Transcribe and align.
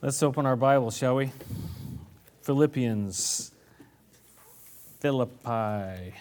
Let's 0.00 0.22
open 0.22 0.46
our 0.46 0.54
Bible, 0.54 0.92
shall 0.92 1.16
we? 1.16 1.32
Philippians, 2.42 3.50
Philippi, 5.00 6.14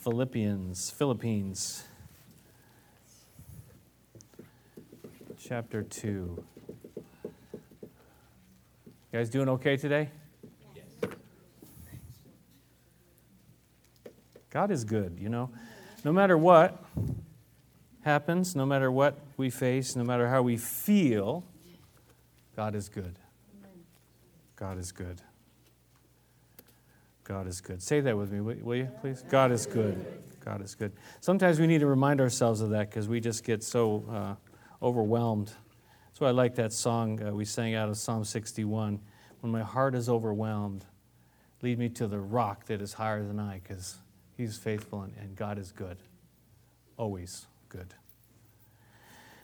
Philippians, 0.00 0.90
Philippines, 0.90 1.84
chapter 5.38 5.84
2. 5.84 6.08
You 6.08 6.44
guys 9.12 9.30
doing 9.30 9.48
okay 9.50 9.76
today? 9.76 10.10
Yes. 10.74 11.12
God 14.50 14.72
is 14.72 14.82
good, 14.82 15.20
you 15.20 15.28
know. 15.28 15.50
No 16.04 16.12
matter 16.12 16.36
what 16.36 16.84
happens, 18.00 18.56
no 18.56 18.66
matter 18.66 18.90
what 18.90 19.20
we 19.36 19.50
face, 19.50 19.94
no 19.94 20.02
matter 20.02 20.28
how 20.28 20.42
we 20.42 20.56
feel, 20.56 21.44
God 22.56 22.74
is 22.74 22.88
good. 22.88 23.18
God 24.56 24.78
is 24.78 24.92
good. 24.92 25.20
God 27.24 27.46
is 27.46 27.60
good. 27.60 27.82
Say 27.82 28.00
that 28.00 28.16
with 28.16 28.32
me, 28.32 28.40
will 28.40 28.76
you, 28.76 28.88
please? 29.00 29.24
God 29.28 29.52
is 29.52 29.66
good. 29.66 30.04
God 30.44 30.60
is 30.60 30.74
good. 30.74 30.92
Sometimes 31.20 31.60
we 31.60 31.66
need 31.66 31.80
to 31.80 31.86
remind 31.86 32.20
ourselves 32.20 32.60
of 32.60 32.70
that 32.70 32.90
because 32.90 33.08
we 33.08 33.20
just 33.20 33.44
get 33.44 33.62
so 33.62 34.04
uh, 34.10 34.84
overwhelmed. 34.84 35.52
That's 36.08 36.20
why 36.20 36.28
I 36.28 36.32
like 36.32 36.56
that 36.56 36.72
song 36.72 37.22
uh, 37.22 37.32
we 37.32 37.44
sang 37.44 37.74
out 37.74 37.88
of 37.88 37.96
Psalm 37.96 38.24
61. 38.24 39.00
When 39.40 39.52
my 39.52 39.62
heart 39.62 39.94
is 39.94 40.08
overwhelmed, 40.08 40.84
lead 41.62 41.78
me 41.78 41.88
to 41.90 42.06
the 42.06 42.18
rock 42.18 42.66
that 42.66 42.82
is 42.82 42.92
higher 42.92 43.22
than 43.22 43.38
I 43.38 43.60
because 43.62 43.96
He's 44.36 44.56
faithful 44.56 45.02
and, 45.02 45.14
and 45.20 45.36
God 45.36 45.58
is 45.58 45.72
good. 45.72 45.98
Always 46.96 47.46
good. 47.68 47.94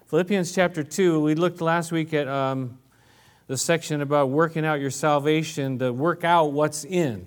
Philippians 0.07 0.53
chapter 0.55 0.83
2, 0.83 1.21
we 1.21 1.35
looked 1.35 1.61
last 1.61 1.93
week 1.93 2.13
at 2.15 2.27
um, 2.27 2.79
the 3.49 3.57
section 3.57 4.03
about 4.03 4.29
working 4.29 4.65
out 4.65 4.79
your 4.79 4.91
salvation, 4.91 5.79
to 5.79 5.93
work 5.93 6.23
out 6.23 6.53
what's 6.53 6.85
in. 6.85 7.27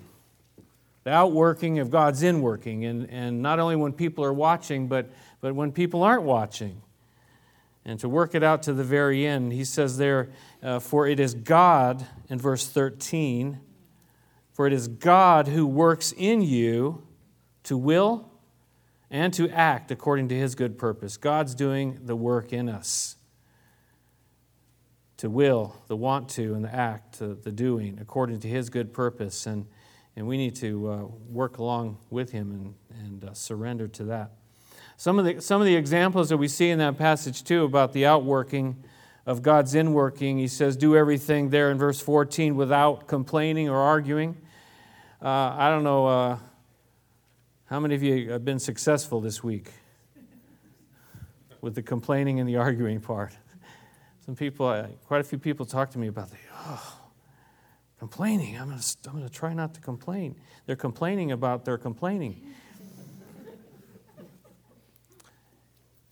The 1.04 1.10
outworking 1.10 1.80
of 1.80 1.90
God's 1.90 2.22
inworking, 2.22 2.88
and, 2.88 3.10
and 3.10 3.42
not 3.42 3.58
only 3.58 3.74
when 3.74 3.92
people 3.92 4.24
are 4.24 4.32
watching, 4.32 4.86
but, 4.86 5.10
but 5.40 5.54
when 5.54 5.72
people 5.72 6.04
aren't 6.04 6.22
watching. 6.22 6.80
And 7.84 7.98
to 7.98 8.08
work 8.08 8.36
it 8.36 8.44
out 8.44 8.62
to 8.62 8.72
the 8.72 8.84
very 8.84 9.26
end, 9.26 9.52
he 9.52 9.64
says 9.64 9.98
there, 9.98 10.30
uh, 10.62 10.78
For 10.78 11.08
it 11.08 11.18
is 11.18 11.34
God, 11.34 12.06
in 12.28 12.38
verse 12.38 12.68
13, 12.68 13.58
for 14.52 14.68
it 14.68 14.72
is 14.72 14.86
God 14.86 15.48
who 15.48 15.66
works 15.66 16.14
in 16.16 16.40
you 16.40 17.02
to 17.64 17.76
will 17.76 18.30
and 19.10 19.34
to 19.34 19.50
act 19.50 19.90
according 19.90 20.28
to 20.28 20.36
his 20.36 20.54
good 20.54 20.78
purpose. 20.78 21.16
God's 21.16 21.56
doing 21.56 21.98
the 22.04 22.14
work 22.14 22.52
in 22.52 22.68
us 22.68 23.16
to 25.22 25.30
will, 25.30 25.80
the 25.86 25.94
want 25.94 26.28
to, 26.28 26.52
and 26.54 26.64
the 26.64 26.74
act, 26.74 27.20
the 27.20 27.52
doing, 27.52 27.96
according 28.00 28.40
to 28.40 28.48
His 28.48 28.68
good 28.70 28.92
purpose. 28.92 29.46
And, 29.46 29.66
and 30.16 30.26
we 30.26 30.36
need 30.36 30.56
to 30.56 30.88
uh, 30.88 31.04
work 31.30 31.58
along 31.58 31.98
with 32.10 32.32
Him 32.32 32.74
and, 32.90 33.04
and 33.06 33.24
uh, 33.26 33.32
surrender 33.32 33.86
to 33.86 34.04
that. 34.06 34.32
Some 34.96 35.20
of, 35.20 35.24
the, 35.24 35.40
some 35.40 35.60
of 35.60 35.66
the 35.68 35.76
examples 35.76 36.28
that 36.30 36.38
we 36.38 36.48
see 36.48 36.70
in 36.70 36.80
that 36.80 36.98
passage, 36.98 37.44
too, 37.44 37.62
about 37.62 37.92
the 37.92 38.04
outworking 38.04 38.82
of 39.24 39.42
God's 39.42 39.74
inworking, 39.74 40.40
He 40.40 40.48
says, 40.48 40.76
Do 40.76 40.96
everything 40.96 41.50
there 41.50 41.70
in 41.70 41.78
verse 41.78 42.00
14 42.00 42.56
without 42.56 43.06
complaining 43.06 43.68
or 43.68 43.78
arguing. 43.78 44.36
Uh, 45.22 45.54
I 45.56 45.70
don't 45.70 45.84
know 45.84 46.06
uh, 46.08 46.38
how 47.66 47.78
many 47.78 47.94
of 47.94 48.02
you 48.02 48.32
have 48.32 48.44
been 48.44 48.58
successful 48.58 49.20
this 49.20 49.40
week 49.44 49.70
with 51.60 51.76
the 51.76 51.82
complaining 51.82 52.40
and 52.40 52.48
the 52.48 52.56
arguing 52.56 53.00
part. 53.00 53.36
Some 54.32 54.36
people, 54.38 54.66
uh, 54.66 54.86
quite 55.06 55.20
a 55.20 55.24
few 55.24 55.36
people 55.36 55.66
talk 55.66 55.90
to 55.90 55.98
me 55.98 56.06
about 56.06 56.30
the, 56.30 56.38
oh, 56.54 57.00
complaining. 57.98 58.58
I'm 58.58 58.68
going 58.68 58.80
to 58.80 58.96
I'm 59.04 59.12
going 59.12 59.28
to 59.28 59.30
try 59.30 59.52
not 59.52 59.74
to 59.74 59.80
complain. 59.82 60.36
They're 60.64 60.74
complaining 60.74 61.32
about 61.32 61.66
their 61.66 61.76
complaining. 61.76 62.40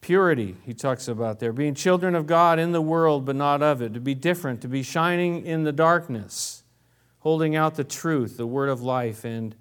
Purity, 0.03 0.54
he 0.66 0.75
talks 0.75 1.09
about 1.09 1.41
there. 1.41 1.54
Being 1.54 1.75
children 1.75 2.14
of 2.14 2.26
God 2.26 2.59
in 2.59 2.72
the 2.72 2.82
world, 2.82 3.25
but 3.25 3.36
not 3.36 3.62
of 3.62 3.80
it. 3.80 3.94
To 3.94 4.00
be 4.00 4.14
different, 4.14 4.60
to 4.60 4.69
be 4.69 4.82
shining 4.82 5.47
in 5.47 5.64
the 5.64 5.72
darkness, 5.72 6.62
holding 7.20 7.56
out 7.56 7.76
the 7.76 7.84
truth, 7.84 8.36
the 8.36 8.47
word 8.47 8.69
of 8.69 8.82
life, 8.82 9.25
and 9.25 9.54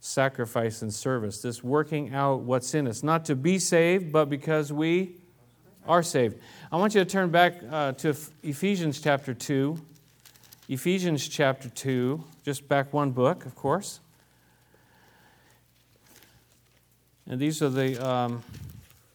sacrifice 0.00 0.82
and 0.82 0.92
service. 0.92 1.40
This 1.40 1.62
working 1.62 2.12
out 2.12 2.40
what's 2.40 2.74
in 2.74 2.88
us. 2.88 3.04
Not 3.04 3.26
to 3.26 3.36
be 3.36 3.60
saved, 3.60 4.10
but 4.10 4.24
because 4.24 4.72
we 4.72 5.18
are 5.86 6.02
saved. 6.02 6.38
I 6.72 6.76
want 6.76 6.94
you 6.94 7.04
to 7.04 7.10
turn 7.10 7.28
back 7.28 7.56
uh, 7.70 7.92
to 7.92 8.16
Ephesians 8.42 8.98
chapter 8.98 9.34
2. 9.34 9.78
Ephesians 10.70 11.28
chapter 11.28 11.68
2, 11.68 12.24
just 12.46 12.66
back 12.66 12.94
one 12.94 13.10
book, 13.10 13.44
of 13.44 13.54
course. 13.54 14.00
And 17.26 17.38
these 17.38 17.60
are 17.60 17.68
the, 17.68 18.02
um, 18.02 18.42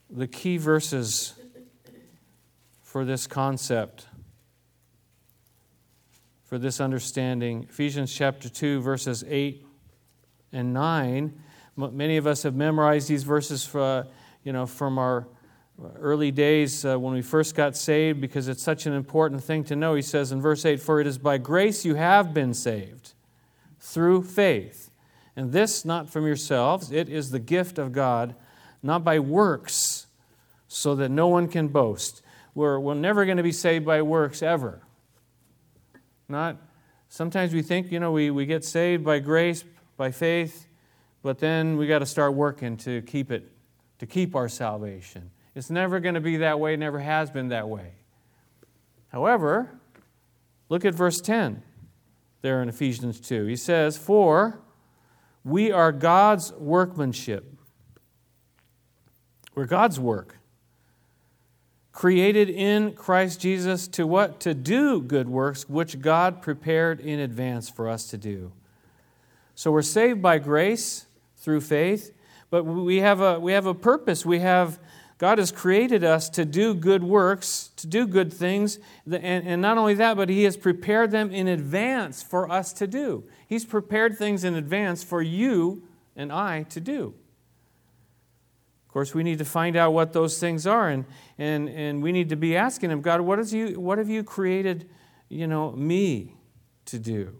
the 0.07 0.28
key 0.28 0.57
verses 0.57 1.34
for 2.84 3.03
this 3.03 3.25
concept, 3.25 4.06
for 6.45 6.59
this 6.59 6.79
understanding. 6.79 7.66
Ephesians 7.72 8.13
chapter 8.13 8.50
2, 8.50 8.81
verses 8.81 9.24
8 9.28 9.66
and 10.53 10.75
9. 10.75 11.34
Many 11.75 12.18
of 12.18 12.28
us 12.28 12.44
have 12.44 12.53
memorized 12.53 13.07
these 13.07 13.24
verses 13.24 13.66
for, 13.66 14.06
you 14.44 14.53
know, 14.53 14.68
from 14.68 15.00
our 15.00 15.25
early 15.99 16.31
days 16.31 16.85
uh, 16.85 16.97
when 16.97 17.13
we 17.13 17.21
first 17.21 17.55
got 17.55 17.75
saved 17.75 18.19
because 18.19 18.47
it's 18.47 18.63
such 18.63 18.85
an 18.85 18.93
important 18.93 19.43
thing 19.43 19.63
to 19.65 19.75
know. 19.75 19.93
He 19.93 20.01
says 20.01 20.31
in 20.31 20.41
verse 20.41 20.65
8, 20.65 20.79
For 20.79 20.99
it 20.99 21.07
is 21.07 21.17
by 21.17 21.38
grace 21.38 21.85
you 21.85 21.95
have 21.95 22.33
been 22.33 22.53
saved 22.53 23.13
through 23.79 24.23
faith. 24.23 24.89
And 25.35 25.51
this 25.51 25.85
not 25.85 26.09
from 26.09 26.25
yourselves, 26.25 26.91
it 26.91 27.09
is 27.09 27.29
the 27.29 27.39
gift 27.39 27.77
of 27.77 27.91
God, 27.91 28.35
not 28.81 29.03
by 29.03 29.19
works, 29.19 30.07
so 30.67 30.95
that 30.95 31.09
no 31.09 31.27
one 31.27 31.47
can 31.47 31.67
boast. 31.67 32.23
We're, 32.55 32.79
we're 32.79 32.95
never 32.95 33.23
going 33.25 33.38
to 33.38 33.44
be 33.44 33.51
saved 33.51 33.85
by 33.85 34.01
works 34.01 34.41
ever. 34.41 34.81
Not 36.27 36.57
sometimes 37.07 37.53
we 37.53 37.61
think, 37.61 37.91
you 37.91 37.99
know, 37.99 38.11
we, 38.11 38.31
we 38.31 38.47
get 38.47 38.65
saved 38.65 39.03
by 39.03 39.19
grace, 39.19 39.63
by 39.95 40.11
faith, 40.11 40.67
but 41.21 41.38
then 41.38 41.77
we 41.77 41.85
got 41.85 41.99
to 41.99 42.05
start 42.05 42.33
working 42.33 42.75
to 42.77 43.03
keep 43.03 43.31
it, 43.31 43.51
to 43.99 44.07
keep 44.07 44.35
our 44.35 44.49
salvation. 44.49 45.29
It's 45.57 45.72
never 45.72 46.00
going 46.00 46.13
to 46.13 46.22
be 46.22 46.38
that 46.38 46.59
way, 46.59 46.75
never 46.75 47.00
has 47.00 47.31
been 47.31 47.47
that 47.47 47.68
way. 47.68 47.94
However, 49.07 49.72
look 50.69 50.85
at 50.85 50.94
verse 50.94 51.19
10 51.19 51.63
there 52.44 52.62
in 52.62 52.69
Ephesians 52.69 53.19
2. 53.19 53.47
He 53.47 53.56
says, 53.56 53.97
For 53.97 54.59
we 55.44 55.72
are 55.72 55.91
God's 55.91 56.53
workmanship. 56.53 57.51
We're 59.56 59.66
God's 59.66 60.00
work. 60.00 60.38
Created 61.91 62.51
in 62.51 62.94
Christ 62.94 63.41
Jesus 63.41 63.88
to 63.88 64.06
what? 64.06 64.39
To 64.41 64.53
do 64.53 65.01
good 65.01 65.28
works, 65.28 65.68
which 65.68 66.01
God 66.01 66.39
prepared 66.39 67.00
in 67.00 67.19
advance 67.19 67.68
for 67.68 67.89
us 67.89 68.07
to 68.12 68.18
do. 68.19 68.51
So 69.56 69.72
we're 69.72 69.81
saved 69.81 70.22
by 70.22 70.38
grace 70.38 71.07
through 71.35 71.62
faith, 71.62 72.13
but 72.51 72.63
we 72.63 72.97
have 72.97 73.22
a, 73.22 73.39
we 73.39 73.53
have 73.53 73.66
a 73.66 73.74
purpose. 73.74 74.24
We 74.24 74.38
have 74.38 74.78
God 75.17 75.39
has 75.39 75.51
created 75.51 76.03
us 76.03 76.29
to 76.29 76.45
do 76.45 76.75
good 76.75 77.03
works, 77.03 77.72
to 77.78 77.88
do 77.88 78.05
good 78.05 78.31
things, 78.31 78.78
and, 79.11 79.61
not 79.61 79.78
only 79.78 79.95
that, 79.95 80.16
but 80.16 80.29
He 80.29 80.44
has 80.44 80.55
prepared 80.55 81.09
them 81.09 81.31
in 81.31 81.47
advance 81.47 82.22
for 82.22 82.51
us 82.51 82.72
to 82.73 82.85
do. 82.85 83.23
He's 83.47 83.66
prepared 83.66 84.17
things 84.17 84.44
in 84.44 84.53
advance 84.53 85.03
for 85.03 85.22
you 85.22 85.83
and 86.16 86.31
I 86.31 86.63
to 86.63 86.79
do. 86.79 87.16
Of 88.85 88.94
course, 88.94 89.16
we 89.16 89.23
need 89.23 89.39
to 89.39 89.45
find 89.45 89.75
out 89.75 89.91
what 89.91 90.13
those 90.13 90.39
things 90.39 90.67
are, 90.67 90.89
and, 90.89 91.06
and, 91.38 91.67
and 91.67 92.03
we 92.03 92.11
need 92.11 92.29
to 92.29 92.35
be 92.35 92.56
asking 92.56 92.91
Him, 92.91 93.01
God, 93.01 93.22
what, 93.22 93.39
is 93.39 93.51
you, 93.53 93.79
what 93.79 93.97
have 93.97 94.09
you 94.09 94.23
created 94.23 94.88
you 95.30 95.47
know, 95.47 95.71
me 95.71 96.36
to 96.86 97.00
do? 97.00 97.36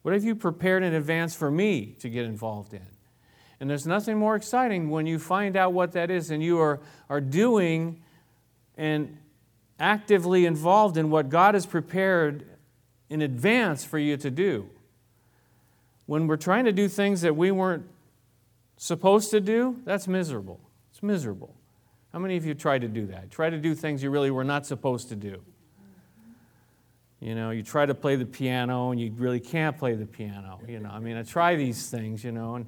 What 0.00 0.14
have 0.14 0.24
you 0.24 0.34
prepared 0.34 0.82
in 0.82 0.94
advance 0.94 1.34
for 1.34 1.50
me 1.50 1.94
to 2.00 2.08
get 2.08 2.24
involved 2.24 2.72
in? 2.72 2.86
And 3.62 3.70
there's 3.70 3.86
nothing 3.86 4.18
more 4.18 4.34
exciting 4.34 4.90
when 4.90 5.06
you 5.06 5.20
find 5.20 5.56
out 5.56 5.72
what 5.72 5.92
that 5.92 6.10
is 6.10 6.32
and 6.32 6.42
you 6.42 6.58
are, 6.58 6.80
are 7.08 7.20
doing 7.20 8.02
and 8.76 9.16
actively 9.78 10.46
involved 10.46 10.96
in 10.96 11.10
what 11.10 11.28
God 11.28 11.54
has 11.54 11.64
prepared 11.64 12.44
in 13.08 13.22
advance 13.22 13.84
for 13.84 14.00
you 14.00 14.16
to 14.16 14.32
do. 14.32 14.68
When 16.06 16.26
we're 16.26 16.38
trying 16.38 16.64
to 16.64 16.72
do 16.72 16.88
things 16.88 17.20
that 17.20 17.36
we 17.36 17.52
weren't 17.52 17.84
supposed 18.78 19.30
to 19.30 19.40
do, 19.40 19.76
that's 19.84 20.08
miserable. 20.08 20.58
It's 20.90 21.00
miserable. 21.00 21.54
How 22.12 22.18
many 22.18 22.36
of 22.36 22.44
you 22.44 22.54
try 22.54 22.80
to 22.80 22.88
do 22.88 23.06
that? 23.06 23.30
Try 23.30 23.48
to 23.48 23.58
do 23.58 23.76
things 23.76 24.02
you 24.02 24.10
really 24.10 24.32
were 24.32 24.42
not 24.42 24.66
supposed 24.66 25.08
to 25.10 25.14
do. 25.14 25.40
You 27.20 27.36
know, 27.36 27.50
you 27.50 27.62
try 27.62 27.86
to 27.86 27.94
play 27.94 28.16
the 28.16 28.26
piano 28.26 28.90
and 28.90 29.00
you 29.00 29.12
really 29.16 29.38
can't 29.38 29.78
play 29.78 29.94
the 29.94 30.06
piano. 30.06 30.58
You 30.66 30.80
know, 30.80 30.90
I 30.90 30.98
mean, 30.98 31.16
I 31.16 31.22
try 31.22 31.54
these 31.54 31.88
things, 31.88 32.24
you 32.24 32.32
know, 32.32 32.56
and 32.56 32.66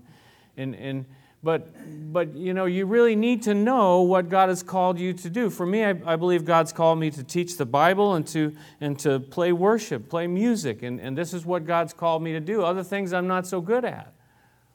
and, 0.57 0.75
and 0.75 1.07
but, 1.45 1.69
but 2.11 2.35
you 2.35 2.55
know, 2.55 2.65
you 2.65 2.87
really 2.87 3.15
need 3.15 3.43
to 3.43 3.53
know 3.53 4.01
what 4.01 4.31
God 4.31 4.49
has 4.49 4.63
called 4.63 4.99
you 4.99 5.13
to 5.13 5.29
do. 5.29 5.51
For 5.51 5.67
me, 5.67 5.85
I, 5.85 5.91
I 6.07 6.17
believe 6.17 6.47
God's 6.47 6.73
called 6.73 6.99
me 6.99 7.11
to 7.11 7.23
teach 7.23 7.59
the 7.59 7.67
Bible 7.67 8.15
and 8.15 8.27
to, 8.29 8.57
and 8.81 8.99
to 9.01 9.21
play 9.21 9.53
worship, 9.53 10.09
play 10.09 10.27
music, 10.27 10.83
and, 10.83 10.99
and 10.99 11.17
this 11.17 11.35
is 11.35 11.45
what 11.45 11.67
God's 11.67 11.93
called 11.93 12.23
me 12.23 12.33
to 12.33 12.41
do. 12.41 12.63
Other 12.63 12.83
things 12.83 13.13
I'm 13.13 13.27
not 13.27 13.47
so 13.47 13.61
good 13.61 13.85
at. 13.85 14.15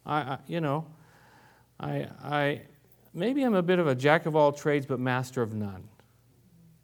I, 0.06 0.18
I 0.22 0.38
you 0.46 0.62
know, 0.62 0.86
I, 1.80 2.08
I, 2.24 2.62
maybe 3.16 3.42
I'm 3.42 3.56
a 3.56 3.64
bit 3.64 3.80
of 3.80 3.88
a 3.88 3.96
jack 3.96 4.28
of 4.28 4.36
all 4.36 4.52
trades, 4.52 4.86
but 4.86 5.00
master 5.00 5.42
of 5.42 5.56
none. 5.56 5.88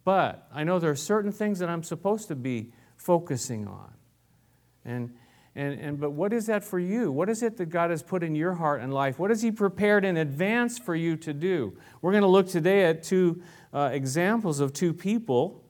But 0.04 0.48
I 0.52 0.64
know 0.64 0.80
there 0.80 0.92
are 0.92 0.96
certain 0.96 1.32
things 1.32 1.60
that 1.60 1.70
I'm 1.70 1.84
supposed 1.84 2.28
to 2.30 2.36
be 2.36 2.72
focusing 2.98 3.68
on. 3.68 3.94
And, 4.84 5.14
and, 5.56 5.80
and, 5.80 6.00
but 6.00 6.12
what 6.12 6.34
is 6.34 6.48
that 6.48 6.66
for 6.66 6.80
you? 6.80 7.12
What 7.12 7.30
is 7.30 7.42
it 7.42 7.56
that 7.58 7.68
God 7.68 7.90
has 7.90 8.04
put 8.04 8.24
in 8.24 8.36
your 8.36 8.56
heart 8.56 8.82
and 8.82 8.94
life? 8.94 9.18
What 9.18 9.30
has 9.30 9.42
He 9.42 9.52
prepared 9.52 10.04
in 10.04 10.18
advance 10.18 10.78
for 10.78 10.96
you 10.96 11.16
to 11.18 11.34
do? 11.34 11.78
We're 12.02 12.12
going 12.12 12.24
to 12.24 12.28
look 12.28 12.50
today 12.50 12.84
at 12.86 13.04
two 13.04 13.42
uh, 13.74 13.90
examples 13.94 14.60
of 14.60 14.74
two 14.74 14.94
people 14.94 15.64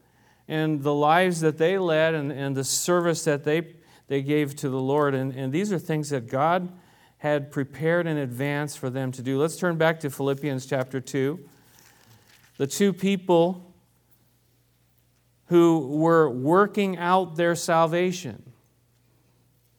and 0.48 0.82
the 0.82 0.94
lives 0.94 1.40
that 1.42 1.60
they 1.60 1.78
led 1.78 2.16
and, 2.16 2.32
and 2.32 2.58
the 2.58 2.64
service 2.64 3.24
that 3.26 3.44
they, 3.44 3.76
they 4.08 4.24
gave 4.24 4.56
to 4.58 4.70
the 4.70 4.80
Lord. 4.80 5.14
And, 5.14 5.32
and 5.34 5.54
these 5.54 5.72
are 5.72 5.80
things 5.80 6.10
that 6.10 6.28
God 6.28 6.72
had 7.20 7.52
prepared 7.52 8.08
in 8.08 8.18
advance 8.18 8.76
for 8.76 8.90
them 8.90 9.12
to 9.12 9.22
do. 9.22 9.40
Let's 9.40 9.56
turn 9.56 9.78
back 9.78 10.00
to 10.02 10.10
Philippians 10.10 10.66
chapter 10.66 11.00
2. 11.00 11.40
The 12.58 12.68
two 12.68 12.92
people 12.92 13.74
who 15.48 15.88
were 15.88 16.30
working 16.30 16.98
out 16.98 17.36
their 17.36 17.56
salvation, 17.56 18.52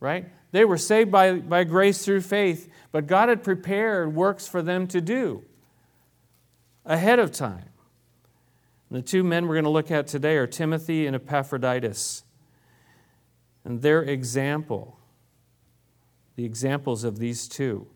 right? 0.01 0.27
They 0.53 0.65
were 0.65 0.79
saved 0.79 1.11
by, 1.11 1.35
by 1.35 1.65
grace 1.65 2.05
through 2.05 2.23
faith, 2.23 2.71
but 2.93 3.07
God 3.07 3.29
had 3.29 3.43
prepared 3.43 4.15
works 4.15 4.47
for 4.47 4.63
them 4.63 4.87
to 4.89 5.01
do 5.01 5.45
ahead 6.85 7.19
of 7.19 7.33
time. 7.33 7.69
And 8.89 8.99
the 8.99 9.03
two 9.03 9.25
men 9.25 9.47
we're 9.47 9.55
going 9.55 9.65
to 9.65 9.71
look 9.71 9.91
at 9.91 10.07
today 10.07 10.37
are 10.37 10.47
Timothy 10.47 11.07
and 11.07 11.17
Epaphroditus. 11.17 12.23
And 13.65 13.83
their 13.83 14.03
example, 14.03 14.99
the 16.37 16.45
examples 16.45 17.03
of 17.03 17.19
these 17.19 17.49
two. 17.49 17.89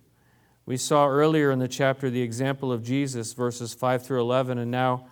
We 0.66 0.76
saw 0.76 1.06
earlier 1.06 1.50
in 1.50 1.60
the 1.60 1.68
chapter 1.68 2.10
the 2.10 2.22
example 2.22 2.72
of 2.72 2.82
Jesus, 2.82 3.32
verses 3.32 3.72
5 3.72 4.04
through 4.04 4.20
11, 4.20 4.58
and 4.58 4.70
now 4.70 5.06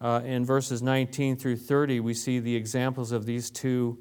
uh, 0.00 0.20
in 0.24 0.44
verses 0.44 0.82
19 0.82 1.36
through 1.36 1.56
30, 1.56 2.00
we 2.00 2.12
see 2.12 2.40
the 2.40 2.56
examples 2.56 3.12
of 3.12 3.24
these 3.24 3.50
two 3.50 3.98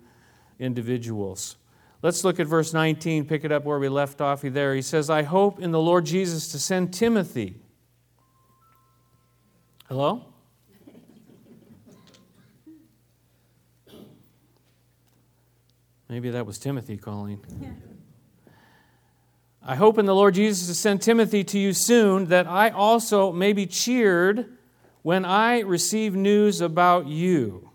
individuals. 0.60 1.58
Let's 2.04 2.26
look 2.26 2.42
at 2.42 2.48
verse 2.48 2.74
19, 2.74 3.24
pick 3.26 3.46
it 3.46 3.52
up 3.54 3.64
where 3.64 3.80
we 3.80 3.88
left 3.88 4.20
off 4.20 4.42
there. 4.42 4.76
He 4.76 4.82
says, 4.82 5.10
I 5.10 5.24
hope 5.24 5.62
in 5.62 5.72
the 5.72 5.80
Lord 5.80 6.06
Jesus 6.06 6.52
to 6.52 6.60
send 6.60 6.94
Timothy. 6.94 7.56
Hello? 9.88 10.26
Maybe 16.10 16.30
that 16.32 16.46
was 16.46 16.60
Timothy 16.60 16.98
calling. 16.98 17.40
Yeah. 17.62 17.70
I 19.66 19.76
hope 19.76 19.98
in 19.98 20.06
the 20.06 20.14
Lord 20.14 20.34
Jesus 20.34 20.68
to 20.68 20.76
send 20.76 21.02
Timothy 21.02 21.46
to 21.46 21.58
you 21.58 21.72
soon, 21.72 22.26
that 22.26 22.48
I 22.48 22.70
also 22.70 23.32
may 23.32 23.54
be 23.54 23.66
cheered 23.66 24.58
when 25.04 25.24
I 25.24 25.62
receive 25.62 26.16
news 26.16 26.60
about 26.60 27.08
you. 27.08 27.70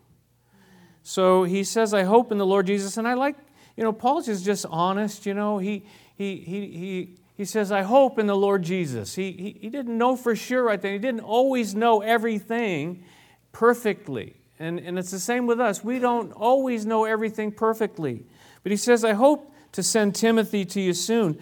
So 1.03 1.45
he 1.45 1.65
says, 1.65 1.95
I 1.95 2.03
hope 2.03 2.31
in 2.31 2.37
the 2.37 2.45
Lord 2.45 2.67
Jesus. 2.67 2.99
And 2.99 3.09
I 3.09 3.15
like, 3.15 3.37
you 3.79 3.85
know, 3.85 3.93
Paul's 3.93 4.27
is 4.27 4.43
just 4.43 4.67
honest, 4.69 5.25
you 5.25 5.35
know. 5.35 5.59
He, 5.59 5.85
he, 6.17 6.39
he, 6.39 6.67
he, 6.67 7.15
he 7.37 7.45
says, 7.45 7.71
I 7.71 7.83
hope 7.83 8.19
in 8.19 8.27
the 8.27 8.35
Lord 8.35 8.65
Jesus. 8.65 9.15
He, 9.15 9.31
he, 9.31 9.57
he 9.61 9.71
didn't 9.71 9.97
know 9.97 10.17
for 10.17 10.35
sure 10.35 10.65
right 10.65 10.83
then. 10.83 10.95
He 10.95 10.99
didn't 10.99 11.21
always 11.21 11.77
know 11.77 12.01
everything 12.01 13.05
perfectly. 13.53 14.35
And, 14.59 14.81
and 14.81 14.99
it's 14.99 15.13
the 15.13 15.21
same 15.21 15.47
with 15.47 15.61
us. 15.61 15.85
We 15.85 16.01
don't 16.01 16.33
always 16.33 16.87
know 16.87 17.05
everything 17.05 17.53
perfectly. 17.53 18.27
But 18.65 18.73
he 18.73 18.77
says, 18.77 19.05
I 19.05 19.13
hope 19.13 19.55
to 19.71 19.85
send 19.85 20.17
Timothy 20.17 20.65
to 20.65 20.81
you 20.81 20.93
soon. 20.93 21.39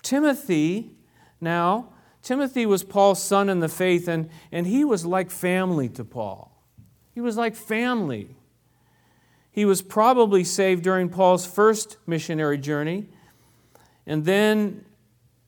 Timothy, 0.00 0.92
now, 1.40 1.88
Timothy 2.22 2.66
was 2.66 2.84
Paul's 2.84 3.20
son 3.20 3.48
in 3.48 3.58
the 3.58 3.68
faith, 3.68 4.06
and, 4.06 4.30
and 4.52 4.64
he 4.64 4.84
was 4.84 5.04
like 5.04 5.28
family 5.28 5.88
to 5.88 6.04
Paul. 6.04 6.56
He 7.16 7.20
was 7.20 7.36
like 7.36 7.56
family. 7.56 8.36
He 9.50 9.64
was 9.64 9.82
probably 9.82 10.44
saved 10.44 10.84
during 10.84 11.08
Paul's 11.08 11.46
first 11.46 11.96
missionary 12.06 12.58
journey, 12.58 13.08
and 14.06 14.24
then 14.24 14.84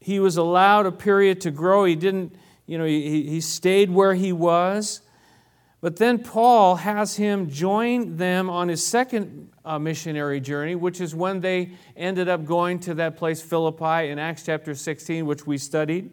he 0.00 0.18
was 0.18 0.36
allowed 0.36 0.86
a 0.86 0.92
period 0.92 1.40
to 1.42 1.50
grow. 1.50 1.84
He 1.84 1.94
didn't, 1.94 2.34
you 2.66 2.76
know, 2.78 2.84
he, 2.84 3.28
he 3.28 3.40
stayed 3.40 3.90
where 3.90 4.14
he 4.14 4.32
was. 4.32 5.00
But 5.80 5.96
then 5.96 6.20
Paul 6.20 6.76
has 6.76 7.16
him 7.16 7.50
join 7.50 8.16
them 8.16 8.48
on 8.48 8.68
his 8.68 8.86
second 8.86 9.50
uh, 9.64 9.80
missionary 9.80 10.40
journey, 10.40 10.76
which 10.76 11.00
is 11.00 11.12
when 11.12 11.40
they 11.40 11.72
ended 11.96 12.28
up 12.28 12.44
going 12.44 12.78
to 12.80 12.94
that 12.94 13.16
place, 13.16 13.42
Philippi, 13.42 14.08
in 14.08 14.18
Acts 14.18 14.44
chapter 14.44 14.76
16, 14.76 15.26
which 15.26 15.44
we 15.44 15.58
studied. 15.58 16.10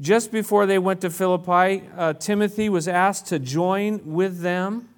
Just 0.00 0.32
before 0.32 0.64
they 0.64 0.78
went 0.78 1.02
to 1.02 1.10
Philippi, 1.10 1.86
uh, 1.96 2.14
Timothy 2.14 2.70
was 2.70 2.88
asked 2.88 3.26
to 3.26 3.38
join 3.38 4.00
with 4.04 4.40
them. 4.40 4.88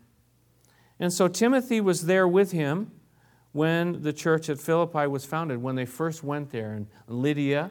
And 0.98 1.12
so 1.12 1.28
Timothy 1.28 1.80
was 1.80 2.06
there 2.06 2.26
with 2.26 2.52
him 2.52 2.92
when 3.52 4.02
the 4.02 4.12
church 4.12 4.48
at 4.48 4.58
Philippi 4.58 5.06
was 5.06 5.24
founded, 5.24 5.62
when 5.62 5.76
they 5.76 5.86
first 5.86 6.24
went 6.24 6.50
there. 6.50 6.72
And 6.72 6.86
Lydia 7.06 7.70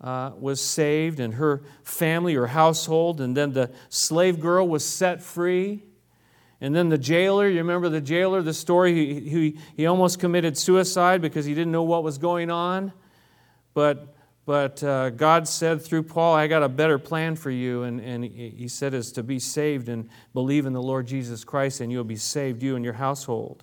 uh, 0.00 0.32
was 0.38 0.60
saved, 0.60 1.20
and 1.20 1.34
her 1.34 1.62
family, 1.84 2.34
her 2.34 2.48
household, 2.48 3.20
and 3.20 3.36
then 3.36 3.52
the 3.52 3.70
slave 3.88 4.40
girl 4.40 4.66
was 4.66 4.84
set 4.84 5.22
free. 5.22 5.84
And 6.60 6.74
then 6.74 6.88
the 6.88 6.98
jailer, 6.98 7.48
you 7.48 7.58
remember 7.58 7.88
the 7.88 8.00
jailer, 8.00 8.42
the 8.42 8.54
story, 8.54 8.94
he, 8.94 9.20
he, 9.20 9.58
he 9.76 9.86
almost 9.86 10.20
committed 10.20 10.56
suicide 10.56 11.20
because 11.20 11.44
he 11.44 11.54
didn't 11.54 11.72
know 11.72 11.82
what 11.82 12.04
was 12.04 12.18
going 12.18 12.50
on. 12.50 12.92
But 13.74 14.14
but 14.44 14.82
uh, 14.82 15.10
God 15.10 15.46
said 15.46 15.82
through 15.82 16.02
Paul, 16.02 16.34
I 16.34 16.48
got 16.48 16.62
a 16.62 16.68
better 16.68 16.98
plan 16.98 17.36
for 17.36 17.50
you. 17.50 17.84
And, 17.84 18.00
and 18.00 18.24
he 18.24 18.66
said, 18.66 18.92
is 18.92 19.12
to 19.12 19.22
be 19.22 19.38
saved 19.38 19.88
and 19.88 20.08
believe 20.34 20.66
in 20.66 20.72
the 20.72 20.82
Lord 20.82 21.06
Jesus 21.06 21.44
Christ, 21.44 21.80
and 21.80 21.92
you'll 21.92 22.02
be 22.02 22.16
saved, 22.16 22.62
you 22.62 22.74
and 22.74 22.84
your 22.84 22.94
household. 22.94 23.62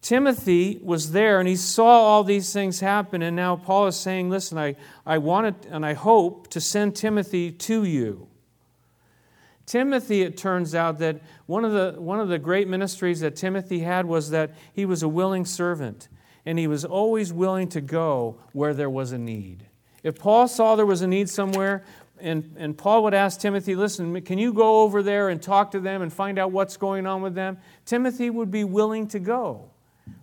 Timothy 0.00 0.78
was 0.82 1.12
there 1.12 1.40
and 1.40 1.48
he 1.48 1.56
saw 1.56 1.86
all 1.86 2.24
these 2.24 2.52
things 2.52 2.80
happen. 2.80 3.22
And 3.22 3.34
now 3.34 3.56
Paul 3.56 3.86
is 3.86 3.96
saying, 3.96 4.28
Listen, 4.28 4.58
I, 4.58 4.76
I 5.06 5.16
wanted 5.16 5.54
and 5.70 5.84
I 5.84 5.94
hope 5.94 6.48
to 6.48 6.60
send 6.60 6.94
Timothy 6.94 7.50
to 7.50 7.84
you. 7.84 8.28
Timothy, 9.64 10.20
it 10.20 10.36
turns 10.36 10.74
out 10.74 10.98
that 10.98 11.22
one 11.46 11.64
of, 11.64 11.72
the, 11.72 11.98
one 11.98 12.20
of 12.20 12.28
the 12.28 12.38
great 12.38 12.68
ministries 12.68 13.20
that 13.20 13.34
Timothy 13.34 13.78
had 13.78 14.04
was 14.04 14.28
that 14.28 14.50
he 14.74 14.84
was 14.84 15.02
a 15.02 15.08
willing 15.08 15.46
servant 15.46 16.08
and 16.46 16.58
he 16.58 16.66
was 16.66 16.84
always 16.84 17.32
willing 17.32 17.68
to 17.68 17.80
go 17.80 18.36
where 18.52 18.74
there 18.74 18.90
was 18.90 19.12
a 19.12 19.18
need. 19.18 19.66
If 20.02 20.18
Paul 20.18 20.48
saw 20.48 20.76
there 20.76 20.86
was 20.86 21.02
a 21.02 21.06
need 21.06 21.30
somewhere, 21.30 21.84
and, 22.20 22.54
and 22.58 22.76
Paul 22.76 23.02
would 23.04 23.14
ask 23.14 23.40
Timothy, 23.40 23.74
listen, 23.74 24.20
can 24.22 24.38
you 24.38 24.52
go 24.52 24.82
over 24.82 25.02
there 25.02 25.30
and 25.30 25.42
talk 25.42 25.70
to 25.72 25.80
them 25.80 26.02
and 26.02 26.12
find 26.12 26.38
out 26.38 26.52
what's 26.52 26.76
going 26.76 27.06
on 27.06 27.22
with 27.22 27.34
them? 27.34 27.58
Timothy 27.84 28.30
would 28.30 28.50
be 28.50 28.64
willing 28.64 29.08
to 29.08 29.18
go. 29.18 29.70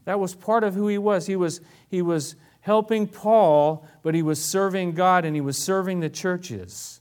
That 0.06 0.20
was 0.20 0.36
part 0.36 0.64
of 0.64 0.74
who 0.74 0.88
he 0.88 0.98
was. 0.98 1.28
He 1.28 1.36
was, 1.36 1.62
he 1.90 2.02
was 2.02 2.36
helping 2.62 3.08
Paul, 3.08 3.86
but 4.04 4.16
he 4.16 4.22
was 4.22 4.44
serving 4.44 4.94
God 4.94 5.26
and 5.26 5.36
he 5.36 5.42
was 5.42 5.58
serving 5.58 6.00
the 6.00 6.10
churches. 6.10 7.01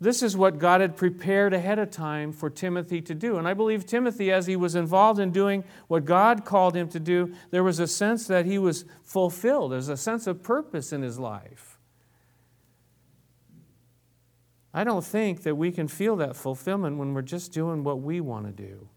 This 0.00 0.22
is 0.22 0.36
what 0.36 0.58
God 0.58 0.80
had 0.80 0.96
prepared 0.96 1.52
ahead 1.52 1.80
of 1.80 1.90
time 1.90 2.32
for 2.32 2.48
Timothy 2.48 3.00
to 3.02 3.14
do. 3.14 3.36
And 3.36 3.48
I 3.48 3.54
believe 3.54 3.84
Timothy, 3.84 4.30
as 4.30 4.46
he 4.46 4.54
was 4.54 4.76
involved 4.76 5.18
in 5.18 5.32
doing 5.32 5.64
what 5.88 6.04
God 6.04 6.44
called 6.44 6.76
him 6.76 6.88
to 6.90 7.00
do, 7.00 7.34
there 7.50 7.64
was 7.64 7.80
a 7.80 7.86
sense 7.88 8.28
that 8.28 8.46
he 8.46 8.58
was 8.58 8.84
fulfilled. 9.02 9.72
There's 9.72 9.88
a 9.88 9.96
sense 9.96 10.28
of 10.28 10.42
purpose 10.42 10.92
in 10.92 11.02
his 11.02 11.18
life. 11.18 11.78
I 14.72 14.84
don't 14.84 15.04
think 15.04 15.42
that 15.42 15.56
we 15.56 15.72
can 15.72 15.88
feel 15.88 16.14
that 16.16 16.36
fulfillment 16.36 16.98
when 16.98 17.12
we're 17.12 17.22
just 17.22 17.52
doing 17.52 17.82
what 17.82 18.00
we 18.00 18.20
want 18.20 18.46
to 18.46 18.52
do. 18.52 18.88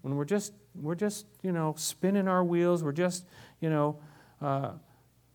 When 0.00 0.16
we're 0.16 0.24
just, 0.24 0.54
we're 0.74 0.94
just, 0.94 1.26
you 1.42 1.52
know, 1.52 1.74
spinning 1.76 2.26
our 2.26 2.42
wheels, 2.42 2.82
we're 2.82 2.92
just, 2.92 3.26
you 3.60 3.68
know, 3.68 3.98
uh, 4.40 4.72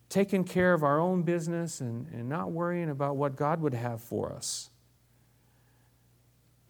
taking 0.10 0.44
care 0.44 0.74
of 0.74 0.84
our 0.84 1.00
own 1.00 1.22
business 1.22 1.82
and, 1.82 2.08
and 2.08 2.28
not 2.28 2.52
worrying 2.52 2.90
about 2.90 3.16
what 3.16 3.36
God 3.36 3.62
would 3.62 3.76
have 3.76 4.02
for 4.02 4.34
us. 4.34 4.72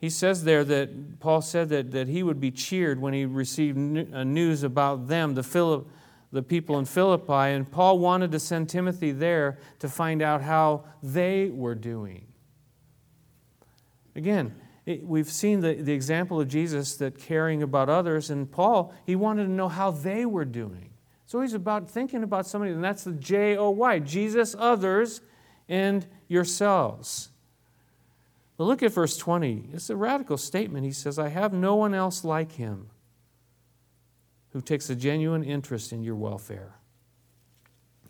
He 0.04 0.10
says 0.10 0.44
there 0.44 0.66
that 0.66 1.22
Paul 1.22 1.42
said 1.42 1.70
that, 1.70 1.92
that 1.92 2.10
he 2.10 2.24
would 2.24 2.42
be 2.42 2.52
cheered 2.52 3.00
when 3.00 3.14
he 3.14 3.26
received 3.26 3.78
uh, 4.14 4.26
news 4.26 4.64
about 4.64 5.08
them, 5.08 5.34
the, 5.34 5.44
Philip, 5.44 5.88
the 6.30 6.44
people 6.44 6.78
in 6.78 6.84
Philippi. 6.84 7.32
And 7.32 7.72
Paul 7.72 8.00
wanted 8.00 8.30
to 8.34 8.40
send 8.42 8.68
Timothy 8.68 9.14
there 9.14 9.60
to 9.80 9.88
find 9.88 10.22
out 10.22 10.42
how 10.42 10.84
they 11.02 11.50
were 11.50 11.74
doing. 11.74 12.28
Again, 14.14 14.54
it, 14.86 15.08
we've 15.08 15.32
seen 15.32 15.62
the, 15.62 15.76
the 15.76 15.94
example 15.94 16.42
of 16.42 16.50
Jesus 16.50 16.98
that 16.98 17.18
caring 17.18 17.64
about 17.64 17.88
others, 17.88 18.30
and 18.30 18.52
Paul, 18.52 18.94
he 19.06 19.16
wanted 19.16 19.46
to 19.46 19.52
know 19.52 19.70
how 19.70 19.92
they 19.92 20.26
were 20.26 20.44
doing. 20.44 20.90
So 21.28 21.40
he's 21.40 21.54
about 21.54 21.90
thinking 21.90 22.24
about 22.24 22.46
somebody, 22.46 22.74
and 22.74 22.84
that's 22.84 23.06
the 23.06 23.14
J 23.14 23.56
O 23.56 23.70
Y, 23.70 24.00
Jesus, 24.00 24.54
others, 24.60 25.22
and 25.70 26.06
yourselves. 26.28 27.30
But 28.58 28.66
look 28.66 28.84
at 28.84 28.92
verse 28.92 29.18
20. 29.18 29.70
It's 29.74 29.90
a 29.90 29.96
radical 29.96 30.38
statement. 30.38 30.86
He 30.86 30.92
says, 30.92 31.18
I 31.18 31.30
have 31.30 31.54
no 31.54 31.76
one 31.76 31.94
else 31.94 32.24
like 32.24 32.52
him 32.54 32.90
who 34.52 34.62
takes 34.62 34.90
a 34.90 34.96
genuine 34.96 35.44
interest 35.44 35.92
in 35.92 36.04
your 36.04 36.16
welfare. 36.16 36.76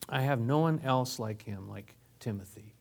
I 0.10 0.22
have 0.22 0.42
no 0.42 0.60
one 0.60 0.82
else 0.84 1.18
like 1.18 1.44
him, 1.44 1.70
like 1.70 1.96
Timothy. 2.20 2.76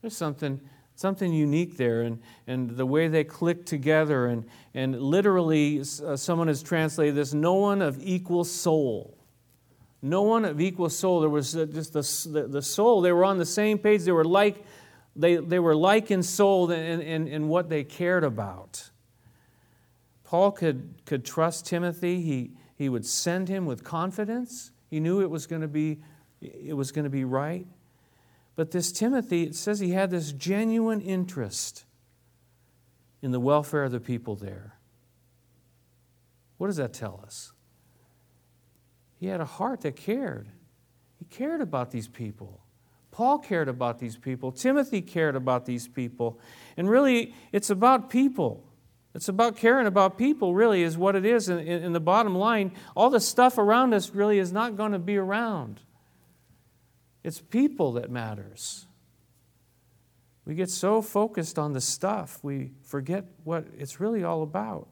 There's 0.00 0.16
something, 0.16 0.60
something 0.94 1.32
unique 1.32 1.76
there, 1.76 2.02
and, 2.02 2.20
and 2.46 2.70
the 2.70 2.86
way 2.86 3.08
they 3.08 3.24
click 3.24 3.66
together. 3.66 4.26
And, 4.26 4.46
and 4.72 4.98
literally, 5.00 5.80
uh, 5.80 6.16
someone 6.16 6.48
has 6.48 6.62
translated 6.62 7.14
this 7.14 7.34
no 7.34 7.54
one 7.54 7.82
of 7.82 8.02
equal 8.02 8.44
soul. 8.44 9.18
No 10.00 10.22
one 10.22 10.44
of 10.44 10.60
equal 10.60 10.88
soul. 10.88 11.20
There 11.20 11.30
was 11.30 11.54
uh, 11.54 11.66
just 11.66 11.92
the, 11.92 12.30
the, 12.30 12.48
the 12.48 12.62
soul. 12.62 13.02
They 13.02 13.12
were 13.12 13.24
on 13.24 13.36
the 13.36 13.46
same 13.46 13.78
page. 13.78 14.04
They 14.04 14.12
were 14.12 14.24
like, 14.24 14.64
they, 15.16 15.36
they 15.36 15.58
were 15.58 15.74
like 15.74 16.10
in 16.10 16.22
soul 16.22 16.70
in, 16.70 17.00
in, 17.00 17.26
in 17.26 17.48
what 17.48 17.68
they 17.68 17.84
cared 17.84 18.24
about. 18.24 18.90
Paul 20.24 20.52
could, 20.52 20.94
could 21.06 21.24
trust 21.24 21.66
Timothy. 21.66 22.20
He, 22.20 22.50
he 22.76 22.88
would 22.88 23.06
send 23.06 23.48
him 23.48 23.64
with 23.64 23.84
confidence. 23.84 24.72
He 24.90 25.00
knew 25.00 25.20
it 25.20 25.30
was 25.30 25.46
going 25.46 25.62
to 25.62 25.68
be, 25.68 25.98
it 26.40 26.76
was 26.76 26.92
going 26.92 27.04
to 27.04 27.10
be 27.10 27.24
right. 27.24 27.66
But 28.56 28.70
this 28.70 28.90
Timothy, 28.92 29.44
it 29.44 29.54
says 29.54 29.80
he 29.80 29.90
had 29.90 30.10
this 30.10 30.32
genuine 30.32 31.00
interest 31.00 31.84
in 33.22 33.30
the 33.30 33.40
welfare 33.40 33.84
of 33.84 33.92
the 33.92 34.00
people 34.00 34.34
there. 34.34 34.76
What 36.58 36.68
does 36.68 36.76
that 36.76 36.92
tell 36.92 37.20
us? 37.24 37.52
He 39.18 39.26
had 39.26 39.40
a 39.40 39.46
heart 39.46 39.82
that 39.82 39.96
cared. 39.96 40.48
He 41.18 41.24
cared 41.24 41.60
about 41.60 41.90
these 41.90 42.08
people. 42.08 42.60
Paul 43.16 43.38
cared 43.38 43.66
about 43.66 43.98
these 43.98 44.14
people. 44.14 44.52
Timothy 44.52 45.00
cared 45.00 45.36
about 45.36 45.64
these 45.64 45.88
people. 45.88 46.38
And 46.76 46.86
really, 46.86 47.32
it's 47.50 47.70
about 47.70 48.10
people. 48.10 48.62
It's 49.14 49.30
about 49.30 49.56
caring 49.56 49.86
about 49.86 50.18
people, 50.18 50.54
really, 50.54 50.82
is 50.82 50.98
what 50.98 51.16
it 51.16 51.24
is. 51.24 51.48
In, 51.48 51.60
in, 51.60 51.94
the 51.94 52.00
bottom 52.00 52.34
line, 52.34 52.72
all 52.94 53.08
the 53.08 53.18
stuff 53.18 53.56
around 53.56 53.94
us 53.94 54.10
really 54.10 54.38
is 54.38 54.52
not 54.52 54.76
going 54.76 54.92
to 54.92 54.98
be 54.98 55.16
around. 55.16 55.80
It's 57.24 57.40
people 57.40 57.92
that 57.92 58.10
matters. 58.10 58.84
We 60.44 60.54
get 60.54 60.68
so 60.68 61.00
focused 61.00 61.58
on 61.58 61.72
the 61.72 61.80
stuff, 61.80 62.38
we 62.42 62.72
forget 62.82 63.24
what 63.44 63.64
it's 63.78 63.98
really 63.98 64.24
all 64.24 64.42
about. 64.42 64.88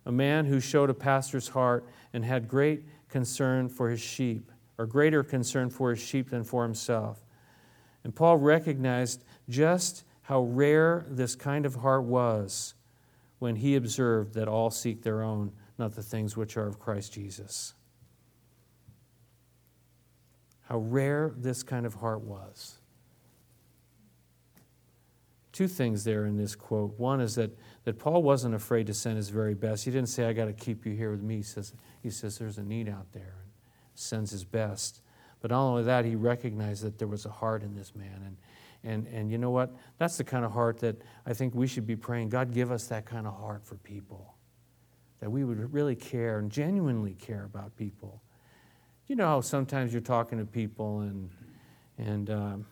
A 0.05 0.13
man 0.13 0.47
who 0.47 0.61
showed 0.61 0.91
a 0.91 0.95
pastor's 0.95 1.49
heart 1.49 1.89
and 2.13 2.25
had 2.25 2.47
great 2.47 2.85
concern 3.09 3.69
for 3.69 3.91
his 3.91 4.01
sheep, 4.01 4.53
or 4.79 4.87
greater 4.87 5.25
concern 5.25 5.71
for 5.71 5.91
his 5.91 5.99
sheep 5.99 6.31
than 6.31 6.45
for 6.45 6.63
himself. 6.63 7.25
And 8.05 8.15
Paul 8.15 8.37
recognized 8.37 9.25
just 9.49 10.05
how 10.27 10.43
rare 10.43 11.07
this 11.09 11.37
kind 11.37 11.65
of 11.65 11.77
heart 11.77 12.03
was 12.03 12.75
when 13.39 13.55
he 13.55 13.77
observed 13.77 14.35
that 14.35 14.49
all 14.49 14.73
seek 14.73 15.03
their 15.03 15.23
own, 15.23 15.53
not 15.79 15.93
the 15.95 16.03
things 16.03 16.37
which 16.37 16.57
are 16.57 16.67
of 16.67 16.81
Christ 16.81 17.13
Jesus. 17.13 17.75
How 20.63 20.79
rare 20.79 21.33
this 21.37 21.63
kind 21.63 21.87
of 21.87 21.95
heart 21.95 22.23
was. 22.23 22.81
Two 25.53 25.69
things 25.69 26.03
there 26.03 26.27
in 26.27 26.37
this 26.37 26.57
quote. 26.57 26.99
One 26.99 27.21
is 27.21 27.37
that, 27.37 27.57
that 27.85 28.01
Paul 28.01 28.25
wasn't 28.25 28.57
afraid 28.57 28.89
to 28.89 28.95
send 28.95 29.19
his 29.19 29.29
very 29.29 29.55
best. 29.55 29.85
He 29.85 29.93
didn't 29.93 30.09
say, 30.09 30.25
I 30.25 30.33
got 30.33 30.47
to 30.47 30.53
keep 30.53 30.85
you 30.85 30.93
here 30.93 31.13
with 31.13 31.23
me. 31.23 31.37
He 31.37 31.43
says, 31.43 31.73
he 32.03 32.11
says, 32.11 32.37
There's 32.37 32.59
a 32.59 32.65
need 32.65 32.89
out 32.89 33.13
there, 33.13 33.23
and 33.43 33.53
sends 33.95 34.33
his 34.33 34.45
best. 34.45 35.03
But 35.41 35.53
not 35.53 35.63
only 35.63 35.85
that, 35.85 36.05
he 36.05 36.17
recognized 36.17 36.83
that 36.83 36.99
there 36.99 37.07
was 37.07 37.27
a 37.27 37.31
heart 37.31 37.63
in 37.63 37.77
this 37.77 37.95
man. 37.95 38.23
And, 38.25 38.37
and, 38.87 39.07
and 39.09 39.31
you 39.31 39.37
know 39.37 39.51
what? 39.51 39.75
That's 39.99 40.17
the 40.17 40.25
kind 40.25 40.45
of 40.45 40.53
heart 40.53 40.79
that 40.81 40.97
I 41.27 41.33
think 41.33 41.55
we 41.55 41.67
should 41.67 41.87
be 41.87 41.97
praying. 41.97 42.29
God, 42.29 42.53
give 42.53 42.71
us 42.71 42.87
that 42.87 43.05
kind 43.05 43.27
of 43.27 43.35
heart 43.35 43.65
for 43.65 43.75
people. 43.77 44.35
That 45.21 45.31
we 45.31 45.45
would 45.45 45.73
really 45.73 45.97
care 45.97 46.39
and 46.39 46.51
genuinely 46.51 47.15
care 47.15 47.45
about 47.45 47.77
people. 47.77 48.23
You 49.09 49.17
know 49.17 49.27
how 49.27 49.41
sometimes 49.41 49.93
you're 49.93 50.03
talking 50.03 50.39
to 50.39 50.45
people 50.45 51.01
and, 51.01 51.31
and 51.99 52.31
um, 52.31 52.67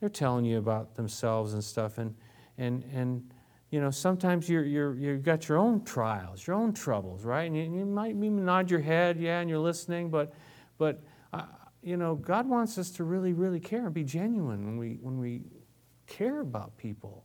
they're 0.00 0.08
telling 0.08 0.44
you 0.44 0.58
about 0.58 0.94
themselves 0.94 1.52
and 1.52 1.62
stuff. 1.62 1.98
And, 1.98 2.14
and, 2.56 2.82
and 2.94 3.30
you 3.70 3.80
know, 3.80 3.90
sometimes 3.90 4.48
you're, 4.48 4.64
you're, 4.64 4.94
you've 4.94 5.22
got 5.22 5.48
your 5.48 5.58
own 5.58 5.84
trials, 5.84 6.46
your 6.46 6.56
own 6.56 6.72
troubles, 6.72 7.24
right? 7.24 7.44
And 7.44 7.56
you, 7.56 7.64
you 7.64 7.84
might 7.84 8.10
even 8.10 8.44
nod 8.44 8.70
your 8.70 8.80
head, 8.80 9.18
yeah, 9.18 9.40
and 9.40 9.50
you're 9.50 9.58
listening, 9.58 10.08
but, 10.08 10.32
but 10.78 11.02
you 11.82 11.96
know, 11.96 12.14
God 12.14 12.48
wants 12.48 12.78
us 12.78 12.90
to 12.92 13.04
really, 13.04 13.32
really 13.32 13.60
care 13.60 13.86
and 13.86 13.94
be 13.94 14.04
genuine 14.04 14.64
when 14.64 14.76
we, 14.76 14.98
when 15.00 15.18
we 15.18 15.42
care 16.06 16.40
about 16.40 16.76
people 16.76 17.24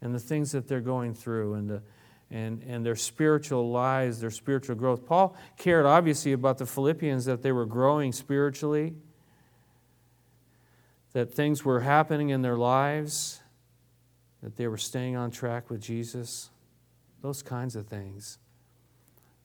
and 0.00 0.14
the 0.14 0.18
things 0.18 0.52
that 0.52 0.68
they're 0.68 0.80
going 0.80 1.14
through 1.14 1.54
and, 1.54 1.70
the, 1.70 1.82
and, 2.30 2.62
and 2.62 2.84
their 2.84 2.96
spiritual 2.96 3.70
lives, 3.70 4.20
their 4.20 4.30
spiritual 4.30 4.76
growth. 4.76 5.06
Paul 5.06 5.36
cared 5.58 5.86
obviously 5.86 6.32
about 6.32 6.58
the 6.58 6.66
Philippians 6.66 7.24
that 7.24 7.42
they 7.42 7.52
were 7.52 7.66
growing 7.66 8.12
spiritually, 8.12 8.94
that 11.12 11.32
things 11.32 11.64
were 11.64 11.80
happening 11.80 12.30
in 12.30 12.42
their 12.42 12.56
lives, 12.56 13.40
that 14.42 14.56
they 14.56 14.66
were 14.66 14.78
staying 14.78 15.14
on 15.14 15.30
track 15.30 15.70
with 15.70 15.80
Jesus, 15.80 16.50
those 17.20 17.42
kinds 17.42 17.76
of 17.76 17.86
things. 17.86 18.38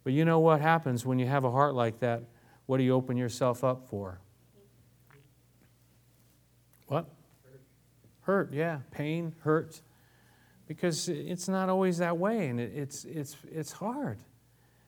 But 0.03 0.13
you 0.13 0.25
know 0.25 0.39
what 0.39 0.61
happens 0.61 1.05
when 1.05 1.19
you 1.19 1.27
have 1.27 1.43
a 1.43 1.51
heart 1.51 1.75
like 1.75 1.99
that? 1.99 2.23
What 2.67 2.77
do 2.77 2.83
you 2.83 2.93
open 2.93 3.17
yourself 3.17 3.63
up 3.63 3.87
for? 3.89 4.19
What? 6.87 7.09
Hurt. 7.43 7.61
hurt, 8.21 8.53
yeah. 8.53 8.79
Pain, 8.91 9.33
hurt. 9.39 9.81
Because 10.67 11.09
it's 11.09 11.47
not 11.47 11.69
always 11.69 11.97
that 11.97 12.17
way, 12.17 12.47
and 12.47 12.59
it's, 12.59 13.05
it's, 13.05 13.37
it's 13.51 13.71
hard 13.71 14.19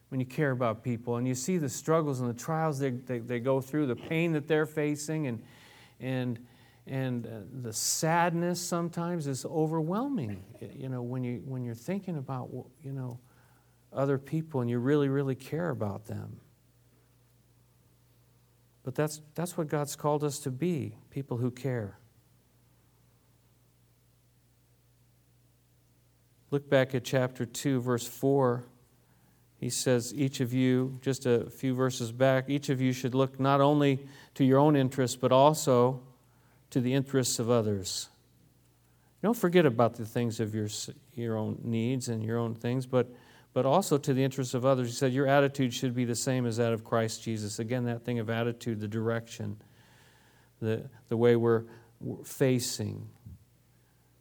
when 0.10 0.20
you 0.20 0.26
care 0.26 0.52
about 0.52 0.84
people 0.84 1.18
and 1.18 1.28
you 1.28 1.36
see 1.36 1.58
the 1.58 1.70
struggles 1.70 2.20
and 2.20 2.30
the 2.30 2.34
trials 2.34 2.80
they, 2.80 2.90
they, 2.92 3.20
they 3.20 3.40
go 3.40 3.62
through, 3.62 3.88
the 3.88 3.96
pain 3.96 4.34
that 4.34 4.48
they're 4.48 4.66
facing, 4.66 5.28
and, 5.28 5.42
and, 6.00 6.40
and 6.90 7.28
uh, 7.28 7.30
the 7.62 7.72
sadness 7.72 8.60
sometimes 8.60 9.28
is 9.28 9.46
overwhelming 9.46 10.44
you 10.76 10.90
know 10.90 11.04
when 11.04 11.24
you 11.24 11.42
when 11.46 11.64
you're 11.64 11.76
thinking 11.76 12.18
about 12.18 12.50
you 12.84 12.92
know 12.92 13.20
other 13.94 14.18
people 14.18 14.62
and 14.62 14.70
you 14.70 14.80
really 14.80 15.08
really 15.08 15.36
care 15.36 15.70
about 15.70 16.06
them 16.06 16.40
but 18.84 18.96
that's 18.96 19.22
that's 19.36 19.58
what 19.58 19.68
God's 19.68 19.96
called 19.96 20.24
us 20.24 20.40
to 20.40 20.52
be 20.52 20.96
people 21.10 21.38
who 21.38 21.52
care 21.52 21.98
look 26.52 26.70
back 26.70 26.96
at 26.96 27.04
chapter 27.04 27.46
2 27.46 27.82
verse 27.82 28.08
4 28.08 28.64
he 29.60 29.70
says 29.70 30.14
each 30.16 30.40
of 30.40 30.54
you 30.54 30.98
just 31.02 31.26
a 31.26 31.50
few 31.50 31.74
verses 31.74 32.12
back 32.12 32.50
each 32.50 32.70
of 32.70 32.82
you 32.82 32.94
should 32.94 33.14
look 33.14 33.40
not 33.40 33.62
only 33.62 34.00
to 34.36 34.44
your 34.44 34.60
own 34.60 34.76
interests 34.76 35.16
but 35.16 35.32
also 35.32 36.02
to 36.70 36.82
the 36.82 36.94
interests 36.94 37.40
of 37.40 37.50
others. 37.50 38.10
Don't 39.22 39.36
forget 39.36 39.66
about 39.66 39.96
the 39.96 40.06
things 40.06 40.40
of 40.40 40.56
your, 40.56 40.68
your 41.16 41.36
own 41.38 41.60
needs 41.64 42.08
and 42.10 42.24
your 42.24 42.38
own 42.38 42.56
things, 42.56 42.86
but, 42.86 43.08
but 43.54 43.66
also 43.66 43.98
to 43.98 44.14
the 44.14 44.24
interests 44.24 44.54
of 44.54 44.66
others. 44.66 44.90
He 44.90 44.94
said 44.94 45.14
your 45.14 45.28
attitude 45.28 45.74
should 45.74 45.96
be 45.96 46.06
the 46.06 46.16
same 46.16 46.46
as 46.46 46.58
that 46.58 46.74
of 46.74 46.84
Christ 46.84 47.24
Jesus. 47.24 47.60
Again, 47.60 47.86
that 47.86 48.04
thing 48.04 48.20
of 48.20 48.30
attitude, 48.30 48.80
the 48.80 48.88
direction, 48.88 49.58
the, 50.62 50.90
the 51.08 51.18
way 51.18 51.36
we're, 51.36 51.64
we're 52.00 52.24
facing 52.24 53.08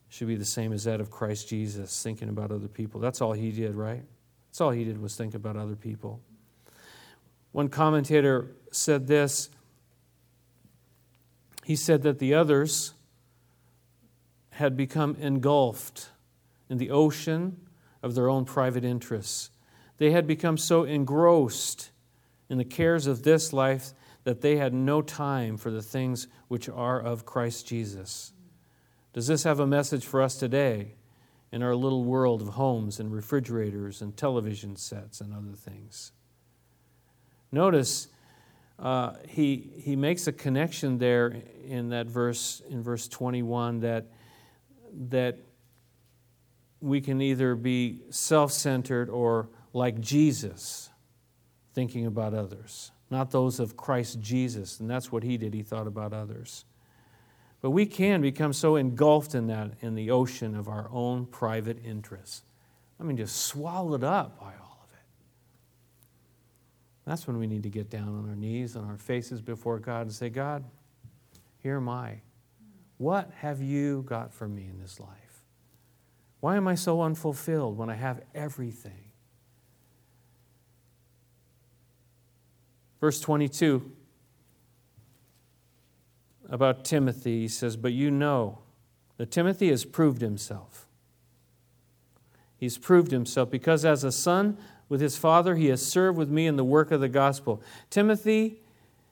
should 0.09 0.29
be 0.29 0.37
the 0.37 0.45
same 0.45 0.73
as 0.73 0.85
that 0.85 1.01
of 1.01 1.11
Christ 1.11 1.49
Jesus, 1.49 2.03
thinking 2.03 2.29
about 2.29 2.51
other 2.51 2.69
people. 2.69 3.01
That's 3.01 3.21
all 3.21 3.33
he 3.33 3.51
did, 3.51 3.75
right? 3.75 4.03
That's 4.49 4.61
all 4.61 4.71
he 4.71 4.85
did 4.85 5.01
was 5.01 5.15
think 5.15 5.35
about 5.35 5.57
other 5.57 5.77
people. 5.77 6.21
One 7.53 7.69
commentator 7.69 8.55
said 8.73 9.07
this 9.07 9.51
he 11.65 11.77
said 11.77 12.01
that 12.03 12.19
the 12.19 12.33
others 12.33 12.95
had 14.53 14.75
become 14.75 15.17
engulfed 15.21 16.09
in 16.71 16.79
the 16.79 16.91
ocean 16.91 17.61
of 18.09 18.15
their 18.15 18.29
own 18.29 18.45
private 18.45 18.85
interests. 18.85 19.50
They 19.99 20.11
had 20.11 20.27
become 20.27 20.57
so 20.57 20.85
engrossed 20.85 21.91
in 22.49 22.59
the 22.59 22.65
cares 22.65 23.07
of 23.07 23.23
this 23.23 23.53
life 23.53 23.93
that 24.25 24.41
they 24.41 24.57
had 24.57 24.75
no 24.75 25.03
time 25.03 25.57
for 25.57 25.71
the 25.71 25.83
things 25.83 26.27
which 26.49 26.69
are 26.69 27.00
of 27.00 27.27
Christ 27.27 27.67
Jesus. 27.67 28.33
Does 29.12 29.27
this 29.27 29.45
have 29.45 29.61
a 29.61 29.67
message 29.67 30.05
for 30.05 30.23
us 30.23 30.37
today 30.37 30.95
in 31.53 31.62
our 31.62 31.75
little 31.75 32.05
world 32.05 32.43
of 32.43 32.49
homes 32.49 33.00
and 33.00 33.12
refrigerators 33.12 34.03
and 34.03 34.17
television 34.17 34.77
sets 34.77 35.21
and 35.21 35.33
other 35.33 35.57
things? 35.57 36.12
Notice 37.50 38.09
uh, 38.79 39.15
he, 39.27 39.71
he 39.79 39.97
makes 39.97 40.27
a 40.27 40.33
connection 40.33 40.99
there 40.99 41.43
in 41.67 41.88
that 41.91 42.07
verse, 42.07 42.62
in 42.69 42.83
verse 42.83 43.09
21, 43.09 43.81
that, 43.81 44.07
that 45.09 45.38
we 46.81 47.01
can 47.01 47.21
either 47.21 47.55
be 47.55 48.03
self 48.11 48.53
centered 48.53 49.09
or 49.09 49.49
like 49.73 50.01
Jesus, 50.01 50.91
thinking 51.75 52.07
about 52.07 52.35
others, 52.35 52.93
not 53.11 53.31
those 53.31 53.61
of 53.61 53.77
Christ 53.77 54.21
Jesus. 54.21 54.81
And 54.81 54.89
that's 54.91 55.13
what 55.13 55.23
he 55.23 55.37
did, 55.37 55.55
he 55.55 55.63
thought 55.63 55.87
about 55.87 56.13
others. 56.13 56.65
But 57.61 57.71
we 57.71 57.87
can 57.87 58.21
become 58.21 58.53
so 58.53 58.77
engulfed 58.77 59.35
in 59.35 59.49
that, 59.49 59.73
in 59.81 59.95
the 59.95 60.11
ocean 60.11 60.55
of 60.55 60.69
our 60.69 60.89
own 60.93 61.27
private 61.27 61.85
interests. 61.85 62.43
I 63.01 63.05
mean, 63.05 63.17
just 63.17 63.37
swallowed 63.47 64.05
up 64.05 64.39
by 64.39 64.47
all 64.47 64.81
of 64.85 64.91
it. 64.93 65.05
that's 67.05 67.27
when 67.27 67.39
we 67.39 67.47
need 67.47 67.65
to 67.65 67.71
get 67.71 67.91
down 67.91 68.09
on 68.09 68.29
our 68.29 68.37
knees, 68.37 68.77
on 68.77 68.85
our 68.85 68.99
faces 68.99 69.41
before 69.41 69.79
God 69.79 70.03
and 70.03 70.13
say, 70.13 70.29
God, 70.29 70.65
here 71.63 71.77
am 71.77 71.89
I. 71.89 72.21
What 72.99 73.31
have 73.39 73.61
you 73.61 74.03
got 74.07 74.33
for 74.33 74.49
me 74.49 74.67
in 74.67 74.81
this 74.81 74.99
life? 75.01 75.28
Why 76.40 76.57
am 76.57 76.68
I 76.68 76.75
so 76.75 77.02
unfulfilled 77.02 77.76
when 77.76 77.90
I 77.90 77.95
have 77.95 78.23
everything? 78.35 79.12
Verse 83.00 83.21
22 83.21 83.92
about 86.51 86.85
Timothy, 86.85 87.40
he 87.40 87.48
says, 87.48 87.77
But 87.77 87.92
you 87.92 88.11
know 88.11 88.59
that 89.18 89.31
Timothy 89.31 89.68
has 89.68 89.85
proved 89.85 90.22
himself. 90.22 90.87
He's 92.57 92.79
proved 92.79 93.11
himself 93.11 93.51
because 93.51 93.85
as 93.85 94.03
a 94.03 94.11
son 94.11 94.57
with 94.88 95.01
his 95.01 95.16
father. 95.16 95.57
He 95.57 95.66
has 95.66 95.85
served 95.85 96.18
with 96.18 96.31
me 96.31 96.46
in 96.46 96.57
the 96.57 96.64
work 96.64 96.90
of 96.90 97.01
the 97.01 97.09
gospel. 97.09 97.62
Timothy 97.90 98.61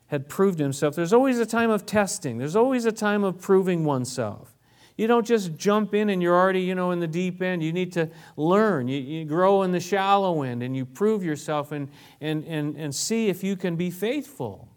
had 0.07 0.29
proved 0.29 0.59
himself. 0.59 0.95
There's 0.95 1.13
always 1.13 1.39
a 1.39 1.45
time 1.45 1.69
of 1.69 1.85
testing, 1.85 2.37
there's 2.37 2.55
always 2.55 2.85
a 2.85 2.91
time 2.91 3.23
of 3.23 3.41
proving 3.41 3.83
oneself. 3.83 4.53
You 4.97 5.05
don't 5.05 5.25
just 5.25 5.55
jump 5.55 5.93
in 5.93 6.09
and 6.09 6.21
you're 6.21 6.35
already, 6.35 6.61
you 6.61 6.73
know, 6.73 6.89
in 6.89 6.99
the 6.99 7.07
deep 7.07 7.41
end. 7.41 7.63
You 7.63 7.71
need 7.71 7.93
to 7.93 8.09
learn. 8.35 8.87
You, 8.87 8.99
you 8.99 9.25
grow 9.25 9.61
in 9.61 9.71
the 9.71 9.79
shallow 9.79 10.41
end 10.41 10.63
and 10.63 10.75
you 10.75 10.85
prove 10.85 11.23
yourself 11.23 11.71
and, 11.71 11.87
and, 12.19 12.43
and, 12.45 12.75
and 12.75 12.93
see 12.93 13.29
if 13.29 13.43
you 13.43 13.55
can 13.55 13.75
be 13.75 13.91
faithful. 13.91 14.67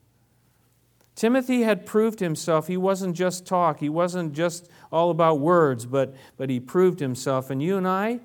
Timothy 1.14 1.62
had 1.62 1.87
proved 1.87 2.20
himself. 2.20 2.66
He 2.66 2.76
wasn't 2.76 3.16
just 3.16 3.46
talk, 3.46 3.80
he 3.80 3.88
wasn't 3.88 4.33
just 4.35 4.70
all 4.92 5.11
about 5.11 5.40
words, 5.40 5.87
but, 5.87 6.14
but 6.37 6.50
he 6.50 6.61
proved 6.61 7.00
himself. 7.00 7.50
And 7.50 7.62
you 7.62 7.78
and 7.78 7.88
I, 7.88 8.20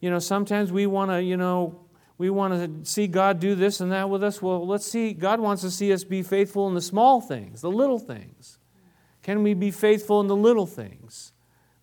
you 0.00 0.10
know, 0.10 0.18
sometimes 0.20 0.70
we 0.70 0.86
want 0.86 1.10
to, 1.10 1.22
you 1.22 1.36
know, 1.36 1.80
we 2.16 2.30
want 2.30 2.84
to 2.84 2.88
see 2.88 3.08
God 3.08 3.40
do 3.40 3.56
this 3.56 3.80
and 3.80 3.90
that 3.90 4.08
with 4.08 4.22
us. 4.22 4.40
Well, 4.40 4.66
let's 4.66 4.86
see. 4.86 5.12
God 5.12 5.40
wants 5.40 5.62
to 5.62 5.70
see 5.70 5.92
us 5.92 6.04
be 6.04 6.22
faithful 6.22 6.68
in 6.68 6.74
the 6.74 6.80
small 6.80 7.20
things, 7.20 7.60
the 7.60 7.70
little 7.70 7.98
things. 7.98 8.58
Can 9.24 9.42
we 9.42 9.54
be 9.54 9.72
faithful 9.72 10.20
in 10.20 10.28
the 10.28 10.36
little 10.36 10.66
things 10.66 11.32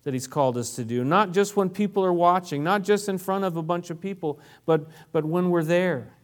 that 0.04 0.14
He's 0.14 0.26
called 0.26 0.56
us 0.56 0.74
to 0.76 0.84
do? 0.84 1.04
Not 1.04 1.32
just 1.32 1.56
when 1.56 1.68
people 1.68 2.02
are 2.02 2.12
watching, 2.12 2.64
not 2.64 2.82
just 2.82 3.08
in 3.08 3.18
front 3.18 3.44
of 3.44 3.58
a 3.58 3.62
bunch 3.62 3.90
of 3.90 4.00
people, 4.00 4.40
but, 4.64 4.86
but 5.12 5.26
when 5.26 5.50
we're 5.50 5.64
there 5.64 6.14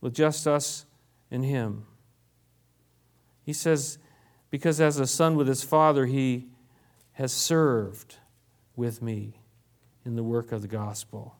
with 0.00 0.14
just 0.14 0.46
us 0.46 0.86
and 1.30 1.44
Him. 1.44 1.84
He 3.42 3.52
says, 3.52 3.98
because 4.52 4.80
as 4.80 5.00
a 5.00 5.06
son 5.06 5.34
with 5.34 5.48
his 5.48 5.64
father, 5.64 6.06
he 6.06 6.46
has 7.12 7.32
served 7.32 8.18
with 8.76 9.02
me 9.02 9.40
in 10.04 10.14
the 10.14 10.22
work 10.22 10.52
of 10.52 10.62
the 10.62 10.68
gospel. 10.68 11.36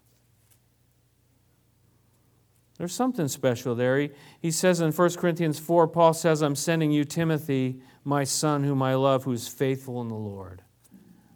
There's 2.78 2.94
something 2.94 3.28
special 3.28 3.74
there. 3.74 3.98
He, 4.00 4.10
he 4.40 4.50
says 4.50 4.80
in 4.80 4.92
1 4.92 5.10
Corinthians 5.14 5.58
4, 5.58 5.86
Paul 5.88 6.14
says, 6.14 6.42
I'm 6.42 6.56
sending 6.56 6.90
you 6.90 7.04
Timothy, 7.04 7.80
my 8.04 8.24
son, 8.24 8.64
whom 8.64 8.82
I 8.82 8.94
love, 8.94 9.24
who's 9.24 9.48
faithful 9.48 10.00
in 10.00 10.08
the 10.08 10.14
Lord. 10.14 10.62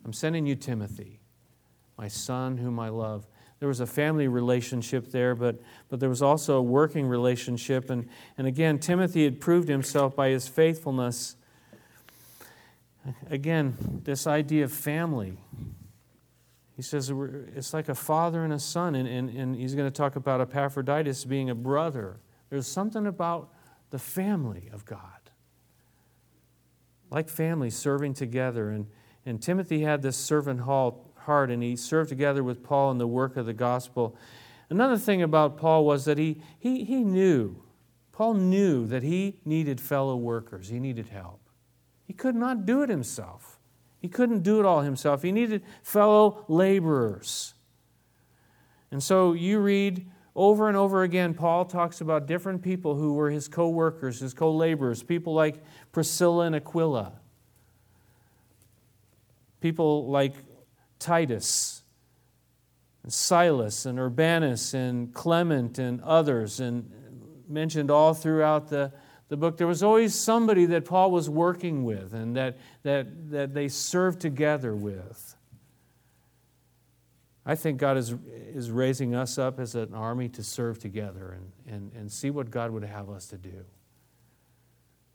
I'm 0.05 0.13
sending 0.13 0.47
you 0.47 0.55
Timothy, 0.55 1.21
my 1.97 2.09
son, 2.09 2.59
whom 2.59 2.79
I 2.79 2.89
love. 2.89 3.27
There 3.59 3.69
was 3.69 3.81
a 3.81 3.87
family 3.87 4.29
relationship 4.29 5.11
there, 5.11 5.35
but, 5.35 5.61
but 5.89 5.99
there 5.99 6.09
was 6.09 6.23
also 6.23 6.59
a 6.59 6.63
working 6.63 7.07
relationship. 7.07 7.89
And, 7.89 8.09
and 8.37 8.47
again, 8.47 8.79
Timothy 8.79 9.25
had 9.25 9.41
proved 9.41 9.69
himself 9.69 10.15
by 10.15 10.29
his 10.29 10.47
faithfulness. 10.47 11.37
Again, 13.31 14.03
this 14.05 14.27
idea 14.27 14.65
of 14.65 14.73
family. 14.73 15.39
He 16.77 16.83
says 16.83 17.11
it's 17.55 17.73
like 17.73 17.89
a 17.89 17.95
father 17.95 18.45
and 18.45 18.53
a 18.53 18.59
son, 18.59 18.95
and, 18.95 19.09
and, 19.09 19.31
and 19.31 19.57
he's 19.57 19.75
going 19.75 19.91
to 19.91 19.97
talk 19.97 20.17
about 20.17 20.43
Epaphroditus 20.43 21.25
being 21.25 21.49
a 21.49 21.55
brother. 21.55 22.21
There's 22.51 22.67
something 22.67 23.07
about 23.07 23.49
the 23.91 23.99
family 23.99 24.69
of 24.73 24.85
God. 24.85 25.26
Like 27.11 27.29
family 27.29 27.71
serving 27.71 28.15
together. 28.15 28.71
And, 28.71 28.87
and 29.25 29.41
Timothy 29.41 29.83
had 29.83 30.03
this 30.03 30.17
servant 30.17 30.61
heart, 30.61 31.51
and 31.51 31.63
he 31.63 31.77
served 31.77 32.09
together 32.09 32.43
with 32.43 32.63
Paul 32.63 32.91
in 32.91 32.99
the 32.99 33.07
work 33.07 33.37
of 33.37 33.47
the 33.47 33.53
gospel. 33.53 34.17
Another 34.69 34.99
thing 34.99 35.23
about 35.23 35.57
Paul 35.57 35.85
was 35.85 36.05
that 36.07 36.19
he, 36.19 36.43
he, 36.59 36.85
he 36.85 37.05
knew, 37.05 37.63
Paul 38.13 38.35
knew 38.35 38.87
that 38.87 39.03
he 39.03 39.41
needed 39.45 39.81
fellow 39.81 40.17
workers, 40.17 40.69
he 40.69 40.81
needed 40.81 41.09
help. 41.09 41.41
He 42.05 42.13
could 42.13 42.35
not 42.35 42.67
do 42.67 42.83
it 42.83 42.89
himself. 42.89 43.59
He 43.99 44.09
couldn't 44.09 44.43
do 44.43 44.61
it 44.61 44.67
all 44.67 44.83
himself. 44.83 45.23
He 45.23 45.33
needed 45.33 45.63
fellow 45.83 46.45
laborers. 46.49 47.55
And 48.91 49.03
so 49.03 49.33
you 49.33 49.59
read 49.59 50.07
over 50.37 50.69
and 50.69 50.77
over 50.77 51.03
again, 51.03 51.35
Paul 51.35 51.65
talks 51.65 52.01
about 52.01 52.27
different 52.27 52.63
people 52.63 52.95
who 52.95 53.15
were 53.15 53.31
his 53.31 53.49
co 53.49 53.69
workers, 53.69 54.21
his 54.21 54.35
co 54.35 54.53
laborers, 54.53 55.03
people 55.03 55.35
like 55.35 55.63
Priscilla 55.93 56.45
and 56.45 56.55
Aquila, 56.55 57.15
people 59.61 60.09
like 60.09 60.35
Titus, 60.99 61.83
and 63.03 63.13
Silas, 63.13 63.87
and 63.87 63.99
Urbanus, 63.99 64.75
and 64.75 65.13
Clement, 65.13 65.79
and 65.79 66.01
others, 66.03 66.61
and 66.61 66.93
mentioned 67.49 67.91
all 67.91 68.15
throughout 68.15 68.69
the 68.69 68.93
the 69.29 69.37
book, 69.37 69.57
there 69.57 69.67
was 69.67 69.83
always 69.83 70.15
somebody 70.15 70.67
that 70.67 70.85
Paul 70.85 71.11
was 71.11 71.29
working 71.29 71.85
with 71.85 72.15
and 72.15 72.37
that, 72.37 72.59
that, 72.85 73.31
that 73.31 73.55
they 73.55 73.69
served 73.69 74.21
together 74.21 74.75
with. 74.75 75.36
I 77.49 77.55
think 77.55 77.79
God 77.79 77.97
is, 77.97 78.13
is 78.53 78.73
raising 78.73 79.15
us 79.15 79.39
up 79.39 79.61
as 79.61 79.77
an 79.77 79.95
army 79.95 80.29
to 80.31 80.43
serve 80.43 80.81
together 80.81 81.39
and, 81.39 81.75
and, 81.75 81.93
and 81.95 82.11
see 82.11 82.29
what 82.29 82.51
God 82.51 82.73
would 82.73 82.83
have 82.83 83.09
us 83.09 83.29
to 83.29 83.39
do. 83.39 83.65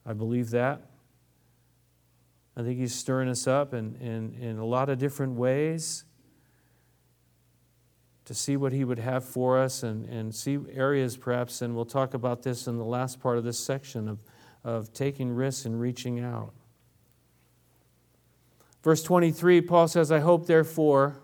I 0.05 0.13
believe 0.13 0.51
that. 0.51 0.81
I 2.55 2.63
think 2.63 2.79
He's 2.79 2.95
stirring 2.95 3.27
us 3.27 3.47
up 3.47 3.73
in, 3.73 3.95
in, 3.97 4.33
in 4.41 4.57
a 4.57 4.65
lot 4.65 4.87
of 4.87 4.97
different 4.97 5.33
ways 5.33 6.05
to 8.23 8.33
see 8.33 8.55
what 8.55 8.71
He 8.71 8.85
would 8.85 8.99
have 8.99 9.25
for 9.25 9.59
us 9.59 9.83
and, 9.83 10.05
and 10.05 10.33
see 10.33 10.57
areas 10.73 11.17
perhaps, 11.17 11.61
and 11.61 11.75
we'll 11.75 11.83
talk 11.83 12.13
about 12.13 12.43
this 12.43 12.65
in 12.65 12.77
the 12.77 12.85
last 12.85 13.19
part 13.19 13.37
of 13.37 13.43
this 13.43 13.59
section 13.59 14.07
of, 14.07 14.23
of 14.63 14.93
taking 14.93 15.33
risks 15.33 15.65
and 15.65 15.81
reaching 15.81 16.21
out. 16.21 16.53
Verse 18.83 19.03
23, 19.03 19.59
Paul 19.61 19.89
says, 19.89 20.13
I 20.13 20.19
hope 20.19 20.47
therefore 20.47 21.21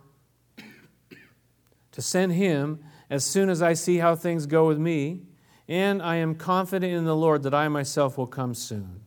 to 1.98 2.02
send 2.04 2.32
him 2.32 2.80
as 3.10 3.26
soon 3.26 3.50
as 3.50 3.64
I 3.64 3.74
see 3.74 3.98
how 3.98 4.16
things 4.16 4.46
go 4.46 4.68
with 4.68 4.78
me, 4.78 5.24
and 5.68 6.00
I 6.00 6.18
am 6.18 6.36
confident 6.36 6.94
in 6.94 7.06
the 7.06 7.16
Lord 7.16 7.42
that 7.42 7.56
I 7.56 7.70
myself 7.70 8.20
will 8.20 8.28
come 8.28 8.54
soon. 8.54 9.02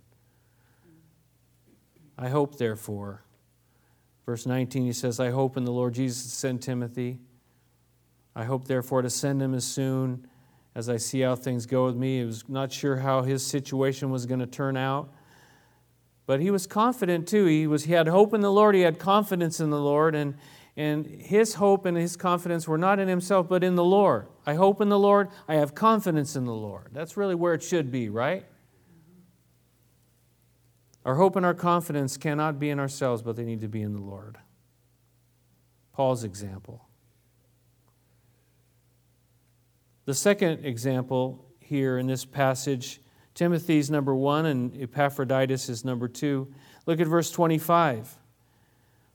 I 2.19 2.31
hope, 2.31 2.59
therefore. 2.59 3.23
Verse 4.27 4.45
19, 4.45 4.87
he 4.87 4.93
says, 4.93 5.21
I 5.21 5.31
hope 5.31 5.57
in 5.57 5.65
the 5.65 5.71
Lord 5.71 5.95
Jesus 5.95 6.25
to 6.25 6.31
send 6.31 6.63
Timothy. 6.63 7.21
I 8.35 8.43
hope, 8.43 8.67
therefore, 8.67 9.03
to 9.03 9.11
send 9.11 9.41
him 9.41 9.55
as 9.55 9.65
soon 9.65 10.27
as 10.75 10.89
I 10.89 10.97
see 10.97 11.21
how 11.21 11.37
things 11.37 11.67
go 11.67 11.87
with 11.87 11.95
me. 11.95 12.19
He 12.19 12.25
was 12.25 12.49
not 12.49 12.73
sure 12.73 12.97
how 12.97 13.23
his 13.23 13.47
situation 13.47 14.11
was 14.11 14.27
going 14.27 14.41
to 14.41 14.49
turn 14.49 14.77
out. 14.77 15.13
But 16.27 16.41
he 16.41 16.51
was 16.51 16.67
confident 16.67 17.29
too. 17.29 17.47
He, 17.47 17.69
was, 17.69 17.85
he 17.85 17.93
had 17.93 18.09
hope 18.09 18.35
in 18.35 18.41
the 18.41 18.51
Lord, 18.51 18.75
he 18.75 18.81
had 18.81 18.99
confidence 18.99 19.61
in 19.61 19.71
the 19.71 19.81
Lord, 19.81 20.17
and, 20.17 20.35
and 20.77 21.07
his 21.07 21.55
hope 21.55 21.85
and 21.85 21.97
his 21.97 22.17
confidence 22.17 22.67
were 22.69 22.79
not 22.79 22.99
in 22.99 23.09
himself, 23.09 23.49
but 23.49 23.65
in 23.65 23.75
the 23.75 23.85
Lord. 23.85 24.29
I 24.47 24.55
hope 24.55 24.81
in 24.81 24.89
the 24.89 24.99
Lord. 24.99 25.29
I 25.49 25.57
have 25.57 25.75
confidence 25.75 26.37
in 26.37 26.45
the 26.45 26.55
Lord. 26.55 26.91
That's 26.93 27.17
really 27.17 27.35
where 27.35 27.55
it 27.55 27.63
should 27.63 27.91
be, 27.91 28.09
right? 28.09 28.47
Our 31.05 31.15
hope 31.15 31.37
and 31.37 31.47
our 31.47 31.55
confidence 31.55 32.17
cannot 32.17 32.59
be 32.59 32.71
in 32.71 32.79
ourselves, 32.79 33.23
but 33.23 33.37
they 33.37 33.45
need 33.45 33.63
to 33.63 33.69
be 33.69 33.83
in 33.83 33.95
the 33.95 34.01
Lord. 34.03 34.39
Paul's 35.93 36.25
example. 36.25 36.87
The 40.05 40.15
second 40.15 40.65
example 40.65 41.47
here 41.59 41.99
in 41.99 42.07
this 42.07 42.25
passage, 42.25 43.01
Timothy's 43.35 43.91
number 43.91 44.15
one 44.15 44.47
and 44.47 44.77
Epaphroditus 44.77 45.69
is 45.69 45.85
number 45.85 46.09
two. 46.09 46.53
Look 46.87 47.01
at 47.01 47.07
verse 47.07 47.31
25. 47.31 48.17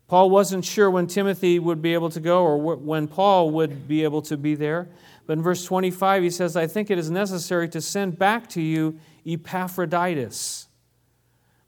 Paul 0.08 0.30
wasn't 0.30 0.66
sure 0.66 0.90
when 0.90 1.08
Timothy 1.08 1.58
would 1.58 1.82
be 1.82 1.94
able 1.94 2.10
to 2.12 2.20
go 2.20 2.44
or 2.44 2.58
when 2.76 3.08
Paul 3.08 3.50
would 3.52 3.88
be 3.88 4.04
able 4.04 4.22
to 4.24 4.38
be 4.38 4.54
there. 4.54 4.88
But 5.26 5.34
in 5.34 5.42
verse 5.42 5.66
25, 5.66 6.22
he 6.24 6.30
says, 6.30 6.56
I 6.56 6.68
think 6.68 6.92
it 6.92 7.00
is 7.00 7.10
necessary 7.10 7.68
to 7.70 7.82
send 7.82 8.20
back 8.20 8.48
to 8.50 8.62
you 8.62 9.00
Epaphroditus, 9.26 10.68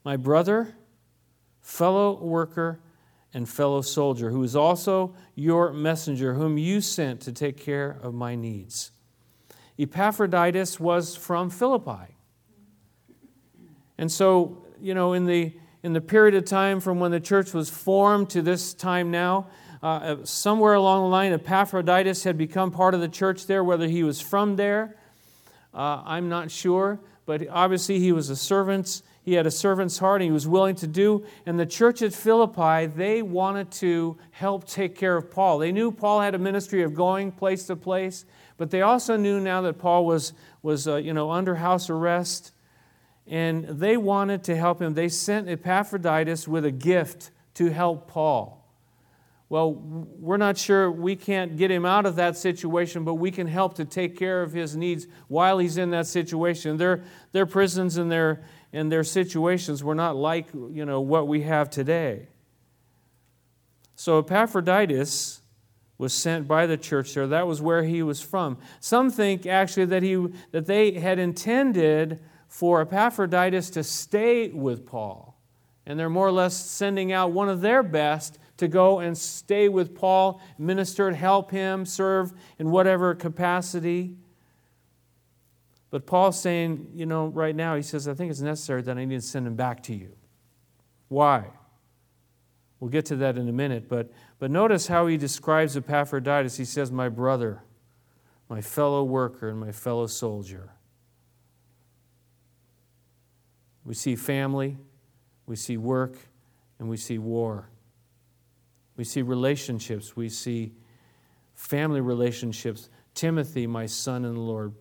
my 0.03 0.15
brother, 0.15 0.75
fellow 1.61 2.21
worker, 2.21 2.79
and 3.33 3.49
fellow 3.49 3.81
soldier, 3.81 4.29
who 4.29 4.43
is 4.43 4.55
also 4.55 5.15
your 5.35 5.73
messenger, 5.73 6.35
whom 6.35 6.57
you 6.57 6.79
sent 6.81 7.21
to 7.21 7.31
take 7.31 7.57
care 7.57 7.97
of 8.03 8.13
my 8.13 8.35
needs. 8.35 8.91
Epaphroditus 9.79 10.79
was 10.79 11.15
from 11.15 11.49
Philippi. 11.49 12.15
And 13.97 14.11
so, 14.11 14.63
you 14.79 14.93
know, 14.93 15.13
in 15.13 15.25
the 15.25 15.53
in 15.83 15.93
the 15.93 16.01
period 16.01 16.35
of 16.35 16.45
time 16.45 16.79
from 16.79 16.99
when 16.99 17.11
the 17.11 17.19
church 17.19 17.53
was 17.53 17.69
formed 17.69 18.29
to 18.31 18.41
this 18.41 18.73
time 18.73 19.11
now, 19.11 19.47
uh, 19.81 20.17
somewhere 20.23 20.73
along 20.73 21.03
the 21.03 21.07
line, 21.07 21.31
Epaphroditus 21.33 22.23
had 22.23 22.37
become 22.37 22.71
part 22.71 22.93
of 22.93 23.01
the 23.01 23.07
church 23.07 23.45
there, 23.45 23.63
whether 23.63 23.87
he 23.87 24.03
was 24.03 24.19
from 24.19 24.55
there, 24.55 24.95
uh, 25.73 26.01
I'm 26.05 26.29
not 26.29 26.49
sure. 26.49 26.99
But 27.25 27.47
obviously, 27.49 27.99
he 27.99 28.11
was 28.11 28.29
a 28.29 28.35
servant. 28.35 29.01
He 29.21 29.33
had 29.33 29.45
a 29.45 29.51
servant's 29.51 29.97
heart, 29.97 30.21
and 30.21 30.29
he 30.29 30.31
was 30.31 30.47
willing 30.47 30.75
to 30.75 30.87
do. 30.87 31.25
And 31.45 31.59
the 31.59 31.65
church 31.65 32.01
at 32.01 32.13
Philippi, 32.13 32.87
they 32.87 33.21
wanted 33.21 33.69
to 33.71 34.17
help 34.31 34.65
take 34.65 34.95
care 34.95 35.17
of 35.17 35.29
Paul. 35.29 35.59
They 35.59 35.73
knew 35.73 35.91
Paul 35.91 36.21
had 36.21 36.33
a 36.33 36.39
ministry 36.39 36.83
of 36.83 36.93
going 36.93 37.31
place 37.31 37.65
to 37.65 37.75
place, 37.75 38.25
but 38.55 38.71
they 38.71 38.81
also 38.81 39.17
knew 39.17 39.41
now 39.41 39.61
that 39.61 39.77
Paul 39.77 40.05
was, 40.05 40.33
was 40.63 40.87
uh, 40.87 40.95
you 40.95 41.13
know, 41.13 41.29
under 41.29 41.55
house 41.55 41.89
arrest 41.89 42.53
and 43.27 43.65
they 43.67 43.97
wanted 43.97 44.43
to 44.45 44.55
help 44.55 44.81
him. 44.81 44.93
They 44.93 45.09
sent 45.09 45.49
Epaphroditus 45.49 46.47
with 46.47 46.65
a 46.65 46.71
gift 46.71 47.31
to 47.55 47.69
help 47.69 48.07
Paul. 48.07 48.57
Well, 49.49 49.73
we're 49.73 50.37
not 50.37 50.57
sure 50.57 50.91
we 50.91 51.15
can't 51.15 51.55
get 51.57 51.71
him 51.71 51.85
out 51.85 52.05
of 52.05 52.17
that 52.17 52.35
situation, 52.35 53.05
but 53.05 53.15
we 53.15 53.31
can 53.31 53.47
help 53.47 53.75
to 53.75 53.85
take 53.85 54.17
care 54.17 54.41
of 54.41 54.51
his 54.51 54.75
needs 54.75 55.07
while 55.29 55.57
he's 55.57 55.77
in 55.77 55.91
that 55.91 56.07
situation. 56.07 56.77
Their, 56.77 57.03
their 57.31 57.45
prisons 57.45 57.95
and 57.95 58.11
their, 58.11 58.43
and 58.73 58.91
their 58.91 59.05
situations 59.05 59.83
were 59.83 59.95
not 59.95 60.17
like 60.17 60.47
you 60.53 60.85
know, 60.85 60.99
what 60.99 61.27
we 61.27 61.43
have 61.43 61.69
today. 61.69 62.27
So 63.95 64.19
Epaphroditus 64.19 65.41
was 65.97 66.13
sent 66.13 66.47
by 66.47 66.67
the 66.67 66.77
church 66.77 67.13
there. 67.13 67.25
That 67.27 67.47
was 67.47 67.61
where 67.61 67.83
he 67.83 68.03
was 68.03 68.21
from. 68.21 68.57
Some 68.81 69.09
think 69.09 69.45
actually 69.45 69.85
that, 69.85 70.03
he, 70.03 70.27
that 70.51 70.67
they 70.67 70.91
had 70.91 71.19
intended 71.19 72.19
for 72.47 72.81
Epaphroditus 72.81 73.69
to 73.71 73.83
stay 73.83 74.49
with 74.49 74.85
Paul. 74.85 75.37
And 75.85 75.99
they're 75.99 76.09
more 76.09 76.27
or 76.27 76.31
less 76.31 76.55
sending 76.55 77.11
out 77.11 77.31
one 77.31 77.49
of 77.49 77.61
their 77.61 77.83
best 77.83 78.39
to 78.57 78.67
go 78.67 78.99
and 78.99 79.17
stay 79.17 79.69
with 79.69 79.95
Paul, 79.95 80.41
minister, 80.57 81.11
help 81.11 81.51
him, 81.51 81.85
serve 81.85 82.33
in 82.59 82.71
whatever 82.71 83.13
capacity. 83.15 84.15
But 85.89 86.05
Paul's 86.05 86.39
saying, 86.39 86.91
you 86.93 87.05
know, 87.05 87.27
right 87.27 87.55
now, 87.55 87.75
he 87.75 87.81
says, 87.81 88.07
I 88.07 88.13
think 88.13 88.31
it's 88.31 88.41
necessary 88.41 88.81
that 88.81 88.97
I 88.97 89.05
need 89.05 89.21
to 89.21 89.27
send 89.27 89.47
him 89.47 89.55
back 89.55 89.83
to 89.83 89.93
you. 89.93 90.11
Why? 91.07 91.45
We'll 92.79 92.91
get 92.91 93.05
to 93.05 93.15
that 93.17 93.37
in 93.37 93.47
a 93.47 93.53
minute. 93.53 93.87
But, 93.87 94.11
but 94.39 94.51
notice 94.51 94.87
how 94.87 95.07
he 95.07 95.17
describes 95.17 95.77
Epaphroditus. 95.77 96.57
He 96.57 96.65
says, 96.65 96.91
My 96.91 97.09
brother, 97.09 97.63
my 98.49 98.61
fellow 98.61 99.03
worker, 99.03 99.49
and 99.49 99.59
my 99.59 99.71
fellow 99.71 100.07
soldier. 100.07 100.73
We 103.87 103.93
see 103.93 104.17
family, 104.17 104.75
we 105.45 105.55
see 105.55 105.77
work, 105.77 106.17
and 106.77 106.89
we 106.89 106.97
see 106.97 107.17
war. 107.17 107.69
We 108.97 109.05
see 109.05 109.21
relationships, 109.21 110.13
we 110.13 110.27
see 110.27 110.73
family 111.55 112.01
relationships. 112.01 112.89
Timothy, 113.13 113.65
my 113.65 113.85
son 113.85 114.25
in 114.25 114.33
the 114.33 114.41
Lord, 114.41 114.73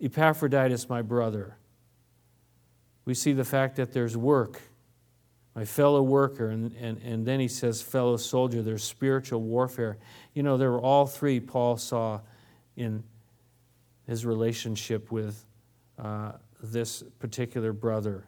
Epaphroditus, 0.00 0.88
my 0.88 1.02
brother. 1.02 1.56
We 3.04 3.14
see 3.14 3.32
the 3.32 3.44
fact 3.44 3.74
that 3.76 3.92
there's 3.92 4.16
work, 4.16 4.60
my 5.56 5.64
fellow 5.64 6.00
worker, 6.00 6.48
and, 6.48 6.72
and, 6.74 6.98
and 7.02 7.26
then 7.26 7.40
he 7.40 7.48
says 7.48 7.82
fellow 7.82 8.16
soldier. 8.16 8.62
There's 8.62 8.84
spiritual 8.84 9.40
warfare. 9.42 9.98
You 10.34 10.44
know, 10.44 10.56
there 10.56 10.70
were 10.70 10.80
all 10.80 11.06
three 11.06 11.40
Paul 11.40 11.78
saw 11.78 12.20
in 12.76 13.02
his 14.06 14.24
relationship 14.24 15.10
with 15.10 15.44
uh, 15.98 16.34
this 16.62 17.02
particular 17.18 17.72
brother. 17.72 18.24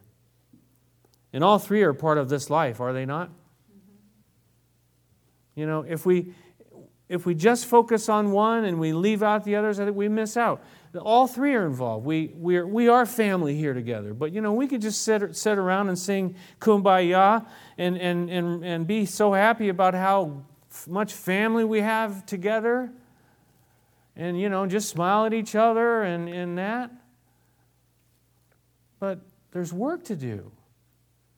And 1.35 1.43
all 1.43 1.59
three 1.59 1.83
are 1.83 1.93
part 1.93 2.17
of 2.17 2.29
this 2.29 2.49
life, 2.49 2.79
are 2.79 2.93
they 2.93 3.05
not? 3.05 3.27
Mm-hmm. 3.27 3.79
You 5.59 5.65
know, 5.67 5.81
if 5.81 6.05
we 6.05 6.33
if 7.09 7.25
we 7.25 7.35
just 7.35 7.65
focus 7.65 8.07
on 8.07 8.31
one 8.31 8.63
and 8.63 8.79
we 8.79 8.93
leave 8.93 9.21
out 9.21 9.43
the 9.43 9.57
others, 9.57 9.77
I 9.77 9.83
think 9.83 9.97
we 9.97 10.07
miss 10.07 10.37
out. 10.37 10.63
All 10.97 11.27
three 11.27 11.53
are 11.53 11.65
involved. 11.65 12.05
We, 12.05 12.31
we, 12.35 12.55
are, 12.55 12.65
we 12.65 12.87
are 12.87 13.05
family 13.05 13.55
here 13.55 13.73
together. 13.73 14.13
But, 14.13 14.31
you 14.31 14.41
know, 14.41 14.53
we 14.53 14.65
could 14.65 14.81
just 14.81 15.01
sit, 15.03 15.35
sit 15.35 15.57
around 15.57 15.89
and 15.89 15.99
sing 15.99 16.35
kumbaya 16.59 17.45
and, 17.77 17.97
and, 17.97 18.29
and, 18.29 18.65
and 18.65 18.87
be 18.87 19.05
so 19.05 19.33
happy 19.33 19.69
about 19.69 19.93
how 19.93 20.45
much 20.87 21.13
family 21.13 21.63
we 21.63 21.81
have 21.81 22.25
together 22.25 22.91
and, 24.15 24.39
you 24.39 24.49
know, 24.49 24.65
just 24.65 24.89
smile 24.89 25.25
at 25.25 25.33
each 25.33 25.53
other 25.53 26.01
and, 26.01 26.27
and 26.27 26.57
that. 26.57 26.89
But 28.99 29.19
there's 29.51 29.71
work 29.71 30.05
to 30.05 30.15
do. 30.15 30.51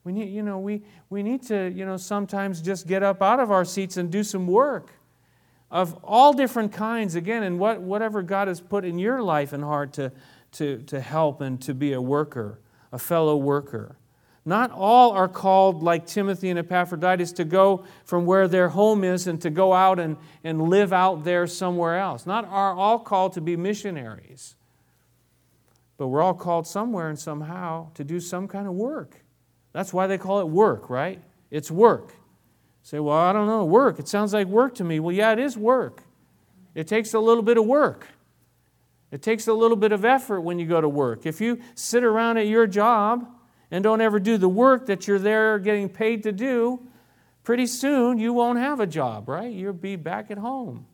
We 0.08 0.14
need, 0.14 0.30
you 0.30 0.42
know, 0.42 0.58
we, 0.58 0.80
we 1.10 1.22
need 1.22 1.42
to, 1.48 1.68
you 1.68 1.84
know, 1.84 1.98
sometimes 1.98 2.62
just 2.62 2.86
get 2.86 3.02
up 3.02 3.20
out 3.20 3.40
of 3.40 3.50
our 3.50 3.66
seats 3.66 3.98
and 3.98 4.10
do 4.10 4.24
some 4.24 4.46
work 4.46 4.90
of 5.70 6.02
all 6.02 6.32
different 6.32 6.72
kinds, 6.72 7.14
again, 7.14 7.42
and 7.42 7.58
what, 7.58 7.82
whatever 7.82 8.22
God 8.22 8.48
has 8.48 8.58
put 8.58 8.86
in 8.86 8.98
your 8.98 9.22
life 9.22 9.52
and 9.52 9.62
heart 9.62 9.92
to, 9.92 10.10
to, 10.52 10.78
to 10.84 10.98
help 10.98 11.42
and 11.42 11.60
to 11.60 11.74
be 11.74 11.92
a 11.92 12.00
worker, 12.00 12.58
a 12.90 12.98
fellow 12.98 13.36
worker. 13.36 13.96
Not 14.46 14.70
all 14.70 15.10
are 15.10 15.28
called, 15.28 15.82
like 15.82 16.06
Timothy 16.06 16.48
and 16.48 16.58
Epaphroditus, 16.58 17.32
to 17.32 17.44
go 17.44 17.84
from 18.06 18.24
where 18.24 18.48
their 18.48 18.70
home 18.70 19.04
is 19.04 19.26
and 19.26 19.38
to 19.42 19.50
go 19.50 19.74
out 19.74 19.98
and, 19.98 20.16
and 20.42 20.70
live 20.70 20.94
out 20.94 21.24
there 21.24 21.46
somewhere 21.46 21.98
else. 21.98 22.24
Not 22.24 22.46
are 22.46 22.72
all 22.72 22.98
called 22.98 23.34
to 23.34 23.42
be 23.42 23.58
missionaries. 23.58 24.54
But 25.98 26.06
we're 26.06 26.22
all 26.22 26.32
called 26.32 26.66
somewhere 26.66 27.10
and 27.10 27.18
somehow 27.18 27.90
to 27.92 28.04
do 28.04 28.20
some 28.20 28.48
kind 28.48 28.66
of 28.66 28.72
work. 28.72 29.22
That's 29.78 29.92
why 29.92 30.08
they 30.08 30.18
call 30.18 30.40
it 30.40 30.48
work, 30.48 30.90
right? 30.90 31.22
It's 31.52 31.70
work. 31.70 32.12
say, 32.82 32.98
well, 32.98 33.16
I 33.16 33.32
don't 33.32 33.46
know, 33.46 33.64
work. 33.64 34.00
It 34.00 34.08
sounds 34.08 34.34
like 34.34 34.48
work 34.48 34.74
to 34.74 34.82
me. 34.82 34.98
Well, 34.98 35.14
yeah, 35.14 35.30
it 35.30 35.38
is 35.38 35.56
work. 35.56 36.02
It 36.74 36.88
takes 36.88 37.14
a 37.14 37.20
little 37.20 37.44
bit 37.44 37.58
of 37.58 37.64
work. 37.64 38.08
It 39.12 39.22
takes 39.22 39.46
a 39.46 39.52
little 39.52 39.76
bit 39.76 39.92
of 39.92 40.04
effort 40.04 40.40
when 40.40 40.58
you 40.58 40.66
go 40.66 40.80
to 40.80 40.88
work. 40.88 41.26
If 41.26 41.40
you 41.40 41.60
sit 41.76 42.02
around 42.02 42.38
at 42.38 42.48
your 42.48 42.66
job 42.66 43.28
and 43.70 43.84
don't 43.84 44.00
ever 44.00 44.18
do 44.18 44.36
the 44.36 44.48
work 44.48 44.86
that 44.86 45.06
you're 45.06 45.20
there 45.20 45.60
getting 45.60 45.88
paid 45.88 46.24
to 46.24 46.32
do, 46.32 46.80
pretty 47.44 47.68
soon 47.68 48.18
you 48.18 48.32
won't 48.32 48.58
have 48.58 48.80
a 48.80 48.86
job, 48.86 49.28
right? 49.28 49.52
You'll 49.52 49.74
be 49.74 49.94
back 49.94 50.28
at 50.32 50.38
home, 50.38 50.86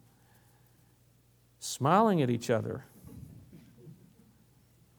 smiling 1.59 2.21
at 2.21 2.29
each 2.29 2.51
other. 2.51 2.85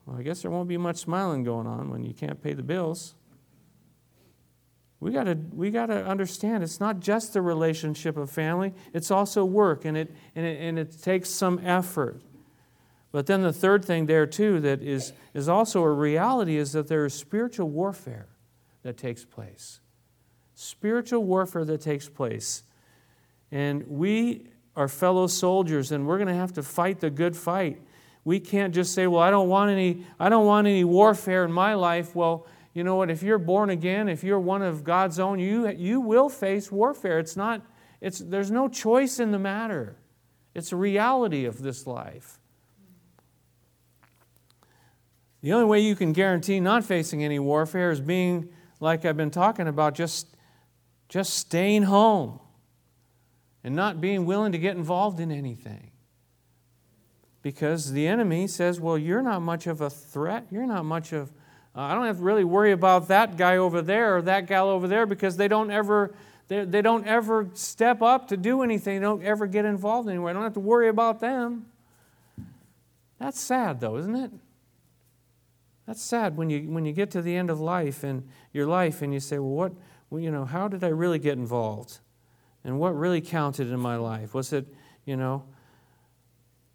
Well, 0.07 0.17
I 0.17 0.23
guess 0.23 0.41
there 0.41 0.49
won't 0.49 0.69
be 0.69 0.77
much 0.77 0.97
smiling 0.97 1.43
going 1.43 1.67
on 1.67 1.91
when 1.91 2.03
you 2.03 2.15
can't 2.15 2.41
pay 2.41 2.53
the 2.53 2.63
bills. 2.63 3.13
We 5.05 5.11
got 5.11 5.25
to 5.25 5.37
we 5.53 5.69
got 5.69 5.85
to 5.85 6.03
understand 6.03 6.63
it's 6.63 6.79
not 6.79 6.99
just 6.99 7.33
the 7.33 7.41
relationship 7.43 8.17
of 8.17 8.31
family, 8.31 8.73
it's 8.91 9.11
also 9.11 9.45
work 9.45 9.85
and 9.85 9.95
it, 9.95 10.11
and 10.35 10.43
it 10.47 10.59
and 10.59 10.79
it 10.79 10.99
takes 10.99 11.29
some 11.29 11.61
effort. 11.63 12.23
But 13.11 13.27
then 13.27 13.43
the 13.43 13.53
third 13.53 13.85
thing 13.85 14.07
there, 14.07 14.25
too, 14.25 14.59
that 14.61 14.81
is, 14.81 15.13
is 15.35 15.47
also 15.47 15.83
a 15.83 15.91
reality 15.91 16.57
is 16.57 16.71
that 16.71 16.87
there 16.87 17.05
is 17.05 17.13
spiritual 17.13 17.69
warfare 17.69 18.25
that 18.81 18.97
takes 18.97 19.23
place. 19.23 19.79
Spiritual 20.55 21.23
warfare 21.23 21.65
that 21.65 21.81
takes 21.81 22.09
place. 22.09 22.63
And 23.51 23.85
we 23.87 24.47
are 24.75 24.87
fellow 24.87 25.27
soldiers, 25.27 25.91
and 25.91 26.07
we're 26.07 26.17
going 26.17 26.29
to 26.29 26.33
have 26.33 26.53
to 26.53 26.63
fight 26.63 26.99
the 26.99 27.11
good 27.11 27.37
fight. 27.37 27.79
We 28.23 28.39
can't 28.39 28.73
just 28.73 28.95
say, 28.95 29.05
well, 29.05 29.21
I 29.21 29.29
don't 29.29 29.49
want 29.49 29.69
any, 29.69 30.03
I 30.19 30.29
don't 30.29 30.47
want 30.47 30.65
any 30.65 30.83
warfare 30.83 31.45
in 31.45 31.51
my 31.51 31.75
life. 31.75 32.15
Well, 32.15 32.47
you 32.75 32.83
know 32.83 32.97
what? 32.97 33.09
If 33.09 33.23
you're 33.23 33.39
born 33.39 33.69
again, 33.69 34.09
if 34.09 34.21
you're 34.21 34.39
one 34.39 34.61
of 34.61 34.83
God's 34.83 35.17
own, 35.17 35.39
you, 35.39 35.69
you 35.69 36.01
will 36.01 36.27
face 36.27 36.69
warfare. 36.69 37.19
It's 37.19 37.37
not, 37.37 37.61
it's, 38.01 38.19
there's 38.19 38.51
no 38.51 38.67
choice 38.67 39.17
in 39.17 39.31
the 39.31 39.39
matter. 39.39 39.95
It's 40.53 40.73
a 40.73 40.75
reality 40.75 41.45
of 41.45 41.61
this 41.61 41.87
life. 41.87 42.37
The 45.41 45.53
only 45.53 45.65
way 45.65 45.79
you 45.79 45.95
can 45.95 46.11
guarantee 46.11 46.59
not 46.59 46.83
facing 46.83 47.23
any 47.23 47.39
warfare 47.39 47.91
is 47.91 48.01
being, 48.01 48.49
like 48.81 49.05
I've 49.05 49.15
been 49.15 49.31
talking 49.31 49.69
about, 49.69 49.95
just, 49.95 50.35
just 51.07 51.33
staying 51.33 51.83
home 51.83 52.41
and 53.63 53.73
not 53.73 54.01
being 54.01 54.25
willing 54.25 54.51
to 54.51 54.57
get 54.57 54.75
involved 54.75 55.21
in 55.21 55.31
anything. 55.31 55.91
Because 57.41 57.93
the 57.93 58.05
enemy 58.05 58.47
says, 58.47 58.81
well, 58.81 58.97
you're 58.97 59.21
not 59.21 59.41
much 59.41 59.65
of 59.65 59.79
a 59.79 59.89
threat. 59.89 60.47
You're 60.51 60.67
not 60.67 60.83
much 60.83 61.13
of, 61.13 61.31
uh, 61.75 61.81
I 61.81 61.93
don't 61.93 62.05
have 62.05 62.17
to 62.17 62.23
really 62.23 62.43
worry 62.43 62.71
about 62.71 63.09
that 63.09 63.37
guy 63.37 63.57
over 63.57 63.81
there 63.81 64.17
or 64.17 64.21
that 64.23 64.47
gal 64.47 64.69
over 64.69 64.87
there 64.87 65.05
because 65.05 65.37
they 65.37 65.47
don't 65.47 65.71
ever. 65.71 66.13
They, 66.47 66.63
they 66.63 66.83
don't 66.83 67.07
ever 67.07 67.49
step 67.55 68.03
up 68.03 68.27
to 68.27 68.37
do 68.37 68.61
anything. 68.61 68.99
They 68.99 69.05
don't 69.05 69.23
ever 69.23 69.47
get 69.47 69.65
involved 69.65 70.07
anywhere. 70.07 70.29
I 70.29 70.33
don't 70.33 70.43
have 70.43 70.53
to 70.53 70.59
worry 70.59 70.89
about 70.89 71.19
them. 71.19 71.65
That's 73.19 73.39
sad, 73.39 73.79
though, 73.79 73.97
isn't 73.97 74.15
it? 74.15 74.31
That's 75.87 76.01
sad 76.01 76.37
when 76.37 76.51
you, 76.51 76.71
when 76.71 76.85
you 76.85 76.93
get 76.93 77.09
to 77.11 77.21
the 77.23 77.35
end 77.35 77.49
of 77.49 77.59
life 77.59 78.03
and 78.03 78.27
your 78.53 78.67
life 78.67 79.01
and 79.01 79.11
you 79.11 79.19
say, 79.19 79.39
well, 79.39 79.51
what, 79.51 79.73
well, 80.09 80.21
you 80.21 80.31
know, 80.31 80.45
how 80.45 80.67
did 80.67 80.83
I 80.83 80.89
really 80.89 81.19
get 81.19 81.37
involved? 81.37 81.99
And 82.63 82.79
what 82.79 82.95
really 82.95 83.21
counted 83.21 83.71
in 83.71 83.79
my 83.79 83.95
life? 83.95 84.33
Was 84.33 84.53
it, 84.53 84.67
you 85.05 85.15
know, 85.15 85.43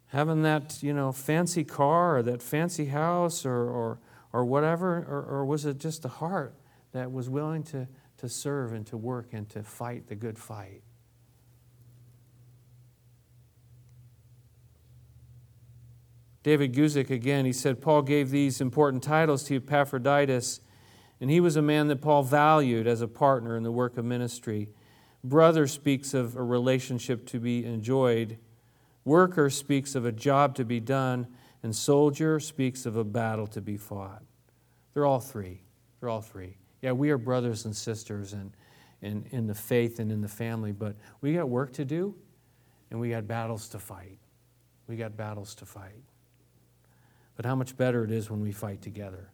having 0.07 0.43
that, 0.43 0.81
you 0.81 0.93
know, 0.93 1.11
fancy 1.11 1.63
car 1.63 2.17
or 2.17 2.23
that 2.23 2.41
fancy 2.41 2.87
house 2.87 3.45
or, 3.45 3.69
or, 3.69 3.99
or 4.33 4.45
whatever? 4.45 4.97
Or, 4.97 5.23
or 5.23 5.45
was 5.45 5.65
it 5.65 5.77
just 5.77 6.05
a 6.05 6.09
heart 6.09 6.55
that 6.91 7.11
was 7.11 7.29
willing 7.29 7.63
to, 7.63 7.87
to 8.17 8.29
serve 8.29 8.73
and 8.73 8.85
to 8.87 8.97
work 8.97 9.29
and 9.33 9.49
to 9.49 9.63
fight 9.63 10.07
the 10.07 10.15
good 10.15 10.37
fight? 10.37 10.83
David 16.43 16.73
Guzik 16.73 17.11
again, 17.11 17.45
he 17.45 17.53
said, 17.53 17.81
Paul 17.81 18.01
gave 18.01 18.31
these 18.31 18.61
important 18.61 19.03
titles 19.03 19.43
to 19.43 19.57
Epaphroditus, 19.57 20.59
and 21.19 21.29
he 21.29 21.39
was 21.39 21.55
a 21.55 21.61
man 21.61 21.87
that 21.89 22.01
Paul 22.01 22.23
valued 22.23 22.87
as 22.87 23.01
a 23.01 23.07
partner 23.07 23.55
in 23.55 23.61
the 23.61 23.71
work 23.71 23.95
of 23.95 24.05
ministry. 24.05 24.69
Brother 25.23 25.67
speaks 25.67 26.15
of 26.15 26.35
a 26.35 26.41
relationship 26.41 27.27
to 27.27 27.39
be 27.39 27.63
enjoyed, 27.63 28.39
worker 29.05 29.51
speaks 29.51 29.93
of 29.93 30.03
a 30.03 30.11
job 30.11 30.55
to 30.55 30.65
be 30.65 30.79
done, 30.79 31.27
and 31.63 31.75
soldier 31.75 32.39
speaks 32.39 32.85
of 32.85 32.95
a 32.95 33.03
battle 33.03 33.47
to 33.47 33.61
be 33.61 33.77
fought. 33.77 34.23
They're 34.93 35.05
all 35.05 35.19
three. 35.19 35.61
They're 35.99 36.09
all 36.09 36.21
three. 36.21 36.57
Yeah, 36.81 36.93
we 36.93 37.11
are 37.11 37.17
brothers 37.17 37.65
and 37.65 37.75
sisters 37.75 38.33
and 38.33 38.51
in, 39.01 39.25
in 39.31 39.47
the 39.47 39.55
faith 39.55 39.99
and 39.99 40.11
in 40.11 40.21
the 40.21 40.27
family, 40.27 40.71
but 40.71 40.95
we 41.21 41.33
got 41.33 41.49
work 41.49 41.73
to 41.73 41.85
do 41.85 42.15
and 42.89 42.99
we 42.99 43.09
got 43.09 43.27
battles 43.27 43.67
to 43.69 43.79
fight. 43.79 44.17
We 44.87 44.95
got 44.95 45.15
battles 45.15 45.55
to 45.55 45.65
fight. 45.65 46.03
But 47.35 47.45
how 47.45 47.55
much 47.55 47.77
better 47.77 48.03
it 48.03 48.11
is 48.11 48.29
when 48.29 48.41
we 48.41 48.51
fight 48.51 48.81
together. 48.81 49.31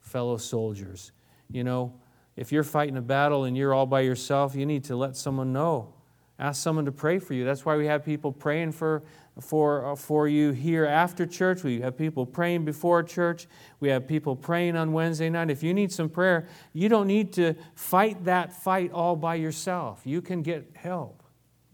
Fellow 0.00 0.36
soldiers. 0.36 1.12
You 1.50 1.64
know, 1.64 1.94
if 2.36 2.50
you're 2.50 2.64
fighting 2.64 2.96
a 2.96 3.02
battle 3.02 3.44
and 3.44 3.56
you're 3.56 3.72
all 3.72 3.86
by 3.86 4.00
yourself, 4.00 4.54
you 4.54 4.66
need 4.66 4.84
to 4.84 4.96
let 4.96 5.16
someone 5.16 5.52
know. 5.52 5.94
Ask 6.42 6.60
someone 6.60 6.86
to 6.86 6.92
pray 6.92 7.20
for 7.20 7.34
you. 7.34 7.44
That's 7.44 7.64
why 7.64 7.76
we 7.76 7.86
have 7.86 8.04
people 8.04 8.32
praying 8.32 8.72
for, 8.72 9.04
for, 9.40 9.92
uh, 9.92 9.94
for 9.94 10.26
you 10.26 10.50
here 10.50 10.84
after 10.84 11.24
church. 11.24 11.62
We 11.62 11.82
have 11.82 11.96
people 11.96 12.26
praying 12.26 12.64
before 12.64 13.04
church. 13.04 13.46
We 13.78 13.90
have 13.90 14.08
people 14.08 14.34
praying 14.34 14.74
on 14.74 14.92
Wednesday 14.92 15.30
night. 15.30 15.50
If 15.50 15.62
you 15.62 15.72
need 15.72 15.92
some 15.92 16.08
prayer, 16.08 16.48
you 16.72 16.88
don't 16.88 17.06
need 17.06 17.32
to 17.34 17.54
fight 17.76 18.24
that 18.24 18.52
fight 18.52 18.90
all 18.90 19.14
by 19.14 19.36
yourself. 19.36 20.00
You 20.02 20.20
can 20.20 20.42
get 20.42 20.68
help. 20.74 21.22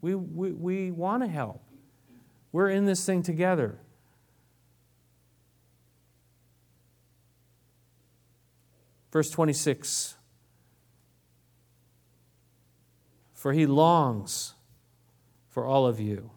We, 0.02 0.14
we, 0.14 0.52
we 0.52 0.90
want 0.90 1.22
to 1.22 1.30
help. 1.30 1.62
We're 2.52 2.68
in 2.68 2.84
this 2.84 3.06
thing 3.06 3.22
together. 3.22 3.78
Verse 9.10 9.30
26 9.30 10.16
For 13.32 13.54
he 13.54 13.64
longs 13.64 14.52
for 15.58 15.66
all 15.66 15.88
of 15.88 15.98
you 15.98 16.30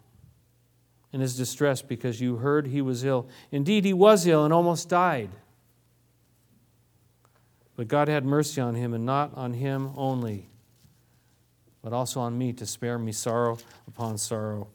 in 1.12 1.20
his 1.20 1.36
distress 1.36 1.80
because 1.80 2.20
you 2.20 2.34
heard 2.38 2.66
he 2.66 2.82
was 2.82 3.04
ill. 3.04 3.28
Indeed, 3.52 3.84
he 3.84 3.92
was 3.92 4.26
ill 4.26 4.44
and 4.44 4.52
almost 4.52 4.88
died. 4.88 5.30
But 7.76 7.86
God 7.86 8.08
had 8.08 8.24
mercy 8.24 8.60
on 8.60 8.74
him, 8.74 8.92
and 8.94 9.06
not 9.06 9.32
on 9.36 9.52
him 9.52 9.92
only, 9.96 10.48
but 11.82 11.92
also 11.92 12.18
on 12.18 12.36
me 12.36 12.52
to 12.54 12.66
spare 12.66 12.98
me 12.98 13.12
sorrow 13.12 13.58
upon 13.86 14.18
sorrow. 14.18 14.66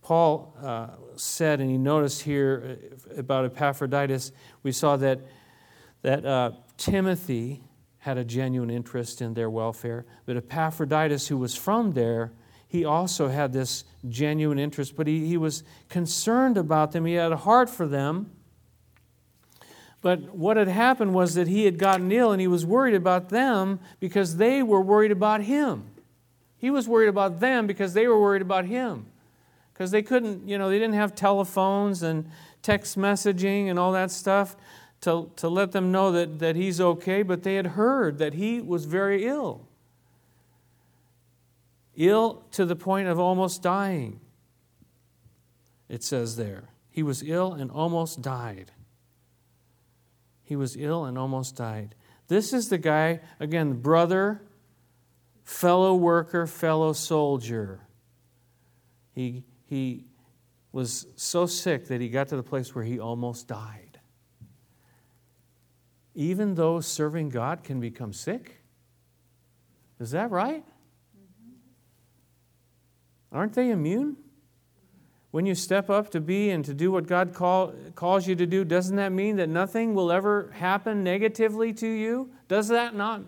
Paul 0.00 0.52
uh, 0.60 0.88
said, 1.14 1.60
and 1.60 1.70
he 1.70 1.78
noticed 1.78 2.22
here 2.22 2.78
uh, 3.08 3.20
about 3.20 3.44
Epaphroditus, 3.44 4.32
we 4.64 4.72
saw 4.72 4.96
that, 4.96 5.20
that 6.02 6.26
uh, 6.26 6.50
Timothy 6.76 7.62
had 7.98 8.18
a 8.18 8.24
genuine 8.24 8.68
interest 8.68 9.22
in 9.22 9.34
their 9.34 9.48
welfare, 9.48 10.06
but 10.26 10.36
Epaphroditus, 10.36 11.28
who 11.28 11.38
was 11.38 11.54
from 11.54 11.92
there, 11.92 12.32
he 12.72 12.86
also 12.86 13.28
had 13.28 13.52
this 13.52 13.84
genuine 14.08 14.58
interest, 14.58 14.96
but 14.96 15.06
he, 15.06 15.26
he 15.26 15.36
was 15.36 15.62
concerned 15.90 16.56
about 16.56 16.92
them. 16.92 17.04
He 17.04 17.12
had 17.12 17.30
a 17.30 17.36
heart 17.36 17.68
for 17.68 17.86
them. 17.86 18.30
But 20.00 20.34
what 20.34 20.56
had 20.56 20.68
happened 20.68 21.12
was 21.12 21.34
that 21.34 21.48
he 21.48 21.66
had 21.66 21.78
gotten 21.78 22.10
ill 22.10 22.32
and 22.32 22.40
he 22.40 22.46
was 22.46 22.64
worried 22.64 22.94
about 22.94 23.28
them 23.28 23.78
because 24.00 24.38
they 24.38 24.62
were 24.62 24.80
worried 24.80 25.12
about 25.12 25.42
him. 25.42 25.84
He 26.56 26.70
was 26.70 26.88
worried 26.88 27.10
about 27.10 27.40
them 27.40 27.66
because 27.66 27.92
they 27.92 28.08
were 28.08 28.18
worried 28.18 28.40
about 28.40 28.64
him. 28.64 29.04
Because 29.74 29.90
they 29.90 30.00
couldn't, 30.00 30.48
you 30.48 30.56
know, 30.56 30.70
they 30.70 30.78
didn't 30.78 30.94
have 30.94 31.14
telephones 31.14 32.02
and 32.02 32.30
text 32.62 32.96
messaging 32.96 33.68
and 33.68 33.78
all 33.78 33.92
that 33.92 34.10
stuff 34.10 34.56
to, 35.02 35.30
to 35.36 35.46
let 35.46 35.72
them 35.72 35.92
know 35.92 36.10
that, 36.10 36.38
that 36.38 36.56
he's 36.56 36.80
okay, 36.80 37.22
but 37.22 37.42
they 37.42 37.56
had 37.56 37.66
heard 37.66 38.16
that 38.16 38.32
he 38.32 38.62
was 38.62 38.86
very 38.86 39.26
ill. 39.26 39.66
Ill 41.96 42.44
to 42.52 42.64
the 42.64 42.76
point 42.76 43.08
of 43.08 43.18
almost 43.18 43.62
dying. 43.62 44.20
It 45.88 46.02
says 46.02 46.36
there. 46.36 46.70
He 46.90 47.02
was 47.02 47.22
ill 47.22 47.52
and 47.52 47.70
almost 47.70 48.22
died. 48.22 48.72
He 50.42 50.56
was 50.56 50.76
ill 50.76 51.04
and 51.04 51.18
almost 51.18 51.56
died. 51.56 51.94
This 52.28 52.52
is 52.52 52.68
the 52.68 52.78
guy, 52.78 53.20
again, 53.40 53.74
brother, 53.74 54.42
fellow 55.44 55.94
worker, 55.94 56.46
fellow 56.46 56.92
soldier. 56.92 57.80
He, 59.14 59.44
he 59.66 60.06
was 60.72 61.06
so 61.16 61.46
sick 61.46 61.88
that 61.88 62.00
he 62.00 62.08
got 62.08 62.28
to 62.28 62.36
the 62.36 62.42
place 62.42 62.74
where 62.74 62.84
he 62.84 62.98
almost 62.98 63.48
died 63.48 63.92
even 66.14 66.54
though 66.54 66.80
serving 66.80 67.30
God 67.30 67.64
can 67.64 67.80
become 67.80 68.12
sick? 68.12 68.62
Is 69.98 70.10
that 70.10 70.30
right? 70.30 70.64
Aren't 73.32 73.54
they 73.54 73.70
immune? 73.70 74.16
When 75.30 75.46
you 75.46 75.54
step 75.54 75.88
up 75.88 76.10
to 76.10 76.20
be 76.20 76.50
and 76.50 76.62
to 76.66 76.74
do 76.74 76.92
what 76.92 77.06
God 77.06 77.32
call, 77.32 77.72
calls 77.94 78.28
you 78.28 78.36
to 78.36 78.46
do, 78.46 78.64
doesn't 78.64 78.96
that 78.96 79.12
mean 79.12 79.36
that 79.36 79.48
nothing 79.48 79.94
will 79.94 80.12
ever 80.12 80.50
happen 80.52 81.02
negatively 81.02 81.72
to 81.74 81.88
you? 81.88 82.30
Does 82.48 82.68
that 82.68 82.94
not 82.94 83.22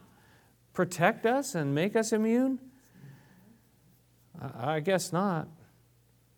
protect 0.75 1.25
us 1.25 1.55
and 1.55 1.75
make 1.75 1.97
us 1.97 2.13
immune? 2.13 2.59
I, 4.59 4.81
guess 4.81 5.13
not, 5.13 5.49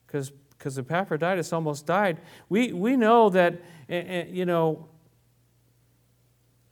because 0.06 0.30
because 0.58 0.78
Epaphroditus 0.78 1.52
almost 1.52 1.86
died. 1.86 2.20
We, 2.48 2.72
we 2.72 2.96
know 2.96 3.28
that, 3.30 3.54
eh, 3.88 4.02
eh, 4.06 4.24
you 4.30 4.46
know, 4.46 4.88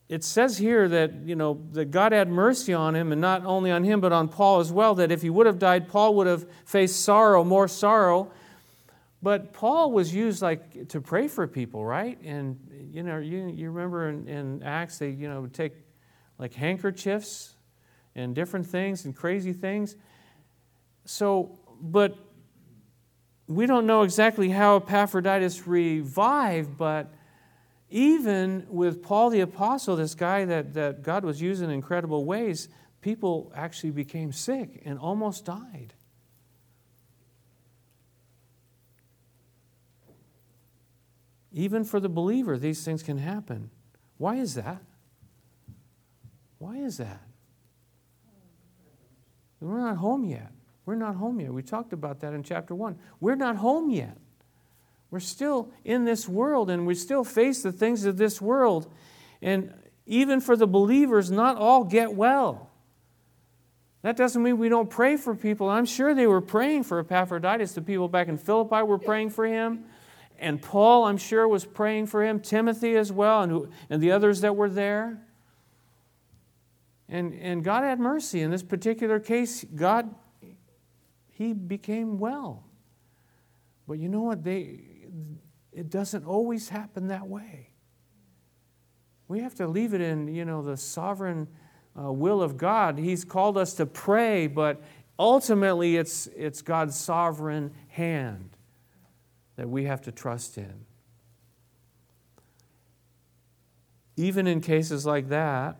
it 0.09 0.23
says 0.23 0.59
here 0.59 0.87
that, 0.88 1.14
you 1.25 1.35
know, 1.35 1.61
that 1.73 1.90
God 1.90 2.12
had 2.12 2.29
mercy 2.29 2.75
on 2.75 2.95
him, 2.95 3.11
and 3.11 3.21
not 3.21 3.45
only 3.47 3.71
on 3.71 3.85
him, 3.85 4.01
but 4.01 4.12
on 4.12 4.29
Paul 4.29 4.61
as 4.61 4.71
well, 4.71 4.95
that 4.97 5.11
if 5.11 5.23
he 5.23 5.31
would 5.31 5.47
have 5.47 5.59
died, 5.59 5.88
Paul 5.88 6.14
would 6.17 6.27
have 6.27 6.47
faced 6.67 7.03
sorrow, 7.03 7.43
more 7.43 7.69
sorrow. 7.69 8.31
But 9.23 9.55
Paul 9.55 9.93
was 9.93 10.14
used 10.14 10.43
like 10.43 10.88
to 10.88 11.01
pray 11.01 11.29
for 11.29 11.47
people, 11.47 11.85
right? 11.85 12.19
And 12.23 12.59
you 12.93 13.03
know, 13.03 13.19
you, 13.19 13.49
you 13.49 13.71
remember 13.71 14.11
in, 14.11 14.29
in 14.29 14.62
Acts, 14.62 14.99
they 14.99 15.09
you 15.09 15.29
know 15.29 15.40
would 15.40 15.55
take 15.55 15.73
like 16.38 16.53
handkerchiefs 16.53 17.55
and 18.14 18.35
different 18.35 18.67
things 18.67 19.07
and 19.07 19.17
crazy 19.17 19.55
things. 19.55 19.97
So, 21.07 21.59
but 21.81 22.19
we 23.47 23.67
don't 23.67 23.87
know 23.87 24.03
exactly 24.03 24.51
how 24.51 24.77
Epaphroditus 24.77 25.67
revived, 25.67 26.77
but 26.77 27.12
even 27.90 28.66
with 28.68 29.03
Paul 29.03 29.31
the 29.31 29.40
Apostle, 29.40 29.97
this 29.97 30.14
guy 30.14 30.44
that, 30.44 30.75
that 30.75 31.03
God 31.03 31.25
was 31.25 31.40
using 31.40 31.68
in 31.68 31.75
incredible 31.75 32.25
ways, 32.25 32.68
people 33.01 33.53
actually 33.55 33.90
became 33.90 34.33
sick 34.33 34.83
and 34.85 34.99
almost 34.99 35.44
died. 35.44 35.94
Even 41.53 41.85
for 41.85 42.01
the 42.01 42.09
believer, 42.09 42.59
these 42.59 42.85
things 42.85 43.03
can 43.03 43.18
happen. 43.18 43.70
Why 44.18 44.37
is 44.37 44.55
that? 44.55 44.83
Why 46.59 46.79
is 46.79 46.97
that? 46.97 47.23
We're 49.61 49.81
not 49.81 49.97
home 49.99 50.25
yet. 50.25 50.51
We're 50.85 50.97
not 50.97 51.14
home 51.14 51.40
yet. 51.40 51.53
We 51.53 51.62
talked 51.62 51.92
about 51.92 52.20
that 52.20 52.35
in 52.35 52.42
chapter 52.42 52.75
1. 52.75 52.99
We're 53.20 53.37
not 53.37 53.57
home 53.57 53.88
yet. 53.88 54.18
We're 55.11 55.21
still 55.21 55.71
in 55.85 56.05
this 56.05 56.29
world 56.29 56.71
and 56.71 56.87
we 56.87 56.95
still 56.95 57.25
face 57.25 57.62
the 57.62 57.73
things 57.73 58.05
of 58.05 58.17
this 58.17 58.40
world. 58.40 58.93
And 59.40 59.73
even 60.07 60.40
for 60.40 60.57
the 60.57 60.67
believers, 60.67 61.31
not 61.31 61.57
all 61.57 61.85
get 61.85 62.14
well. 62.14 62.71
That 64.03 64.17
doesn't 64.17 64.43
mean 64.43 64.59
we 64.59 64.69
don't 64.69 64.90
pray 64.90 65.17
for 65.17 65.35
people. 65.35 65.71
I'm 65.71 65.87
sure 65.87 66.14
they 66.14 66.27
were 66.27 66.43
praying 66.43 66.83
for 66.83 66.99
Epaphroditus. 66.99 67.73
The 67.73 67.81
people 67.81 68.07
back 68.07 68.29
in 68.29 68.37
Philippi 68.37 68.83
were 68.83 68.99
praying 68.99 69.31
for 69.31 69.47
him. 69.47 69.85
And 70.38 70.61
Paul, 70.61 71.05
I'm 71.05 71.17
sure, 71.17 71.49
was 71.49 71.64
praying 71.64 72.09
for 72.09 72.23
him, 72.23 72.40
Timothy 72.40 72.97
as 72.97 73.11
well, 73.11 73.43
and, 73.43 73.51
who, 73.51 73.69
and 73.88 74.03
the 74.03 74.11
others 74.12 74.43
that 74.43 74.57
were 74.57 74.69
there. 74.69 75.23
And, 77.09 77.33
and 77.35 77.64
God 77.64 77.83
had 77.83 77.99
mercy. 77.99 78.43
In 78.43 78.51
this 78.51 78.62
particular 78.62 79.21
case, 79.21 79.64
God, 79.75 80.14
he 81.31 81.55
became 81.55 82.19
well. 82.19 82.64
But 83.87 83.95
you 83.95 84.09
know 84.09 84.23
what? 84.23 84.43
They, 84.45 84.81
it 85.72 85.90
doesn't 85.90 86.24
always 86.24 86.68
happen 86.68 87.09
that 87.09 87.27
way. 87.27 87.70
We 89.27 89.40
have 89.40 89.55
to 89.57 89.66
leave 89.66 89.94
it 89.94 90.00
in, 90.00 90.29
you 90.29 90.44
know, 90.44 90.62
the 90.62 90.77
sovereign 90.77 91.48
uh, 91.98 92.12
will 92.12 92.42
of 92.42 92.57
God. 92.57 92.98
He's 92.98 93.24
called 93.24 93.57
us 93.57 93.74
to 93.74 93.87
pray, 93.87 94.46
but 94.46 94.83
ultimately 95.18 95.96
it's, 95.96 96.29
it's 96.37 96.62
God's 96.62 96.96
sovereign 96.96 97.72
hand 97.88 98.50
that 99.57 99.68
we 99.68 99.85
have 99.85 100.03
to 100.03 100.12
trust 100.12 100.59
in. 100.59 100.85
Even 104.16 104.46
in 104.46 104.61
cases 104.61 105.07
like 105.07 105.29
that, 105.31 105.77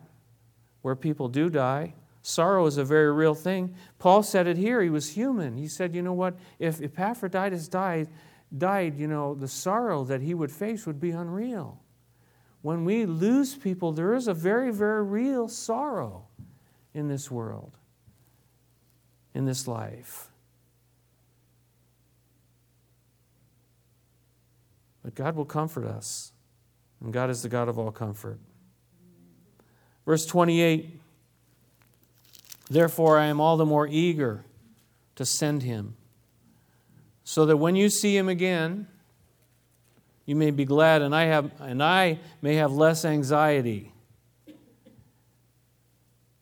where 0.81 0.95
people 0.95 1.29
do 1.29 1.49
die, 1.49 1.93
sorrow 2.21 2.65
is 2.65 2.77
a 2.77 2.83
very 2.83 3.11
real 3.11 3.35
thing. 3.35 3.75
Paul 3.99 4.23
said 4.23 4.47
it 4.47 4.57
here. 4.57 4.81
He 4.81 4.89
was 4.89 5.13
human. 5.13 5.57
He 5.57 5.67
said, 5.67 5.95
you 5.95 6.01
know 6.01 6.13
what? 6.13 6.35
If 6.59 6.81
Epaphroditus 6.81 7.67
died, 7.67 8.09
died, 8.55 8.97
you 8.97 9.07
know, 9.07 9.35
the 9.35 9.47
sorrow 9.47 10.03
that 10.05 10.21
he 10.21 10.33
would 10.33 10.51
face 10.51 10.85
would 10.85 10.99
be 10.99 11.11
unreal. 11.11 11.81
When 12.61 12.83
we 12.83 13.05
lose 13.05 13.55
people, 13.55 13.91
there 13.91 14.13
is 14.13 14.27
a 14.27 14.33
very, 14.33 14.71
very 14.71 15.03
real 15.03 15.47
sorrow 15.47 16.27
in 16.93 17.07
this 17.07 17.29
world, 17.29 17.77
in 19.33 19.45
this 19.45 19.67
life. 19.67 20.29
But 25.03 25.13
God 25.13 25.35
will 25.35 25.45
comfort 25.45 25.85
us, 25.85 26.31
and 26.99 27.13
God 27.13 27.29
is 27.29 27.43
the 27.43 27.49
God 27.49 27.69
of 27.69 27.77
all 27.77 27.91
comfort. 27.91 28.39
Verse 30.05 30.25
28 30.25 30.99
Therefore, 32.67 33.19
I 33.19 33.25
am 33.25 33.39
all 33.39 33.57
the 33.57 33.65
more 33.65 33.87
eager 33.87 34.43
to 35.15 35.25
send 35.25 35.61
him, 35.61 35.95
so 37.25 37.47
that 37.47 37.57
when 37.57 37.75
you 37.75 37.89
see 37.89 38.15
him 38.15 38.29
again, 38.29 38.87
you 40.27 40.35
may 40.35 40.51
be 40.51 40.63
glad, 40.63 41.01
and 41.01 41.13
I, 41.13 41.25
have, 41.25 41.51
and 41.59 41.83
I 41.83 42.19
may 42.41 42.55
have 42.55 42.71
less 42.71 43.03
anxiety. 43.03 43.91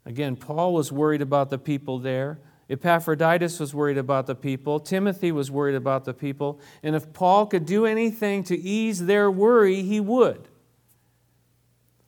Again, 0.05 0.35
Paul 0.35 0.73
was 0.73 0.91
worried 0.91 1.21
about 1.21 1.49
the 1.49 1.57
people 1.57 1.99
there. 1.99 2.37
Epaphroditus 2.69 3.61
was 3.61 3.73
worried 3.73 3.97
about 3.97 4.27
the 4.27 4.35
people. 4.35 4.79
Timothy 4.79 5.31
was 5.31 5.49
worried 5.49 5.75
about 5.75 6.03
the 6.03 6.13
people. 6.13 6.59
And 6.83 6.95
if 6.95 7.13
Paul 7.13 7.45
could 7.45 7.65
do 7.65 7.85
anything 7.85 8.43
to 8.45 8.59
ease 8.59 9.05
their 9.05 9.31
worry, 9.31 9.83
he 9.83 10.01
would. 10.01 10.49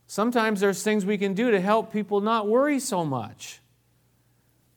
Sometimes 0.06 0.60
there's 0.60 0.84
things 0.84 1.06
we 1.06 1.18
can 1.18 1.34
do 1.34 1.50
to 1.52 1.62
help 1.62 1.94
people 1.94 2.20
not 2.20 2.48
worry 2.48 2.80
so 2.80 3.06
much 3.06 3.62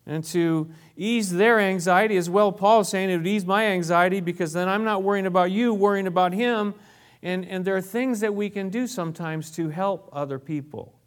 and 0.08 0.24
to 0.24 0.68
ease 0.96 1.30
their 1.30 1.60
anxiety 1.60 2.16
as 2.16 2.28
well. 2.28 2.50
Paul 2.50 2.80
is 2.80 2.88
saying 2.88 3.10
it 3.10 3.18
would 3.18 3.26
ease 3.26 3.46
my 3.46 3.66
anxiety 3.66 4.20
because 4.20 4.52
then 4.52 4.68
I'm 4.68 4.82
not 4.82 5.04
worrying 5.04 5.26
about 5.26 5.52
you, 5.52 5.72
worrying 5.72 6.08
about 6.08 6.32
him. 6.32 6.74
And, 7.22 7.46
and 7.46 7.64
there 7.64 7.76
are 7.76 7.82
things 7.82 8.18
that 8.20 8.34
we 8.34 8.50
can 8.50 8.70
do 8.70 8.88
sometimes 8.88 9.52
to 9.52 9.68
help 9.68 10.08
other 10.12 10.40
people. 10.40 10.98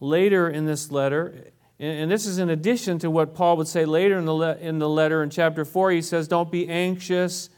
later 0.00 0.48
in 0.48 0.66
this 0.66 0.90
letter, 0.90 1.52
and 1.78 2.10
this 2.10 2.26
is 2.26 2.38
in 2.38 2.50
addition 2.50 2.98
to 3.00 3.10
what 3.10 3.34
Paul 3.34 3.56
would 3.56 3.68
say 3.68 3.84
later 3.84 4.18
in 4.18 4.24
the, 4.24 4.34
le- 4.34 4.56
in 4.56 4.78
the 4.78 4.88
letter 4.88 5.22
in 5.22 5.30
chapter 5.30 5.64
4. 5.64 5.92
He 5.92 6.02
says, 6.02 6.26
Don't 6.26 6.50
be 6.50 6.68
anxious 6.68 7.50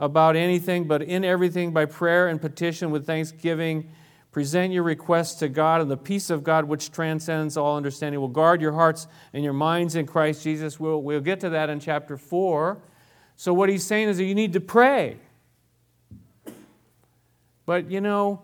about 0.00 0.36
anything, 0.36 0.84
but 0.88 1.02
in 1.02 1.24
everything 1.24 1.72
by 1.72 1.84
prayer 1.84 2.28
and 2.28 2.40
petition 2.40 2.90
with 2.90 3.06
thanksgiving. 3.06 3.90
Present 4.30 4.72
your 4.72 4.82
requests 4.82 5.34
to 5.36 5.48
God, 5.48 5.80
and 5.80 5.90
the 5.90 5.96
peace 5.96 6.28
of 6.28 6.44
God, 6.44 6.66
which 6.66 6.92
transcends 6.92 7.56
all 7.56 7.76
understanding, 7.76 8.20
will 8.20 8.28
guard 8.28 8.60
your 8.60 8.72
hearts 8.72 9.06
and 9.32 9.42
your 9.42 9.54
minds 9.54 9.96
in 9.96 10.06
Christ 10.06 10.42
Jesus. 10.42 10.78
We'll, 10.78 11.02
we'll 11.02 11.20
get 11.20 11.40
to 11.40 11.50
that 11.50 11.70
in 11.70 11.80
chapter 11.80 12.16
4. 12.16 12.78
So, 13.36 13.54
what 13.54 13.68
he's 13.68 13.84
saying 13.84 14.08
is 14.08 14.18
that 14.18 14.24
you 14.24 14.34
need 14.34 14.52
to 14.52 14.60
pray. 14.60 15.16
But, 17.64 17.90
you 17.90 18.00
know, 18.00 18.42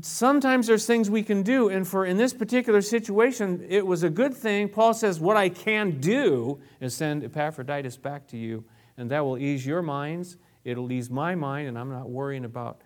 sometimes 0.00 0.66
there's 0.66 0.86
things 0.86 1.08
we 1.08 1.22
can 1.22 1.42
do 1.42 1.68
and 1.68 1.86
for 1.86 2.04
in 2.04 2.16
this 2.16 2.32
particular 2.32 2.82
situation 2.82 3.64
it 3.68 3.86
was 3.86 4.02
a 4.02 4.10
good 4.10 4.34
thing 4.34 4.68
paul 4.68 4.92
says 4.92 5.20
what 5.20 5.36
i 5.36 5.48
can 5.48 6.00
do 6.00 6.58
is 6.80 6.92
send 6.92 7.22
epaphroditus 7.22 7.96
back 7.96 8.26
to 8.26 8.36
you 8.36 8.64
and 8.96 9.10
that 9.10 9.24
will 9.24 9.38
ease 9.38 9.64
your 9.64 9.82
minds 9.82 10.38
it'll 10.64 10.90
ease 10.90 11.08
my 11.08 11.36
mind 11.36 11.68
and 11.68 11.78
i'm 11.78 11.90
not 11.90 12.10
worrying 12.10 12.44
about 12.44 12.80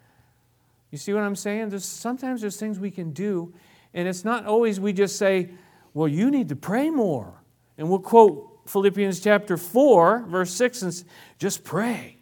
you 0.91 0.99
see 0.99 1.13
what 1.13 1.23
i'm 1.23 1.37
saying 1.37 1.69
there's 1.69 1.85
sometimes 1.85 2.41
there's 2.41 2.57
things 2.57 2.79
we 2.79 2.91
can 2.91 3.13
do 3.13 3.53
and 3.95 4.07
it's 4.07 4.25
not 4.25 4.47
always 4.47 4.79
we 4.79 4.93
just 4.93 5.17
say 5.17 5.51
well 5.95 6.09
you 6.09 6.31
need 6.31 6.49
to 6.49 6.57
pray 6.57 6.91
more 6.91 7.43
and 7.79 7.89
we'll 7.89 7.99
quote 7.99 8.61
philippians 8.67 9.21
chapter 9.21 9.57
4 9.57 10.27
verse 10.29 10.53
6 10.53 10.83
and 10.83 11.05
just 11.39 11.65
pray 11.65 12.17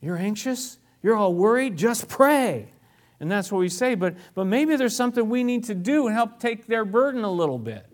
you're 0.00 0.16
anxious 0.16 0.78
you're 1.02 1.16
all 1.16 1.34
worried 1.34 1.76
just 1.76 2.08
pray 2.08 2.72
and 3.20 3.30
that's 3.30 3.50
what 3.50 3.58
we 3.58 3.68
say. 3.68 3.94
But, 3.94 4.14
but 4.34 4.44
maybe 4.44 4.76
there's 4.76 4.94
something 4.94 5.28
we 5.28 5.44
need 5.44 5.64
to 5.64 5.74
do 5.74 6.06
and 6.06 6.14
help 6.14 6.38
take 6.38 6.66
their 6.66 6.84
burden 6.84 7.24
a 7.24 7.30
little 7.30 7.58
bit. 7.58 7.86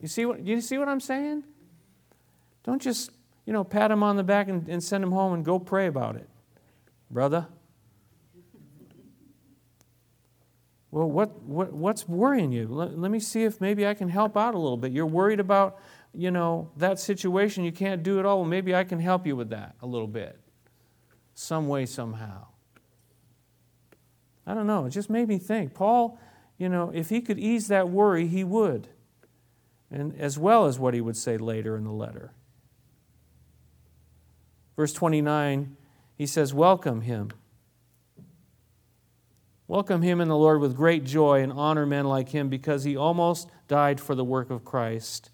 You 0.00 0.08
see 0.08 0.24
what, 0.24 0.40
you 0.40 0.60
see 0.60 0.78
what 0.78 0.88
I'm 0.88 1.00
saying? 1.00 1.44
Don't 2.64 2.80
just, 2.80 3.10
you 3.46 3.52
know, 3.52 3.64
pat 3.64 3.90
them 3.90 4.02
on 4.02 4.16
the 4.16 4.22
back 4.22 4.48
and, 4.48 4.68
and 4.68 4.82
send 4.82 5.02
them 5.02 5.12
home 5.12 5.34
and 5.34 5.44
go 5.44 5.58
pray 5.58 5.86
about 5.86 6.16
it. 6.16 6.28
Brother? 7.10 7.46
Well, 10.90 11.08
what, 11.08 11.42
what, 11.42 11.72
what's 11.72 12.08
worrying 12.08 12.50
you? 12.50 12.66
Let, 12.66 12.98
let 12.98 13.10
me 13.10 13.20
see 13.20 13.44
if 13.44 13.60
maybe 13.60 13.86
I 13.86 13.94
can 13.94 14.08
help 14.08 14.36
out 14.36 14.54
a 14.54 14.58
little 14.58 14.76
bit. 14.76 14.92
You're 14.92 15.06
worried 15.06 15.38
about, 15.38 15.78
you 16.12 16.30
know, 16.30 16.70
that 16.76 16.98
situation. 16.98 17.64
You 17.64 17.72
can't 17.72 18.02
do 18.02 18.18
it 18.18 18.26
all. 18.26 18.40
Well, 18.40 18.48
maybe 18.48 18.74
I 18.74 18.82
can 18.82 18.98
help 18.98 19.26
you 19.26 19.36
with 19.36 19.50
that 19.50 19.76
a 19.80 19.86
little 19.86 20.08
bit. 20.08 20.40
Some 21.34 21.68
way, 21.68 21.86
somehow. 21.86 22.46
I 24.46 24.54
don't 24.54 24.66
know. 24.66 24.86
It 24.86 24.90
just 24.90 25.10
made 25.10 25.28
me 25.28 25.38
think. 25.38 25.74
Paul, 25.74 26.18
you 26.58 26.68
know, 26.68 26.90
if 26.92 27.08
he 27.08 27.20
could 27.20 27.38
ease 27.38 27.68
that 27.68 27.88
worry, 27.88 28.26
he 28.26 28.42
would. 28.42 28.88
And 29.92 30.18
as 30.20 30.38
well 30.38 30.66
as 30.66 30.78
what 30.78 30.92
he 30.92 31.00
would 31.00 31.16
say 31.16 31.36
later 31.36 31.76
in 31.76 31.84
the 31.84 31.92
letter. 31.92 32.32
Verse 34.76 34.92
29, 34.92 35.76
he 36.16 36.26
says, 36.26 36.52
Welcome 36.52 37.02
him. 37.02 37.30
Welcome 39.70 40.02
him 40.02 40.20
in 40.20 40.26
the 40.26 40.36
Lord 40.36 40.60
with 40.60 40.74
great 40.74 41.04
joy 41.04 41.42
and 41.44 41.52
honor 41.52 41.86
men 41.86 42.04
like 42.04 42.30
him 42.30 42.48
because 42.48 42.82
he 42.82 42.96
almost 42.96 43.48
died 43.68 44.00
for 44.00 44.16
the 44.16 44.24
work 44.24 44.50
of 44.50 44.64
Christ, 44.64 45.30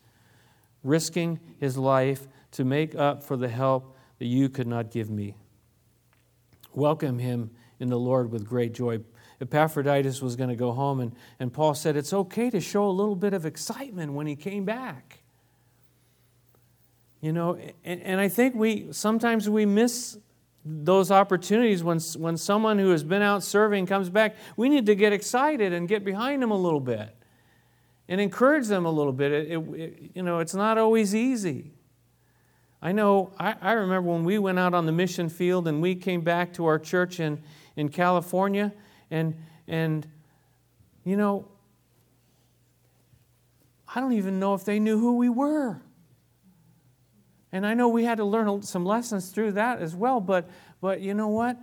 risking 0.85 1.41
his 1.59 1.79
life 1.79 2.29
to 2.51 2.63
make 2.63 2.95
up 2.95 3.23
for 3.23 3.39
the 3.39 3.49
help 3.49 3.97
that 4.19 4.27
you 4.27 4.51
could 4.51 4.67
not 4.67 4.91
give 4.91 5.09
me. 5.09 5.37
Welcome 6.75 7.19
him 7.19 7.51
in 7.81 7.89
the 7.89 7.99
Lord 7.99 8.31
with 8.31 8.47
great 8.47 8.75
joy. 8.75 8.99
Epaphroditus 9.41 10.21
was 10.21 10.37
going 10.37 10.51
to 10.51 10.55
go 10.55 10.73
home, 10.73 11.01
and, 11.01 11.17
and 11.41 11.51
Paul 11.51 11.73
said 11.73 11.97
it's 11.97 12.13
okay 12.13 12.51
to 12.51 12.61
show 12.61 12.87
a 12.87 12.93
little 12.93 13.17
bit 13.17 13.33
of 13.33 13.47
excitement 13.47 14.13
when 14.13 14.27
he 14.27 14.37
came 14.37 14.67
back. 14.67 15.21
You 17.23 17.33
know, 17.33 17.59
and, 17.87 18.03
and 18.03 18.21
I 18.21 18.29
think 18.29 18.55
we 18.55 18.89
sometimes 18.93 19.49
we 19.49 19.65
miss 19.65 20.19
those 20.69 21.13
opportunities 21.13 21.85
when, 21.85 22.01
when 22.19 22.37
someone 22.37 22.79
who 22.79 22.91
has 22.91 23.05
been 23.05 23.23
out 23.23 23.45
serving 23.45 23.87
comes 23.87 24.11
back. 24.11 24.35
We 24.57 24.69
need 24.69 24.87
to 24.87 24.97
get 24.97 25.13
excited 25.13 25.73
and 25.73 25.87
get 25.87 26.05
behind 26.05 26.43
them 26.43 26.51
a 26.51 26.57
little 26.57 26.81
bit 26.81 27.15
and 28.09 28.21
encourage 28.21 28.67
them 28.67 28.85
a 28.85 28.91
little 28.91 29.13
bit. 29.13 29.33
It, 29.33 29.59
it, 29.59 30.11
you 30.15 30.23
know, 30.23 30.41
it's 30.41 30.55
not 30.55 30.77
always 30.77 31.15
easy. 31.15 31.73
I 32.83 32.93
know, 32.93 33.33
I, 33.39 33.55
I 33.61 33.73
remember 33.73 34.11
when 34.11 34.25
we 34.25 34.39
went 34.39 34.59
out 34.59 34.75
on 34.75 34.87
the 34.87 34.93
mission 34.93 35.29
field 35.29 35.69
and 35.69 35.81
we 35.81 35.95
came 35.95 36.21
back 36.21 36.53
to 36.55 36.67
our 36.67 36.79
church 36.79 37.21
in, 37.21 37.43
in 37.77 37.89
California, 37.89 38.73
and, 39.11 39.35
and, 39.67 40.07
you 41.05 41.17
know, 41.17 41.49
I 43.95 44.01
don't 44.01 44.13
even 44.13 44.39
know 44.41 44.55
if 44.55 44.65
they 44.65 44.79
knew 44.79 44.99
who 44.99 45.17
we 45.17 45.29
were. 45.29 45.81
And 47.57 47.67
I 47.67 47.73
know 47.73 47.89
we 47.89 48.05
had 48.05 48.19
to 48.19 48.25
learn 48.27 48.61
some 48.61 48.85
lessons 48.85 49.31
through 49.31 49.53
that 49.53 49.81
as 49.81 49.97
well, 49.97 50.21
but, 50.21 50.47
but 50.83 51.01
you 51.01 51.15
know 51.15 51.29
what? 51.29 51.57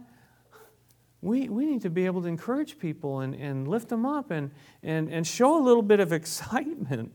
We, 1.21 1.49
we 1.49 1.67
need 1.67 1.83
to 1.83 1.91
be 1.91 2.07
able 2.07 2.23
to 2.23 2.27
encourage 2.27 2.79
people 2.79 3.19
and, 3.19 3.35
and 3.35 3.67
lift 3.67 3.89
them 3.89 4.03
up 4.03 4.31
and, 4.31 4.49
and, 4.81 5.07
and 5.13 5.25
show 5.27 5.55
a 5.55 5.61
little 5.61 5.83
bit 5.83 5.99
of 5.99 6.11
excitement, 6.19 7.11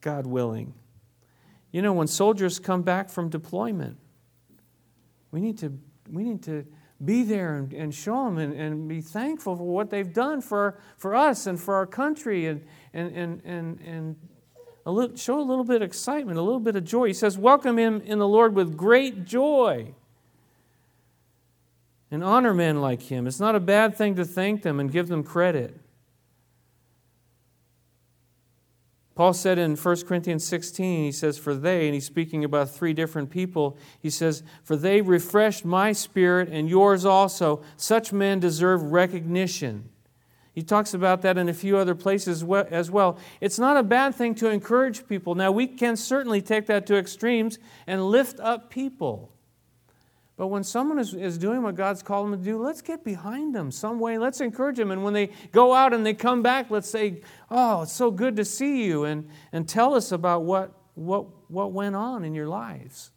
God 0.00 0.26
willing. 0.26 0.72
You 1.70 1.82
know, 1.82 1.92
when 1.92 2.06
soldiers 2.06 2.58
come 2.58 2.80
back 2.80 3.10
from 3.10 3.28
deployment, 3.28 3.98
we 5.32 5.42
need 5.42 5.58
to, 5.58 5.78
we 6.10 6.22
need 6.22 6.42
to 6.44 6.64
be 7.04 7.24
there 7.24 7.56
and, 7.56 7.74
and 7.74 7.94
show 7.94 8.24
them 8.24 8.38
and, 8.38 8.54
and 8.54 8.88
be 8.88 9.02
thankful 9.02 9.54
for 9.54 9.68
what 9.68 9.90
they've 9.90 10.14
done 10.14 10.40
for, 10.40 10.78
for 10.96 11.14
us 11.14 11.46
and 11.46 11.60
for 11.60 11.74
our 11.74 11.86
country 11.86 12.46
and, 12.46 12.64
and, 12.94 13.14
and, 13.14 13.42
and, 13.44 13.80
and 13.80 14.16
a 14.84 14.90
little, 14.90 15.16
show 15.16 15.38
a 15.38 15.42
little 15.42 15.64
bit 15.64 15.76
of 15.76 15.82
excitement, 15.82 16.38
a 16.38 16.42
little 16.42 16.60
bit 16.60 16.76
of 16.76 16.84
joy. 16.84 17.06
He 17.06 17.14
says, 17.14 17.38
Welcome 17.38 17.78
him 17.78 18.00
in 18.00 18.18
the 18.18 18.28
Lord 18.28 18.54
with 18.54 18.76
great 18.76 19.24
joy. 19.24 19.94
And 22.10 22.22
honor 22.22 22.52
men 22.52 22.80
like 22.80 23.02
him. 23.02 23.26
It's 23.26 23.40
not 23.40 23.54
a 23.54 23.60
bad 23.60 23.96
thing 23.96 24.16
to 24.16 24.24
thank 24.24 24.62
them 24.62 24.80
and 24.80 24.92
give 24.92 25.08
them 25.08 25.22
credit. 25.22 25.78
Paul 29.14 29.34
said 29.34 29.58
in 29.58 29.76
1 29.76 30.06
Corinthians 30.06 30.44
16, 30.44 31.04
he 31.04 31.12
says, 31.12 31.38
For 31.38 31.54
they, 31.54 31.86
and 31.86 31.94
he's 31.94 32.06
speaking 32.06 32.44
about 32.44 32.70
three 32.70 32.94
different 32.94 33.30
people, 33.30 33.76
he 34.00 34.10
says, 34.10 34.42
For 34.64 34.74
they 34.74 35.00
refreshed 35.00 35.64
my 35.64 35.92
spirit 35.92 36.48
and 36.50 36.68
yours 36.68 37.04
also. 37.04 37.62
Such 37.76 38.12
men 38.12 38.40
deserve 38.40 38.82
recognition. 38.82 39.88
He 40.54 40.62
talks 40.62 40.92
about 40.92 41.22
that 41.22 41.38
in 41.38 41.48
a 41.48 41.54
few 41.54 41.78
other 41.78 41.94
places 41.94 42.44
as 42.70 42.90
well. 42.90 43.18
It's 43.40 43.58
not 43.58 43.78
a 43.78 43.82
bad 43.82 44.14
thing 44.14 44.34
to 44.36 44.50
encourage 44.50 45.06
people. 45.08 45.34
Now, 45.34 45.50
we 45.50 45.66
can 45.66 45.96
certainly 45.96 46.42
take 46.42 46.66
that 46.66 46.86
to 46.86 46.96
extremes 46.96 47.58
and 47.86 48.04
lift 48.04 48.38
up 48.38 48.68
people. 48.68 49.32
But 50.36 50.48
when 50.48 50.62
someone 50.62 50.98
is, 50.98 51.14
is 51.14 51.38
doing 51.38 51.62
what 51.62 51.74
God's 51.74 52.02
called 52.02 52.30
them 52.30 52.38
to 52.38 52.44
do, 52.44 52.62
let's 52.62 52.82
get 52.82 53.02
behind 53.02 53.54
them 53.54 53.70
some 53.70 53.98
way. 53.98 54.18
Let's 54.18 54.40
encourage 54.40 54.76
them. 54.76 54.90
And 54.90 55.02
when 55.04 55.14
they 55.14 55.30
go 55.52 55.72
out 55.72 55.94
and 55.94 56.04
they 56.04 56.14
come 56.14 56.42
back, 56.42 56.70
let's 56.70 56.90
say, 56.90 57.22
Oh, 57.50 57.82
it's 57.82 57.92
so 57.92 58.10
good 58.10 58.36
to 58.36 58.44
see 58.44 58.84
you, 58.84 59.04
and, 59.04 59.28
and 59.52 59.66
tell 59.66 59.94
us 59.94 60.12
about 60.12 60.42
what, 60.42 60.72
what, 60.94 61.26
what 61.50 61.72
went 61.72 61.96
on 61.96 62.24
in 62.24 62.34
your 62.34 62.48
lives. 62.48 63.10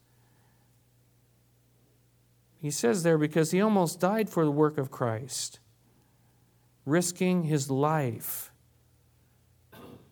He 2.61 2.71
says 2.71 3.03
there 3.03 3.17
because 3.17 3.51
he 3.51 3.61
almost 3.61 3.99
died 3.99 4.29
for 4.29 4.45
the 4.45 4.51
work 4.51 4.77
of 4.77 4.89
Christ 4.89 5.59
risking 6.86 7.43
his 7.43 7.69
life 7.69 8.51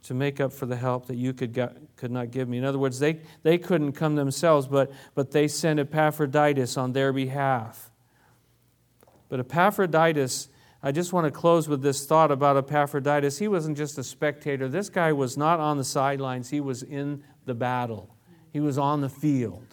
to 0.03 0.13
make 0.13 0.41
up 0.41 0.51
for 0.51 0.65
the 0.65 0.75
help 0.75 1.07
that 1.07 1.15
you 1.15 1.33
could, 1.33 1.53
could 1.95 2.11
not 2.11 2.31
give 2.31 2.49
me. 2.49 2.57
In 2.57 2.65
other 2.65 2.77
words, 2.77 2.99
they, 2.99 3.21
they 3.43 3.57
couldn't 3.57 3.93
come 3.93 4.15
themselves, 4.15 4.67
but, 4.67 4.91
but 5.15 5.31
they 5.31 5.47
sent 5.47 5.79
Epaphroditus 5.79 6.77
on 6.77 6.91
their 6.91 7.13
behalf. 7.13 7.89
But 9.29 9.39
Epaphroditus, 9.39 10.49
I 10.81 10.91
just 10.91 11.13
want 11.13 11.25
to 11.25 11.31
close 11.31 11.69
with 11.69 11.81
this 11.81 12.05
thought 12.05 12.31
about 12.31 12.57
Epaphroditus. 12.57 13.39
He 13.39 13.47
wasn't 13.47 13.77
just 13.77 13.97
a 13.97 14.03
spectator, 14.03 14.67
this 14.67 14.89
guy 14.89 15.13
was 15.13 15.37
not 15.37 15.59
on 15.59 15.77
the 15.77 15.85
sidelines, 15.85 16.49
he 16.49 16.59
was 16.59 16.83
in 16.83 17.23
the 17.45 17.53
battle, 17.53 18.15
he 18.51 18.59
was 18.59 18.77
on 18.77 19.01
the 19.01 19.09
field. 19.09 19.67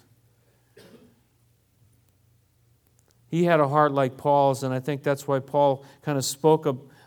He 3.27 3.45
had 3.45 3.61
a 3.61 3.69
heart 3.69 3.93
like 3.93 4.17
Paul's, 4.17 4.65
and 4.65 4.75
I 4.75 4.81
think 4.81 5.05
that's 5.05 5.27
why 5.27 5.39
Paul 5.39 5.85
kind 6.03 6.19
of 6.19 6.25
spoke 6.25 6.67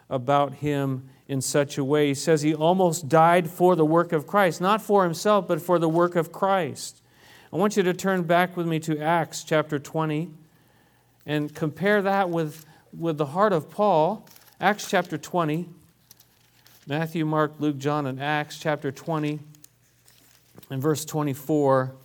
about 0.09 0.55
him 0.55 1.09
in 1.27 1.41
such 1.41 1.77
a 1.77 1.83
way. 1.83 2.07
He 2.07 2.13
says 2.13 2.41
he 2.41 2.53
almost 2.53 3.07
died 3.07 3.49
for 3.49 3.75
the 3.75 3.85
work 3.85 4.11
of 4.11 4.27
Christ, 4.27 4.61
not 4.61 4.81
for 4.81 5.03
himself, 5.03 5.47
but 5.47 5.61
for 5.61 5.79
the 5.79 5.89
work 5.89 6.15
of 6.15 6.31
Christ. 6.31 7.01
I 7.51 7.57
want 7.57 7.77
you 7.77 7.83
to 7.83 7.93
turn 7.93 8.23
back 8.23 8.57
with 8.57 8.67
me 8.67 8.79
to 8.81 8.99
Acts 8.99 9.43
chapter 9.43 9.79
20 9.79 10.29
and 11.25 11.53
compare 11.53 12.01
that 12.01 12.29
with, 12.29 12.65
with 12.97 13.17
the 13.17 13.27
heart 13.27 13.53
of 13.53 13.69
Paul. 13.69 14.27
Acts 14.59 14.89
chapter 14.89 15.17
20, 15.17 15.69
Matthew, 16.87 17.25
Mark, 17.25 17.53
Luke, 17.59 17.77
John, 17.77 18.07
and 18.07 18.21
Acts 18.21 18.57
chapter 18.57 18.91
20, 18.91 19.39
and 20.69 20.81
verse 20.81 21.05
24. 21.05 21.95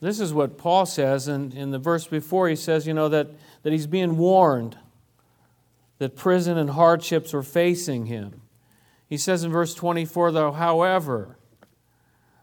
This 0.00 0.20
is 0.20 0.32
what 0.32 0.58
Paul 0.58 0.86
says, 0.86 1.28
and 1.28 1.52
in 1.54 1.70
the 1.70 1.78
verse 1.78 2.06
before, 2.06 2.48
he 2.48 2.56
says, 2.56 2.86
you 2.86 2.94
know, 2.94 3.08
that, 3.08 3.28
that 3.62 3.72
he's 3.72 3.86
being 3.86 4.16
warned 4.16 4.76
that 5.98 6.16
prison 6.16 6.58
and 6.58 6.70
hardships 6.70 7.32
were 7.32 7.42
facing 7.42 8.06
him. 8.06 8.42
He 9.08 9.16
says 9.16 9.44
in 9.44 9.52
verse 9.52 9.74
24, 9.74 10.32
though, 10.32 10.52
however, 10.52 11.38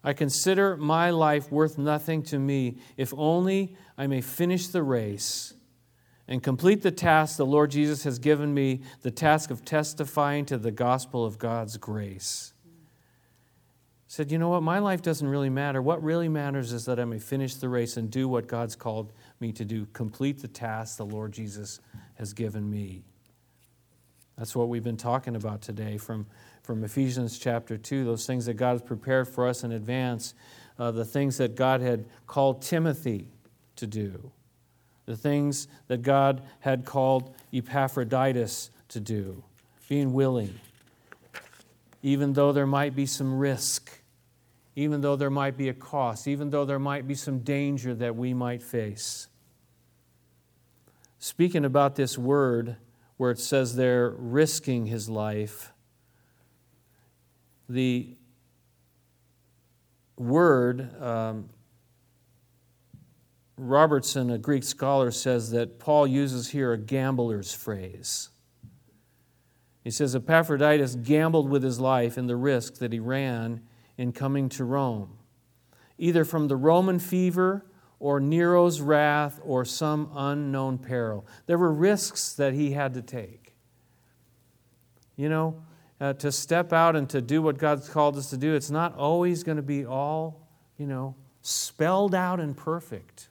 I 0.03 0.13
consider 0.13 0.75
my 0.75 1.11
life 1.11 1.51
worth 1.51 1.77
nothing 1.77 2.23
to 2.23 2.39
me 2.39 2.77
if 2.97 3.13
only 3.15 3.75
I 3.97 4.07
may 4.07 4.21
finish 4.21 4.67
the 4.67 4.83
race 4.83 5.53
and 6.27 6.41
complete 6.41 6.81
the 6.81 6.91
task 6.91 7.37
the 7.37 7.45
Lord 7.45 7.71
Jesus 7.71 8.03
has 8.03 8.19
given 8.19 8.53
me, 8.53 8.81
the 9.01 9.11
task 9.11 9.49
of 9.51 9.63
testifying 9.63 10.45
to 10.45 10.57
the 10.57 10.71
gospel 10.71 11.25
of 11.25 11.37
God's 11.37 11.77
grace. 11.77 12.53
He 12.65 14.11
said, 14.11 14.31
You 14.31 14.37
know 14.37 14.49
what? 14.49 14.63
My 14.63 14.79
life 14.79 15.01
doesn't 15.01 15.27
really 15.27 15.49
matter. 15.49 15.81
What 15.81 16.03
really 16.03 16.29
matters 16.29 16.71
is 16.71 16.85
that 16.85 16.99
I 16.99 17.05
may 17.05 17.19
finish 17.19 17.55
the 17.55 17.69
race 17.69 17.97
and 17.97 18.09
do 18.09 18.27
what 18.27 18.47
God's 18.47 18.75
called 18.75 19.11
me 19.39 19.51
to 19.53 19.65
do, 19.65 19.85
complete 19.93 20.41
the 20.41 20.47
task 20.47 20.97
the 20.97 21.05
Lord 21.05 21.33
Jesus 21.33 21.79
has 22.15 22.33
given 22.33 22.69
me. 22.69 23.03
That's 24.37 24.55
what 24.55 24.69
we've 24.69 24.83
been 24.83 24.97
talking 24.97 25.35
about 25.35 25.61
today 25.61 25.97
from, 25.97 26.25
from 26.63 26.83
Ephesians 26.83 27.37
chapter 27.37 27.77
2, 27.77 28.03
those 28.03 28.25
things 28.25 28.45
that 28.47 28.55
God 28.55 28.71
has 28.71 28.81
prepared 28.81 29.27
for 29.27 29.47
us 29.47 29.63
in 29.63 29.71
advance, 29.71 30.33
uh, 30.79 30.91
the 30.91 31.05
things 31.05 31.37
that 31.37 31.55
God 31.55 31.81
had 31.81 32.05
called 32.25 32.61
Timothy 32.61 33.27
to 33.75 33.85
do, 33.85 34.31
the 35.05 35.15
things 35.15 35.67
that 35.87 36.01
God 36.01 36.41
had 36.61 36.85
called 36.85 37.35
Epaphroditus 37.51 38.71
to 38.89 38.99
do, 38.99 39.43
being 39.87 40.13
willing, 40.13 40.59
even 42.01 42.33
though 42.33 42.51
there 42.51 42.67
might 42.67 42.95
be 42.95 43.05
some 43.05 43.37
risk, 43.37 44.01
even 44.75 45.01
though 45.01 45.15
there 45.15 45.29
might 45.29 45.57
be 45.57 45.69
a 45.69 45.73
cost, 45.73 46.27
even 46.27 46.49
though 46.49 46.65
there 46.65 46.79
might 46.79 47.07
be 47.07 47.13
some 47.13 47.39
danger 47.39 47.93
that 47.93 48.15
we 48.15 48.33
might 48.33 48.63
face. 48.63 49.27
Speaking 51.19 51.63
about 51.63 51.95
this 51.95 52.17
word, 52.17 52.77
where 53.17 53.31
it 53.31 53.39
says 53.39 53.75
they're 53.75 54.09
risking 54.17 54.85
his 54.87 55.09
life, 55.09 55.71
the 57.69 58.15
word, 60.17 61.01
um, 61.01 61.49
Robertson, 63.57 64.29
a 64.29 64.37
Greek 64.37 64.63
scholar, 64.63 65.11
says 65.11 65.51
that 65.51 65.79
Paul 65.79 66.07
uses 66.07 66.49
here 66.49 66.73
a 66.73 66.77
gambler's 66.77 67.53
phrase. 67.53 68.29
He 69.83 69.91
says 69.91 70.15
Epaphroditus 70.15 70.95
gambled 70.95 71.49
with 71.49 71.61
his 71.61 71.79
life 71.79 72.17
in 72.17 72.27
the 72.27 72.35
risk 72.35 72.75
that 72.75 72.93
he 72.93 72.99
ran 72.99 73.61
in 73.97 74.11
coming 74.11 74.49
to 74.49 74.63
Rome, 74.63 75.17
either 75.97 76.25
from 76.25 76.47
the 76.47 76.55
Roman 76.55 76.99
fever 76.99 77.65
or 78.03 78.19
Nero's 78.19 78.81
wrath 78.81 79.39
or 79.45 79.63
some 79.63 80.11
unknown 80.13 80.77
peril. 80.77 81.25
There 81.45 81.57
were 81.57 81.71
risks 81.71 82.33
that 82.33 82.53
he 82.53 82.73
had 82.73 82.95
to 82.95 83.01
take. 83.01 83.55
You 85.15 85.29
know, 85.29 85.63
uh, 86.01 86.11
to 86.15 86.29
step 86.29 86.73
out 86.73 86.97
and 86.97 87.09
to 87.11 87.21
do 87.21 87.41
what 87.41 87.57
God's 87.57 87.87
called 87.87 88.17
us 88.17 88.29
to 88.31 88.37
do, 88.37 88.55
it's 88.55 88.69
not 88.69 88.93
always 88.97 89.43
going 89.43 89.55
to 89.55 89.63
be 89.63 89.85
all, 89.85 90.45
you 90.77 90.85
know, 90.85 91.15
spelled 91.43 92.13
out 92.13 92.41
and 92.41 92.57
perfect. 92.57 93.29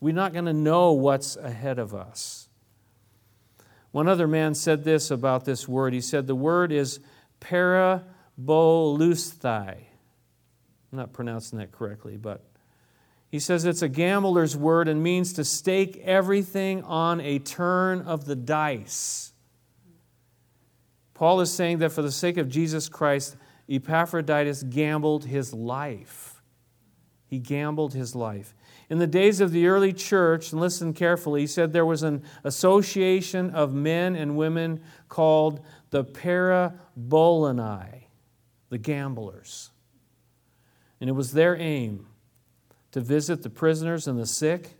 We're 0.00 0.12
not 0.12 0.34
going 0.34 0.44
to 0.44 0.52
know 0.52 0.92
what's 0.92 1.36
ahead 1.36 1.78
of 1.78 1.94
us. 1.94 2.50
One 3.90 4.06
other 4.06 4.28
man 4.28 4.54
said 4.54 4.84
this 4.84 5.10
about 5.10 5.46
this 5.46 5.66
word. 5.66 5.94
He 5.94 6.02
said, 6.02 6.26
The 6.26 6.34
word 6.34 6.72
is 6.72 7.00
parabolusthai. 7.40 8.02
I'm 9.72 9.86
not 10.92 11.14
pronouncing 11.14 11.58
that 11.58 11.72
correctly, 11.72 12.18
but 12.18 12.44
He 13.34 13.40
says 13.40 13.64
it's 13.64 13.82
a 13.82 13.88
gambler's 13.88 14.56
word 14.56 14.86
and 14.86 15.02
means 15.02 15.32
to 15.32 15.42
stake 15.42 16.00
everything 16.04 16.84
on 16.84 17.20
a 17.20 17.40
turn 17.40 18.02
of 18.02 18.26
the 18.26 18.36
dice. 18.36 19.32
Paul 21.14 21.40
is 21.40 21.52
saying 21.52 21.78
that 21.78 21.90
for 21.90 22.02
the 22.02 22.12
sake 22.12 22.36
of 22.36 22.48
Jesus 22.48 22.88
Christ, 22.88 23.34
Epaphroditus 23.68 24.62
gambled 24.62 25.24
his 25.24 25.52
life. 25.52 26.40
He 27.26 27.40
gambled 27.40 27.92
his 27.92 28.14
life. 28.14 28.54
In 28.88 29.00
the 29.00 29.06
days 29.08 29.40
of 29.40 29.50
the 29.50 29.66
early 29.66 29.92
church, 29.92 30.52
and 30.52 30.60
listen 30.60 30.94
carefully, 30.94 31.40
he 31.40 31.48
said 31.48 31.72
there 31.72 31.84
was 31.84 32.04
an 32.04 32.22
association 32.44 33.50
of 33.50 33.74
men 33.74 34.14
and 34.14 34.36
women 34.36 34.80
called 35.08 35.60
the 35.90 36.04
Parabolani, 36.04 38.04
the 38.68 38.78
gamblers. 38.78 39.70
And 41.00 41.10
it 41.10 41.14
was 41.14 41.32
their 41.32 41.56
aim 41.56 42.06
to 42.94 43.00
visit 43.00 43.42
the 43.42 43.50
prisoners 43.50 44.06
and 44.06 44.16
the 44.16 44.24
sick, 44.24 44.76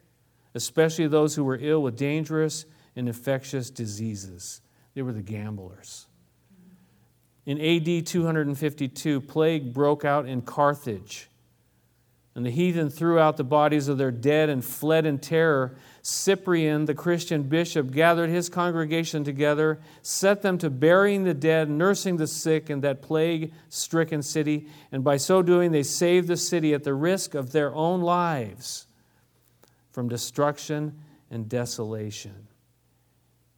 especially 0.55 1.09
those 1.09 1.35
who 1.35 1.43
were 1.43 1.59
ill 1.61 1.83
with 1.83 1.97
dangerous 1.97 2.65
and 2.95 3.09
infectious 3.09 3.71
diseases. 3.71 4.61
They 4.95 5.03
were 5.03 5.13
the 5.13 5.21
gamblers. 5.21 6.07
In 7.45 7.61
AD 7.61 8.07
252, 8.07 9.21
plague 9.21 9.75
broke 9.75 10.05
out 10.05 10.27
in 10.27 10.43
Carthage. 10.43 11.29
And 12.35 12.45
the 12.45 12.51
heathen 12.51 12.91
threw 12.91 13.19
out 13.19 13.37
the 13.37 13.45
bodies 13.45 13.87
of 13.87 13.97
their 13.97 14.11
dead 14.11 14.49
and 14.49 14.65
fled 14.65 15.07
in 15.07 15.19
terror. 15.19 15.77
Cyprian, 16.03 16.85
the 16.85 16.95
Christian 16.95 17.45
bishop, 17.45 17.93
gathered 17.93 18.29
his 18.29 18.49
congregation 18.49 19.23
together, 19.23 19.81
set 20.03 20.43
them 20.43 20.59
to 20.59 20.69
burying 20.69 21.23
the 21.23 21.35
dead, 21.35 21.71
nursing 21.71 22.17
the 22.17 22.27
sick 22.27 22.71
in 22.71 22.81
that 22.81 23.03
plague 23.03 23.53
stricken 23.69 24.21
city, 24.21 24.67
and 24.91 25.05
by 25.05 25.17
so 25.17 25.43
doing, 25.43 25.71
they 25.71 25.85
saved 25.85 26.27
the 26.27 26.37
city 26.37 26.75
at 26.75 26.83
the 26.83 26.95
risk 26.95 27.35
of 27.35 27.53
their 27.53 27.73
own 27.73 28.01
lives 28.01 28.89
from 29.93 30.09
destruction 30.09 30.99
and 31.31 31.49
desolation. 31.49 32.49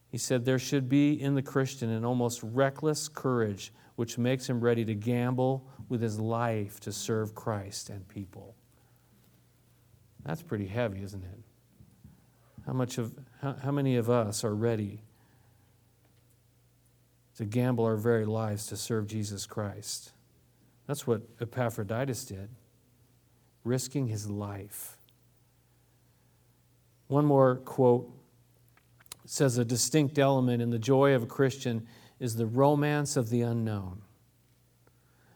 He 0.09 0.19
said 0.19 0.45
there 0.45 0.59
should 0.59 0.87
be 0.87 1.19
in 1.19 1.33
the 1.33 1.41
Christian 1.41 1.89
an 1.89 2.05
almost 2.05 2.41
reckless 2.43 3.07
courage 3.07 3.73
which 3.95 4.19
makes 4.19 4.47
him 4.47 4.61
ready 4.61 4.85
to 4.85 4.93
gamble 4.93 5.67
with 5.89 6.01
his 6.01 6.19
life 6.19 6.79
to 6.81 6.91
serve 6.91 7.33
Christ 7.33 7.89
and 7.89 8.07
people. 8.07 8.55
That's 10.27 10.41
pretty 10.41 10.67
heavy, 10.67 11.01
isn't 11.01 11.23
it? 11.23 11.39
How, 12.65 12.73
much 12.73 12.97
of, 12.97 13.17
how, 13.41 13.53
how 13.63 13.71
many 13.71 13.95
of 13.95 14.09
us 14.09 14.43
are 14.43 14.53
ready 14.53 15.01
to 17.37 17.45
gamble 17.45 17.85
our 17.85 17.95
very 17.95 18.25
lives 18.25 18.67
to 18.67 18.75
serve 18.75 19.07
Jesus 19.07 19.45
Christ? 19.45 20.11
That's 20.85 21.07
what 21.07 21.21
Epaphroditus 21.39 22.25
did, 22.25 22.49
risking 23.63 24.07
his 24.07 24.29
life. 24.29 24.97
One 27.07 27.25
more 27.25 27.55
quote 27.55 28.11
says 29.25 29.57
a 29.57 29.63
distinct 29.63 30.19
element 30.19 30.61
in 30.61 30.71
the 30.71 30.79
joy 30.79 31.13
of 31.13 31.23
a 31.23 31.27
Christian 31.27 31.87
is 32.19 32.35
the 32.35 32.45
romance 32.45 33.15
of 33.15 33.29
the 33.29 33.43
unknown. 33.43 34.01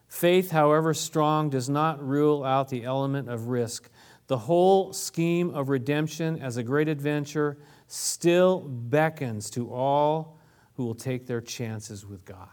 Faith, 0.09 0.51
however 0.51 0.93
strong, 0.93 1.49
does 1.49 1.69
not 1.69 2.05
rule 2.05 2.43
out 2.43 2.67
the 2.67 2.83
element 2.83 3.29
of 3.29 3.47
risk 3.47 3.89
the 4.31 4.37
whole 4.37 4.93
scheme 4.93 5.49
of 5.49 5.67
redemption 5.67 6.41
as 6.41 6.55
a 6.55 6.63
great 6.63 6.87
adventure 6.87 7.57
still 7.87 8.61
beckons 8.61 9.49
to 9.49 9.69
all 9.69 10.39
who 10.75 10.85
will 10.85 10.95
take 10.95 11.27
their 11.27 11.41
chances 11.41 12.05
with 12.05 12.23
God. 12.23 12.47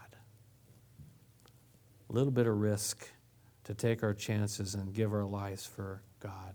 A 2.09 2.11
little 2.11 2.33
bit 2.33 2.47
of 2.47 2.57
risk 2.57 3.07
to 3.63 3.73
take 3.73 4.03
our 4.03 4.13
chances 4.13 4.75
and 4.75 4.93
give 4.93 5.13
our 5.13 5.23
lives 5.23 5.65
for 5.65 6.01
God. 6.19 6.53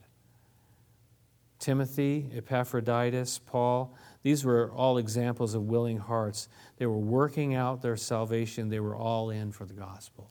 Timothy, 1.58 2.28
Epaphroditus, 2.36 3.38
Paul, 3.38 3.96
these 4.22 4.44
were 4.44 4.70
all 4.72 4.98
examples 4.98 5.54
of 5.54 5.62
willing 5.62 5.96
hearts. 5.96 6.50
They 6.76 6.84
were 6.84 6.98
working 6.98 7.54
out 7.54 7.80
their 7.80 7.96
salvation, 7.96 8.68
they 8.68 8.80
were 8.80 8.94
all 8.94 9.30
in 9.30 9.52
for 9.52 9.64
the 9.64 9.72
gospel, 9.72 10.30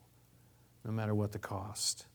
no 0.85 0.91
matter 0.91 1.15
what 1.15 1.31
the 1.31 1.39
cost. 1.39 2.05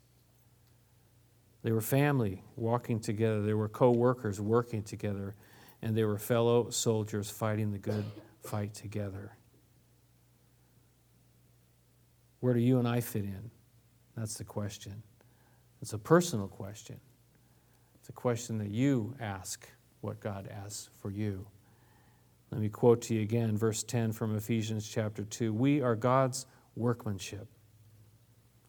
They 1.68 1.72
were 1.72 1.82
family 1.82 2.42
walking 2.56 2.98
together, 2.98 3.42
they 3.42 3.52
were 3.52 3.68
co 3.68 3.90
workers 3.90 4.40
working 4.40 4.82
together, 4.82 5.34
and 5.82 5.94
they 5.94 6.02
were 6.02 6.16
fellow 6.16 6.70
soldiers 6.70 7.28
fighting 7.28 7.72
the 7.72 7.78
good 7.78 8.06
fight 8.42 8.72
together. 8.72 9.36
Where 12.40 12.54
do 12.54 12.60
you 12.60 12.78
and 12.78 12.88
I 12.88 13.00
fit 13.00 13.24
in? 13.24 13.50
That's 14.16 14.38
the 14.38 14.44
question. 14.44 15.02
It's 15.82 15.92
a 15.92 15.98
personal 15.98 16.48
question. 16.48 16.98
It's 17.96 18.08
a 18.08 18.12
question 18.12 18.56
that 18.56 18.70
you 18.70 19.14
ask 19.20 19.68
what 20.00 20.20
God 20.20 20.48
asks 20.50 20.88
for 21.02 21.10
you. 21.10 21.46
Let 22.50 22.62
me 22.62 22.70
quote 22.70 23.02
to 23.02 23.14
you 23.14 23.20
again, 23.20 23.58
verse 23.58 23.82
10 23.82 24.12
from 24.12 24.34
Ephesians 24.34 24.88
chapter 24.88 25.22
2. 25.22 25.52
We 25.52 25.82
are 25.82 25.96
God's 25.96 26.46
workmanship, 26.76 27.46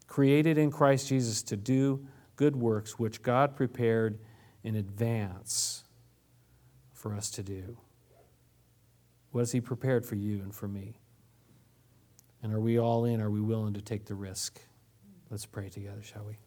created 0.06 0.58
in 0.58 0.70
Christ 0.70 1.08
Jesus 1.08 1.42
to 1.44 1.56
do 1.56 2.06
good 2.40 2.56
works 2.56 2.98
which 2.98 3.22
God 3.22 3.58
prepared 3.58 4.18
in 4.64 4.78
advance 4.78 5.84
for 6.94 7.14
us 7.14 7.30
to 7.32 7.44
do. 7.44 7.78
What 9.32 9.42
has 9.42 9.52
He 9.52 9.60
prepared 9.60 10.06
for 10.06 10.16
you 10.16 10.40
and 10.42 10.56
for 10.56 10.70
me? 10.70 11.02
And 12.42 12.54
are 12.54 12.62
we 12.62 12.80
all 12.80 13.04
in? 13.04 13.20
Are 13.20 13.30
we 13.30 13.42
willing 13.42 13.74
to 13.74 13.82
take 13.82 14.06
the 14.06 14.16
risk? 14.16 14.62
Let's 15.30 15.46
pray 15.46 15.68
together, 15.68 16.02
shall 16.02 16.24
we? 16.24 16.38